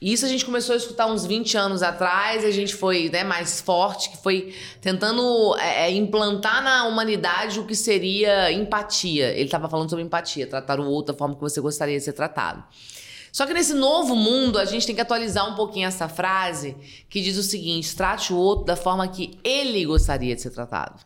[0.00, 3.24] E isso a gente começou a escutar uns 20 anos atrás, a gente foi né,
[3.24, 9.30] mais forte, que foi tentando é, é implantar na humanidade o que seria empatia.
[9.30, 12.12] Ele estava falando sobre empatia, tratar o outro da forma que você gostaria de ser
[12.12, 12.62] tratado.
[13.34, 16.76] Só que nesse novo mundo, a gente tem que atualizar um pouquinho essa frase
[17.10, 21.00] que diz o seguinte: trate o outro da forma que ele gostaria de ser tratado.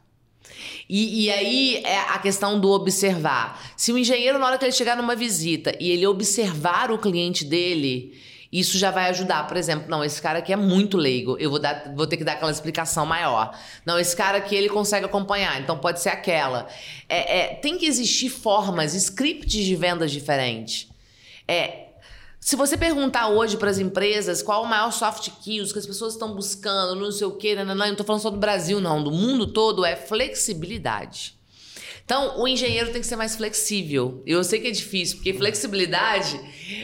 [0.87, 3.73] E, e, aí é a questão do observar.
[3.79, 7.47] Se o engenheiro, na hora que ele chegar numa visita e ele observar o cliente
[7.47, 8.21] dele,
[8.53, 9.47] isso já vai ajudar.
[9.47, 12.25] Por exemplo, não, esse cara aqui é muito leigo, eu vou, dar, vou ter que
[12.25, 13.59] dar aquela explicação maior.
[13.87, 16.69] Não, esse cara aqui ele consegue acompanhar, então pode ser aquela.
[17.09, 20.89] É, é, tem que existir formas, scripts de vendas diferentes.
[21.47, 21.88] É,
[22.41, 26.15] se você perguntar hoje para as empresas qual o maior soft skills que as pessoas
[26.15, 28.81] estão buscando, não sei o quê, não, não, não, não estou falando só do Brasil,
[28.81, 31.37] não, do mundo todo, é flexibilidade.
[32.05, 34.23] Então, o engenheiro tem que ser mais flexível.
[34.25, 36.41] Eu sei que é difícil, porque flexibilidade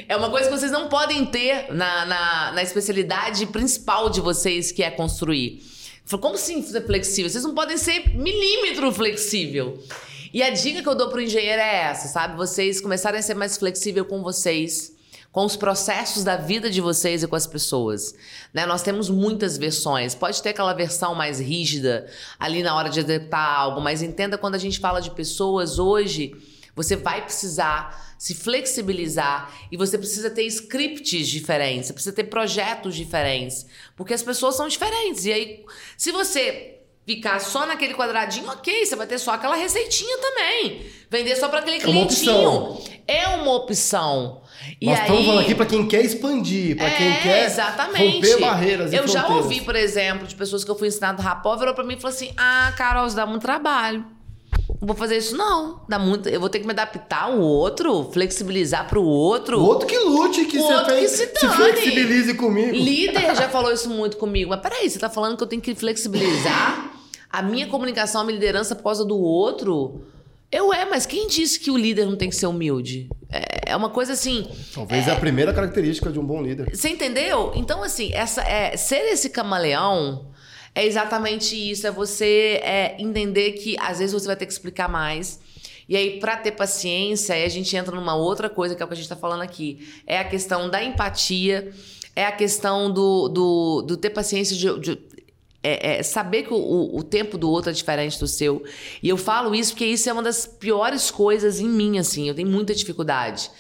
[0.07, 4.71] é uma coisa que vocês não podem ter na, na, na especialidade principal de vocês,
[4.71, 5.63] que é construir.
[6.11, 7.31] Como assim ser flexível?
[7.31, 9.83] Vocês não podem ser milímetro flexível.
[10.31, 12.37] E a dica que eu dou pro engenheiro é essa, sabe?
[12.37, 14.94] Vocês começarem a ser mais flexível com vocês
[15.35, 18.15] com os processos da vida de vocês e com as pessoas.
[18.53, 18.65] Né?
[18.67, 20.15] Nós temos muitas versões.
[20.15, 22.07] Pode ter aquela versão mais rígida
[22.39, 26.37] ali na hora de executar algo, mas entenda quando a gente fala de pessoas hoje,
[26.73, 32.95] você vai precisar se flexibilizar e você precisa ter scripts diferentes, você precisa ter projetos
[32.95, 33.67] diferentes,
[33.97, 35.25] porque as pessoas são diferentes.
[35.25, 35.65] E aí,
[35.99, 40.87] se você ficar só naquele quadradinho, ok, você vai ter só aquela receitinha também.
[41.11, 42.31] Vender só para aquele clientinho.
[42.31, 42.85] É uma opção.
[43.09, 44.44] É uma opção.
[44.81, 45.03] E Nós aí...
[45.03, 48.17] estamos falando aqui para quem quer expandir, para é, quem quer exatamente.
[48.17, 51.75] romper barreiras Eu já ouvi, por exemplo, de pessoas que eu fui ensinado rapó, virou
[51.75, 54.05] para mim e falou assim: "Ah, Carol, isso dá muito trabalho.
[54.81, 55.81] Não vou fazer isso não.
[55.89, 59.59] Dá muito, eu vou ter que me adaptar ao outro, flexibilizar para o outro.
[59.59, 62.73] O outro que lute, que, o você que se, se flexibilize comigo.
[62.73, 64.51] Líder já falou isso muito comigo.
[64.51, 66.93] Mas peraí, você tá falando que eu tenho que flexibilizar
[67.31, 70.03] a minha comunicação, a minha liderança por causa do outro?
[70.51, 73.09] Eu é, mas quem disse que o líder não tem que ser humilde?
[73.35, 74.49] É, é uma coisa assim.
[74.73, 76.71] Talvez é, é, a primeira característica de um bom líder.
[76.75, 77.53] Você entendeu?
[77.57, 80.33] Então, assim, essa é ser esse camaleão
[80.75, 81.87] é exatamente isso.
[81.87, 85.41] É você é, entender que às vezes você vai ter que explicar mais.
[85.89, 88.95] E aí, para ter paciência, a gente entra numa outra coisa que é o que
[88.95, 89.87] a gente está falando aqui.
[90.07, 91.73] É a questão da empatia,
[92.17, 94.99] é a questão do, do, do ter paciência de, de
[95.65, 98.63] é, é, saber que o, o, tempo do outro é diferente do seu.
[99.03, 102.29] E eu falo isso porque isso é uma das piores coisas em mim, assim.
[102.29, 103.51] Eu tenho muita dificuldade.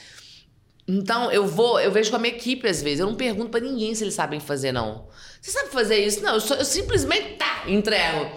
[0.86, 3.00] Então, eu vou, eu vejo com a minha equipe às vezes.
[3.00, 5.06] Eu não pergunto para ninguém se eles sabem fazer, não.
[5.40, 6.22] Você sabe fazer isso?
[6.22, 8.30] Não, eu, só, eu simplesmente tá, entrego.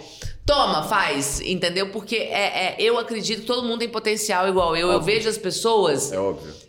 [0.45, 1.91] Toma, faz, entendeu?
[1.91, 4.87] Porque é, é, eu acredito que todo mundo tem potencial igual eu.
[4.87, 4.99] Óbvio.
[4.99, 6.13] Eu vejo as pessoas.
[6.13, 6.66] É óbvio.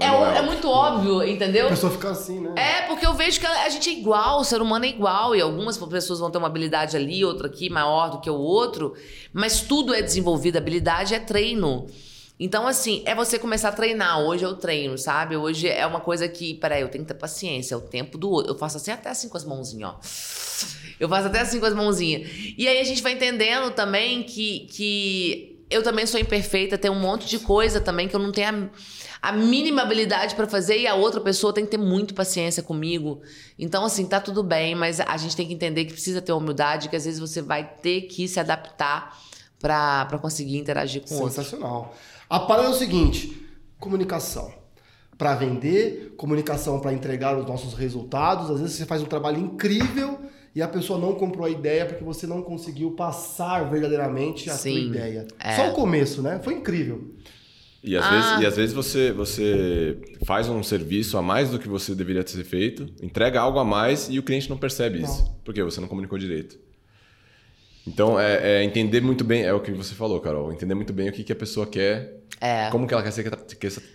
[0.00, 1.66] É, é, é, muito óbvio, entendeu?
[1.66, 2.54] A pessoa fica assim, né?
[2.56, 5.36] É, porque eu vejo que a gente é igual, o ser humano é igual.
[5.36, 8.94] E algumas pessoas vão ter uma habilidade ali, outra aqui, maior do que o outro.
[9.30, 11.86] Mas tudo é desenvolvido, habilidade é treino.
[12.40, 14.20] Então, assim, é você começar a treinar.
[14.20, 15.36] Hoje eu treino, sabe?
[15.36, 18.30] Hoje é uma coisa que, peraí, eu tenho que ter paciência, é o tempo do
[18.30, 18.52] outro.
[18.52, 20.00] Eu faço assim até assim com as mãozinhas, ó.
[20.98, 22.28] Eu faço até assim com as mãozinhas.
[22.56, 26.98] E aí a gente vai entendendo também que, que eu também sou imperfeita, tem um
[26.98, 28.68] monte de coisa também que eu não tenho a,
[29.22, 33.22] a mínima habilidade para fazer e a outra pessoa tem que ter muito paciência comigo.
[33.56, 36.88] Então, assim, tá tudo bem, mas a gente tem que entender que precisa ter humildade,
[36.88, 39.16] que às vezes você vai ter que se adaptar
[39.60, 41.36] para conseguir interagir com o outro.
[41.36, 41.94] Sensacional.
[42.28, 43.46] A parada é o seguinte:
[43.78, 44.52] comunicação.
[45.16, 48.50] Para vender, comunicação para entregar os nossos resultados.
[48.50, 50.18] Às vezes você faz um trabalho incrível
[50.52, 54.72] e a pessoa não comprou a ideia porque você não conseguiu passar verdadeiramente a Sim,
[54.72, 55.28] sua ideia.
[55.38, 55.54] É.
[55.54, 56.40] Só o começo, né?
[56.42, 57.14] Foi incrível.
[57.82, 58.10] E às, ah.
[58.10, 62.22] vezes, e às vezes você, você faz um serviço a mais do que você deveria
[62.22, 65.08] ter feito, entrega algo a mais e o cliente não percebe não.
[65.08, 65.34] isso.
[65.44, 66.58] Porque você não comunicou direito.
[67.86, 71.08] Então, é, é, entender muito bem, é o que você falou, Carol, entender muito bem
[71.08, 72.70] o que, que a pessoa quer, é.
[72.70, 73.28] como, que ela quer ser,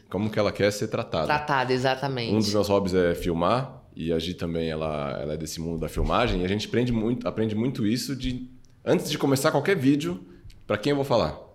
[0.09, 1.25] como que ela quer ser tratada.
[1.25, 2.33] Tratada, exatamente.
[2.33, 5.79] Um dos meus hobbies é filmar, e a Gi também ela, ela é desse mundo
[5.79, 8.49] da filmagem, e a gente aprende muito, aprende muito isso de,
[8.83, 10.19] antes de começar qualquer vídeo,
[10.65, 11.46] para quem eu vou falar.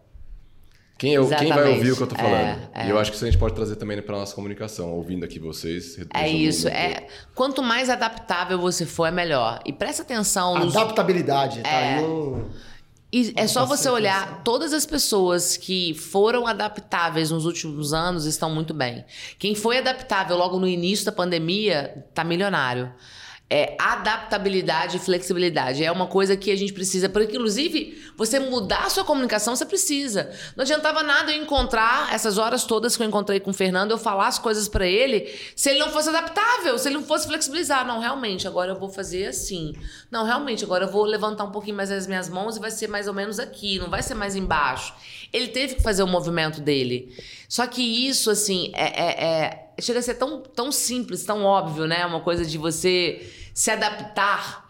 [1.02, 2.32] Quem, eu, quem vai ouvir o que eu tô falando?
[2.32, 2.86] É, é.
[2.86, 5.40] E eu acho que isso a gente pode trazer também para nossa comunicação, ouvindo aqui
[5.40, 5.98] vocês.
[6.14, 6.68] É isso.
[6.68, 9.60] É, quanto mais adaptável você for, é melhor.
[9.66, 10.56] E presta atenção.
[10.56, 10.76] Nos...
[10.76, 12.00] Adaptabilidade, tá é.
[12.00, 12.48] um...
[13.12, 18.48] E é só você olhar, todas as pessoas que foram adaptáveis nos últimos anos estão
[18.48, 19.04] muito bem.
[19.40, 22.92] Quem foi adaptável logo no início da pandemia tá milionário
[23.52, 25.84] é, adaptabilidade e flexibilidade.
[25.84, 29.66] É uma coisa que a gente precisa, porque inclusive você mudar a sua comunicação, você
[29.66, 30.32] precisa.
[30.56, 33.98] Não adiantava nada eu encontrar essas horas todas que eu encontrei com o Fernando, eu
[33.98, 37.86] falar as coisas para ele, se ele não fosse adaptável, se ele não fosse flexibilizar.
[37.86, 39.74] Não, realmente, agora eu vou fazer assim.
[40.10, 42.88] Não, realmente, agora eu vou levantar um pouquinho mais as minhas mãos e vai ser
[42.88, 44.94] mais ou menos aqui, não vai ser mais embaixo.
[45.30, 47.14] Ele teve que fazer o movimento dele.
[47.50, 51.86] Só que isso, assim, é, é, é chega a ser tão, tão simples, tão óbvio,
[51.86, 52.06] né?
[52.06, 53.20] Uma coisa de você
[53.54, 54.62] se adaptar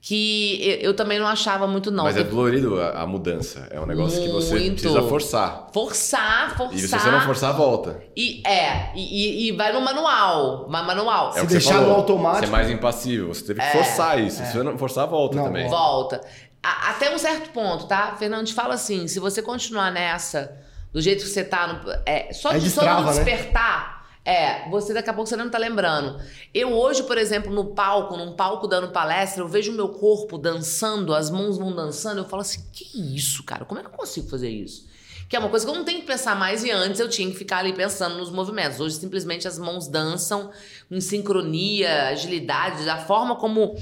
[0.00, 2.04] que eu, também não achava muito não.
[2.04, 3.68] Mas é dolorido a, a mudança.
[3.70, 4.30] É um negócio muito.
[4.30, 5.66] que você precisa forçar.
[5.70, 6.74] Forçar, forçar.
[6.74, 8.02] E se você não forçar, volta.
[8.16, 11.36] E é, e, e vai no manual, vai manual.
[11.36, 12.46] É se deixar falou, no automático.
[12.46, 13.28] Você é mais impassível.
[13.28, 14.40] Você teve que é, forçar isso.
[14.40, 14.46] É.
[14.46, 15.68] Se você não forçar, volta não, também.
[15.68, 16.20] Volta.
[16.62, 18.16] A, até um certo ponto, tá?
[18.18, 20.56] Fernando, te fala assim, se você continuar nessa,
[20.90, 23.12] do jeito que você tá, no, é, só, de, só não né?
[23.12, 23.92] despertar...
[23.92, 23.97] Né?
[24.28, 26.20] É, você daqui a pouco você não tá lembrando.
[26.52, 30.36] Eu hoje, por exemplo, no palco, num palco dando palestra, eu vejo o meu corpo
[30.36, 33.64] dançando, as mãos vão dançando, eu falo assim: que isso, cara?
[33.64, 34.86] Como é que eu consigo fazer isso?
[35.30, 37.30] Que é uma coisa que eu não tenho que pensar mais e antes eu tinha
[37.30, 38.78] que ficar ali pensando nos movimentos.
[38.80, 40.50] Hoje simplesmente as mãos dançam
[40.90, 43.76] em sincronia, agilidade, da forma como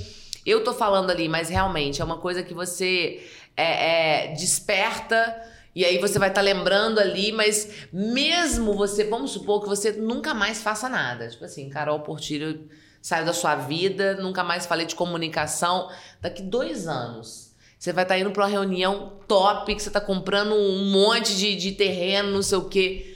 [0.44, 3.20] eu tô falando ali, mas realmente é uma coisa que você
[3.56, 9.32] é, é, desperta e aí você vai estar tá lembrando ali, mas mesmo você, vamos
[9.32, 11.28] supor que você nunca mais faça nada.
[11.28, 12.66] Tipo assim, Carol Portilho
[13.02, 15.90] saiu da sua vida, nunca mais falei de comunicação.
[16.18, 20.00] Daqui dois anos, você vai estar tá indo para uma reunião top, que você está
[20.00, 23.14] comprando um monte de, de terreno, não sei o quê.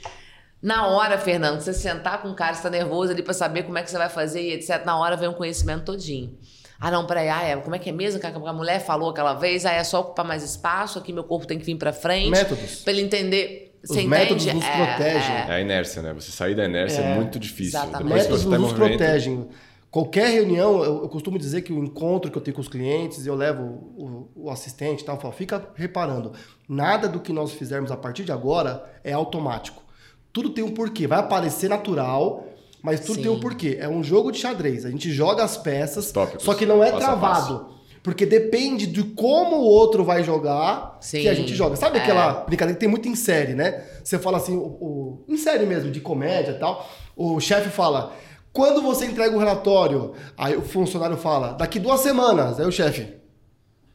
[0.61, 3.79] Na hora, Fernando, você sentar com o cara, você tá nervoso ali para saber como
[3.79, 4.85] é que você vai fazer e etc.
[4.85, 6.37] Na hora vem um conhecimento todinho.
[6.81, 9.35] Ah, não, peraí, ah, é, como é que é mesmo que a mulher falou aquela
[9.35, 9.67] vez?
[9.67, 12.31] Ah, é só ocupar mais espaço, aqui meu corpo tem que vir para frente.
[12.31, 12.81] Métodos.
[12.81, 13.79] Pra ele entender.
[13.83, 14.65] Os Você métodos entende?
[14.65, 15.35] nos é, protegem.
[15.35, 15.45] É.
[15.47, 15.53] é.
[15.53, 16.13] a inércia, né?
[16.13, 17.79] Você sair da inércia é, é muito difícil.
[17.79, 18.13] Exatamente.
[18.13, 19.47] Métodos tá nos protegem.
[19.91, 23.27] Qualquer reunião, eu, eu, costumo dizer que o encontro que eu tenho com os clientes,
[23.27, 26.31] eu levo o, o, o assistente e tal, eu falo, fica reparando,
[26.67, 29.83] nada do que nós fizermos a partir de agora é automático.
[30.31, 31.05] Tudo tem um porquê.
[31.05, 32.47] Vai aparecer natural,
[32.81, 33.21] mas tudo Sim.
[33.23, 33.77] tem um porquê.
[33.79, 34.85] É um jogo de xadrez.
[34.85, 36.43] A gente joga as peças, Tópicos.
[36.43, 37.79] só que não é travado.
[38.03, 41.21] Porque depende de como o outro vai jogar Sim.
[41.21, 41.75] que a gente joga.
[41.75, 42.01] Sabe é.
[42.01, 43.85] aquela brincadeira que tem muito em série, né?
[44.03, 48.13] Você fala assim, o, o, em série mesmo, de comédia e tal, o chefe fala.
[48.51, 52.59] Quando você entrega o relatório, aí o funcionário fala, daqui duas semanas.
[52.59, 53.07] Aí o chefe,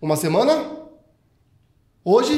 [0.00, 0.86] uma semana?
[2.04, 2.34] Hoje?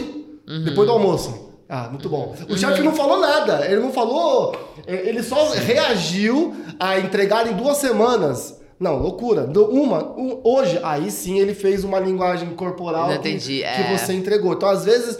[0.48, 0.64] Uhum.
[0.64, 1.47] Depois do almoço.
[1.68, 2.34] Ah, muito bom.
[2.48, 3.66] O chefe não falou nada.
[3.66, 4.56] Ele não falou.
[4.86, 8.58] Ele só reagiu a entregar em duas semanas.
[8.80, 9.44] Não, loucura.
[9.44, 13.96] Uma, um, hoje, aí sim ele fez uma linguagem corporal que, que, é.
[13.96, 14.54] você entregou.
[14.54, 15.18] Então, às vezes,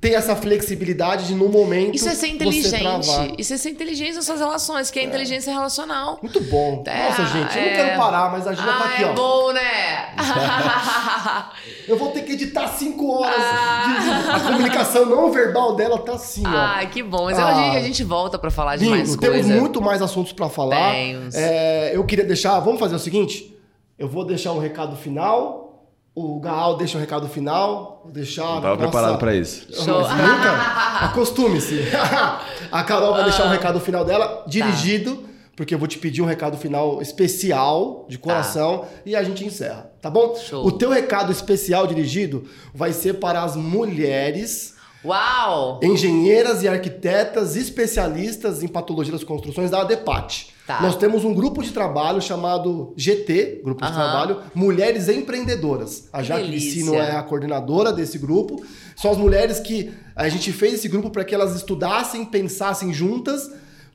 [0.00, 1.94] ter essa flexibilidade de no momento.
[1.94, 3.34] Isso é ser inteligente.
[3.36, 5.06] Isso é ser inteligente nas suas relações, que é, é.
[5.06, 6.18] inteligência relacional.
[6.22, 6.82] Muito bom.
[6.86, 7.96] É, Nossa, gente, eu não quero é.
[7.96, 9.10] parar, mas a gente ah, já tá aqui, é ó.
[9.10, 10.14] É bom, né?
[11.86, 13.36] eu vou ter que editar cinco horas.
[13.38, 14.24] Ah.
[14.24, 16.50] De, a comunicação não verbal dela tá assim, ó.
[16.50, 17.24] Ah, que bom.
[17.24, 17.66] Mas ah.
[17.66, 19.46] é que a gente volta para falar de Lindo, mais coisas.
[19.46, 20.94] Temos muito mais assuntos para falar.
[21.34, 22.58] É, eu queria deixar.
[22.60, 23.54] Vamos fazer o seguinte?
[23.98, 25.69] Eu vou deixar um recado final
[26.14, 28.00] O Gaal deixa um recado final.
[28.04, 28.56] Vou deixar.
[28.56, 29.66] Não tava preparado para isso.
[29.72, 30.00] Show.
[30.00, 30.52] Mas nunca.
[31.06, 31.80] Acostume-se.
[32.70, 35.24] a Carol vai deixar um recado final dela, dirigido,
[35.56, 39.90] porque eu vou te pedir um recado final especial, de coração, e a gente encerra,
[40.00, 40.34] tá bom?
[40.34, 40.66] Show.
[40.66, 44.74] O teu recado especial dirigido vai ser para as mulheres
[45.04, 45.80] Uau!
[45.82, 50.52] engenheiras e arquitetas especialistas em patologia das construções da ADEPAT.
[50.70, 50.80] Tá.
[50.82, 53.92] Nós temos um grupo de trabalho chamado GT, Grupo de.
[53.92, 56.08] Trabalho Mulheres Empreendedoras.
[56.12, 56.48] A Jaque.
[56.48, 58.64] Vicino é a coordenadora desse grupo.
[58.94, 63.50] São as mulheres que a gente fez esse grupo para que elas estudassem, pensassem juntas.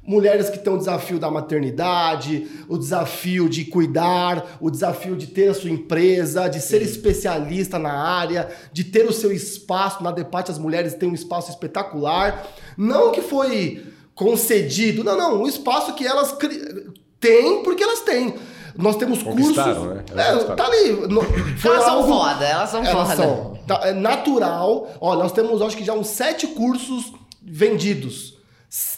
[0.05, 5.47] Mulheres que têm o desafio da maternidade, o desafio de cuidar, o desafio de ter
[5.47, 10.03] a sua empresa, de ser especialista na área, de ter o seu espaço.
[10.03, 12.45] Na Depate, as mulheres têm um espaço espetacular.
[12.77, 16.87] Não que foi concedido, não, não, um espaço que elas cri-
[17.19, 18.33] têm porque elas têm.
[18.77, 19.55] Nós temos cursos.
[19.55, 20.03] Né?
[20.11, 20.91] Elas É, tá ali.
[21.07, 21.21] No-
[21.57, 23.15] Foi Elas são algo- foda, elas são elas foda.
[23.15, 23.59] são.
[23.67, 24.89] Tá, é natural.
[24.99, 28.35] Ó, nós temos, acho que já uns sete cursos vendidos.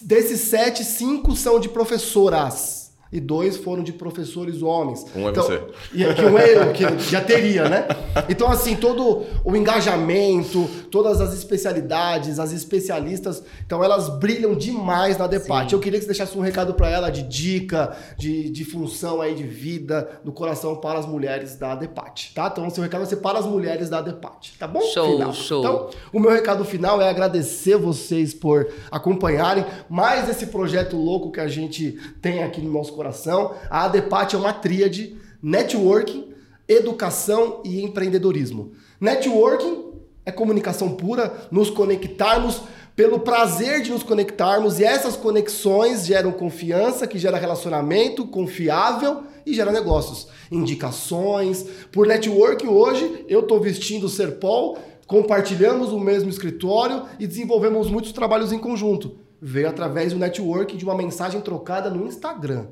[0.01, 2.76] Desses sete, cinco são de professoras.
[3.11, 5.05] E dois foram de professores homens.
[5.15, 5.61] Um é Então- você.
[5.93, 7.87] E que um é eu, que já teria, né?
[8.27, 15.27] Então, assim, todo o engajamento, todas as especialidades, as especialistas, então elas brilham demais na.
[15.27, 15.67] Sim.
[15.71, 19.35] Eu queria que você deixasse um recado para ela de dica, de, de função aí
[19.35, 22.49] de vida, do coração para as mulheres da Depate, tá?
[22.51, 24.81] Então, o seu recado vai ser para as mulheres da Depate, tá bom?
[24.81, 25.59] Show, show.
[25.59, 31.39] Então, o meu recado final é agradecer vocês por acompanharem mais esse projeto louco que
[31.39, 33.53] a gente tem aqui no nosso coração.
[33.69, 36.33] A ADEPAT é uma tríade, networking,
[36.67, 38.71] educação e empreendedorismo.
[38.99, 39.85] Networking
[40.25, 42.63] é comunicação pura, nos conectarmos
[42.97, 49.53] pelo prazer de nos conectarmos e essas conexões geram confiança, que gera relacionamento confiável e
[49.53, 50.27] gera negócios.
[50.51, 51.63] Indicações.
[51.91, 58.11] Por networking hoje, eu estou vestindo o Serpol, compartilhamos o mesmo escritório e desenvolvemos muitos
[58.11, 59.19] trabalhos em conjunto.
[59.39, 62.65] Veio através do networking de uma mensagem trocada no Instagram.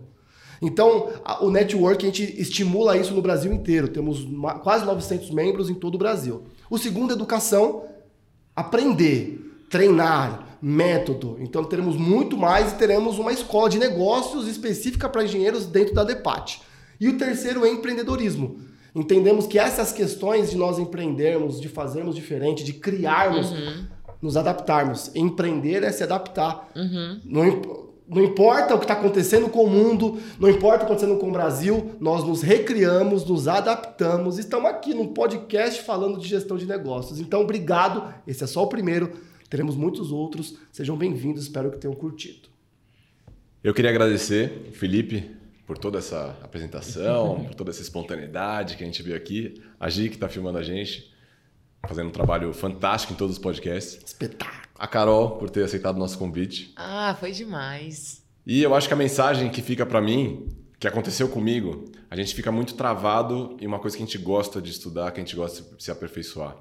[0.66, 3.88] Então, a- o network, a gente estimula isso no Brasil inteiro.
[3.88, 6.44] Temos ma- quase 900 membros em todo o Brasil.
[6.70, 7.84] O segundo, educação,
[8.56, 9.40] aprender,
[9.70, 11.38] treinar, método.
[11.40, 16.04] Então, teremos muito mais e teremos uma escola de negócios específica para engenheiros dentro da
[16.04, 16.62] DEPAT.
[17.00, 18.58] E o terceiro é empreendedorismo.
[18.96, 23.52] Entendemos que essas questões de nós empreendermos, de fazermos diferente, de criarmos,
[24.22, 25.12] nos adaptarmos.
[25.14, 26.70] Empreender é se adaptar.
[27.26, 30.94] Não, imp- não importa o que está acontecendo com o mundo, não importa o que
[30.94, 34.38] está acontecendo com o Brasil, nós nos recriamos, nos adaptamos.
[34.38, 37.20] Estamos aqui num podcast falando de gestão de negócios.
[37.20, 38.14] Então, obrigado.
[38.28, 39.12] Esse é só o primeiro.
[39.50, 40.58] Teremos muitos outros.
[40.72, 41.44] Sejam bem-vindos.
[41.44, 42.50] Espero que tenham curtido.
[43.64, 45.32] Eu queria agradecer Felipe
[45.66, 49.62] por toda essa apresentação, por toda essa espontaneidade que a gente viu aqui.
[49.80, 51.12] A Gi, que está filmando a gente,
[51.88, 54.00] fazendo um trabalho fantástico em todos os podcasts.
[54.06, 54.65] Espetáculo.
[54.78, 56.74] A Carol, por ter aceitado o nosso convite.
[56.76, 58.24] Ah, foi demais.
[58.46, 60.48] E eu acho que a mensagem que fica para mim,
[60.80, 64.62] que aconteceu comigo, a gente fica muito travado em uma coisa que a gente gosta
[64.62, 66.56] de estudar, que a gente gosta de se aperfeiçoar.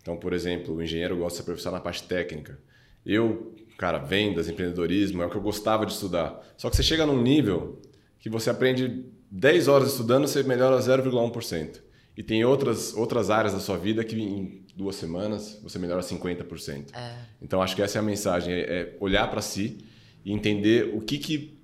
[0.00, 2.58] Então, por exemplo, o engenheiro gosta de se aperfeiçoar na parte técnica.
[3.06, 6.40] Eu, cara, vendas, empreendedorismo, é o que eu gostava de estudar.
[6.56, 7.80] Só que você chega num nível
[8.18, 11.80] que você aprende 10 horas estudando, você melhora 0,1%.
[12.16, 16.94] E tem outras, outras áreas da sua vida que em duas semanas você melhora 50%.
[16.94, 17.14] É.
[17.40, 19.84] Então acho que essa é a mensagem, é, é olhar para si
[20.24, 21.58] e entender o que que,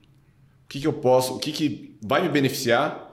[0.65, 3.07] o que que eu posso, o que que vai me beneficiar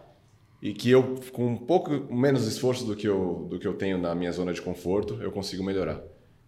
[0.62, 3.98] e que eu com um pouco menos esforço do que eu do que eu tenho
[3.98, 6.02] na minha zona de conforto eu consigo melhorar.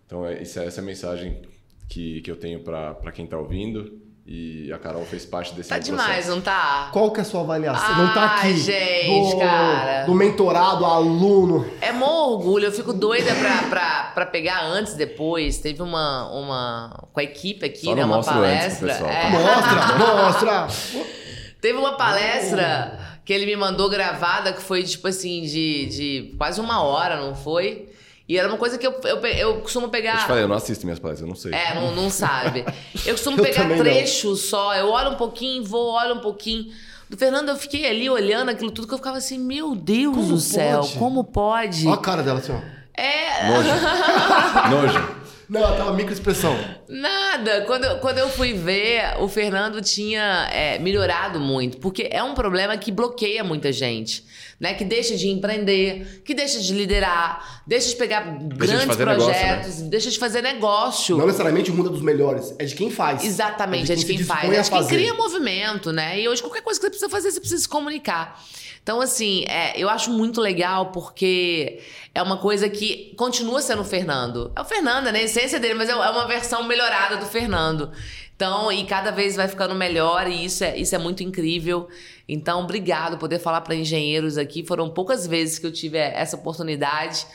[0.05, 1.41] Então é, é essa é a mensagem
[1.87, 5.79] que, que eu tenho para quem está ouvindo e a Carol fez parte desse Tá
[5.79, 6.29] demais, processo.
[6.31, 6.89] não tá?
[6.91, 7.95] Qual que é a sua avaliação?
[7.97, 8.57] não tá aqui.
[8.57, 10.03] gente, do, cara.
[10.05, 11.65] do mentorado, aluno.
[11.79, 15.59] É mó orgulho, eu fico doida pra, pra, pra pegar antes e depois.
[15.59, 17.07] Teve uma, uma.
[17.13, 18.01] Com a equipe aqui, Só né?
[18.01, 19.07] não Uma mostra antes pro palestra.
[19.07, 19.21] pessoal, É.
[19.21, 19.97] tá?
[19.97, 21.07] Mostra, mostra.
[21.61, 26.59] Teve uma palestra que ele me mandou gravada que foi, tipo assim, de, de quase
[26.61, 27.89] uma hora, não foi?
[28.27, 30.15] E era uma coisa que eu, eu, eu costumo pegar.
[30.15, 31.53] Eu te falei, eu não assisto minhas palestras, eu não sei.
[31.53, 32.65] É, não, não sabe.
[33.05, 34.75] Eu costumo Eu pegar trechos só.
[34.75, 36.71] Eu olho um pouquinho, vou, olho um pouquinho.
[37.09, 40.27] Do Fernando, eu fiquei ali olhando aquilo tudo que eu ficava assim, meu Deus Como
[40.27, 40.93] do céu, pode?
[40.95, 41.87] como pode?
[41.87, 42.59] Olha a cara dela assim, ó.
[42.93, 43.47] É.
[43.49, 43.69] Nojo.
[44.71, 45.17] Nojo.
[45.47, 46.53] Não, ela tava microexpressão.
[46.89, 47.61] Nada, nada.
[47.65, 52.77] Quando, quando eu fui ver, o Fernando tinha é, melhorado muito, porque é um problema
[52.77, 54.25] que bloqueia muita gente.
[54.59, 59.03] Né, que deixa de empreender, que deixa de liderar, deixa de pegar deixa grandes de
[59.03, 59.89] projetos, negócio, né?
[59.91, 61.15] deixa de fazer negócio.
[61.15, 63.23] Não necessariamente o mundo é dos melhores, é de quem faz.
[63.23, 66.19] Exatamente, é de quem, é de quem faz, é de quem cria movimento, né?
[66.19, 68.41] E hoje qualquer coisa que você precisa fazer, você precisa se comunicar.
[68.87, 71.81] Então, assim, é, eu acho muito legal porque
[72.15, 74.49] é uma coisa que continua sendo o Fernando.
[74.55, 75.19] É o Fernando, né?
[75.19, 77.91] A essência dele, mas é, é uma versão melhorada do Fernando.
[78.37, 81.87] Então, e cada vez vai ficando melhor e isso é, isso é muito incrível.
[82.29, 84.63] Então, obrigado poder falar para engenheiros aqui.
[84.63, 87.25] Foram poucas vezes que eu tive essa oportunidade.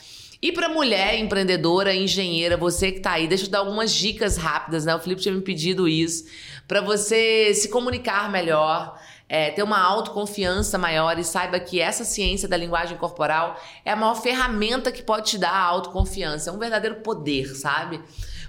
[0.41, 4.85] E para mulher empreendedora, engenheira, você que está aí, deixa eu dar algumas dicas rápidas,
[4.85, 4.95] né?
[4.95, 6.25] O Felipe tinha me pedido isso,
[6.69, 8.97] para você se comunicar melhor,
[9.29, 13.97] é, ter uma autoconfiança maior e saiba que essa ciência da linguagem corporal é a
[13.97, 16.51] maior ferramenta que pode te dar a autoconfiança.
[16.51, 18.01] É um verdadeiro poder, sabe?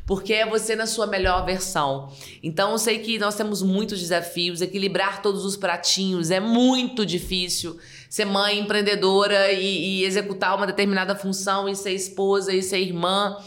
[0.05, 2.11] Porque é você na sua melhor versão.
[2.41, 7.77] Então eu sei que nós temos muitos desafios, equilibrar todos os pratinhos é muito difícil.
[8.09, 13.37] Ser mãe empreendedora e, e executar uma determinada função e ser esposa e ser irmã.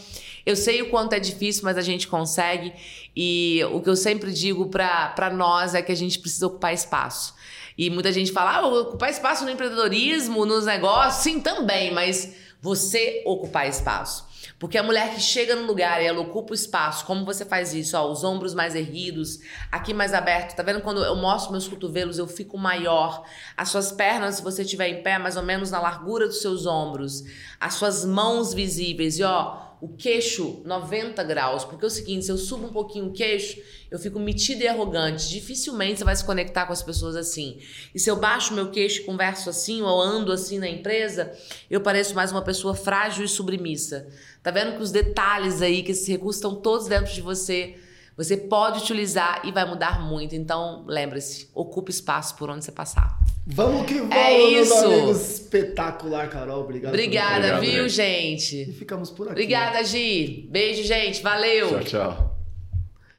[0.45, 2.73] Eu sei o quanto é difícil, mas a gente consegue.
[3.15, 7.33] E o que eu sempre digo para nós é que a gente precisa ocupar espaço.
[7.77, 11.23] E muita gente fala, ah, ocupar espaço no empreendedorismo, nos negócios.
[11.23, 14.26] Sim, também, mas você ocupar espaço.
[14.59, 17.75] Porque a mulher que chega no lugar e ela ocupa o espaço, como você faz
[17.75, 17.95] isso?
[17.95, 19.39] Ó, os ombros mais erguidos,
[19.71, 20.55] aqui mais aberto.
[20.55, 23.23] Tá vendo quando eu mostro meus cotovelos, eu fico maior.
[23.55, 26.65] As suas pernas, se você estiver em pé, mais ou menos na largura dos seus
[26.65, 27.23] ombros.
[27.59, 29.19] As suas mãos visíveis.
[29.19, 33.07] E ó, o queixo 90 graus, porque é o seguinte, se eu subo um pouquinho
[33.07, 33.61] o queixo,
[33.91, 35.29] eu fico metida e arrogante.
[35.29, 37.59] Dificilmente você vai se conectar com as pessoas assim.
[37.93, 41.31] E se eu baixo meu queixo converso assim, ou ando assim na empresa,
[41.69, 44.07] eu pareço mais uma pessoa frágil e submissa.
[44.47, 47.75] Tá vendo que os detalhes aí, que esses recursos estão todos dentro de você.
[48.15, 50.35] Você pode utilizar e vai mudar muito.
[50.35, 53.19] Então, lembre-se, ocupe espaço por onde você passar.
[53.45, 54.85] Vamos que vamos, é isso.
[54.85, 55.11] amigo.
[55.11, 56.61] Espetacular, Carol.
[56.61, 56.93] Obrigado.
[56.93, 58.69] Obrigada, viu, gente?
[58.69, 59.31] E ficamos por aqui.
[59.33, 60.47] Obrigada, Gi.
[60.49, 61.21] Beijo, gente.
[61.21, 61.67] Valeu.
[61.67, 62.36] Tchau, tchau.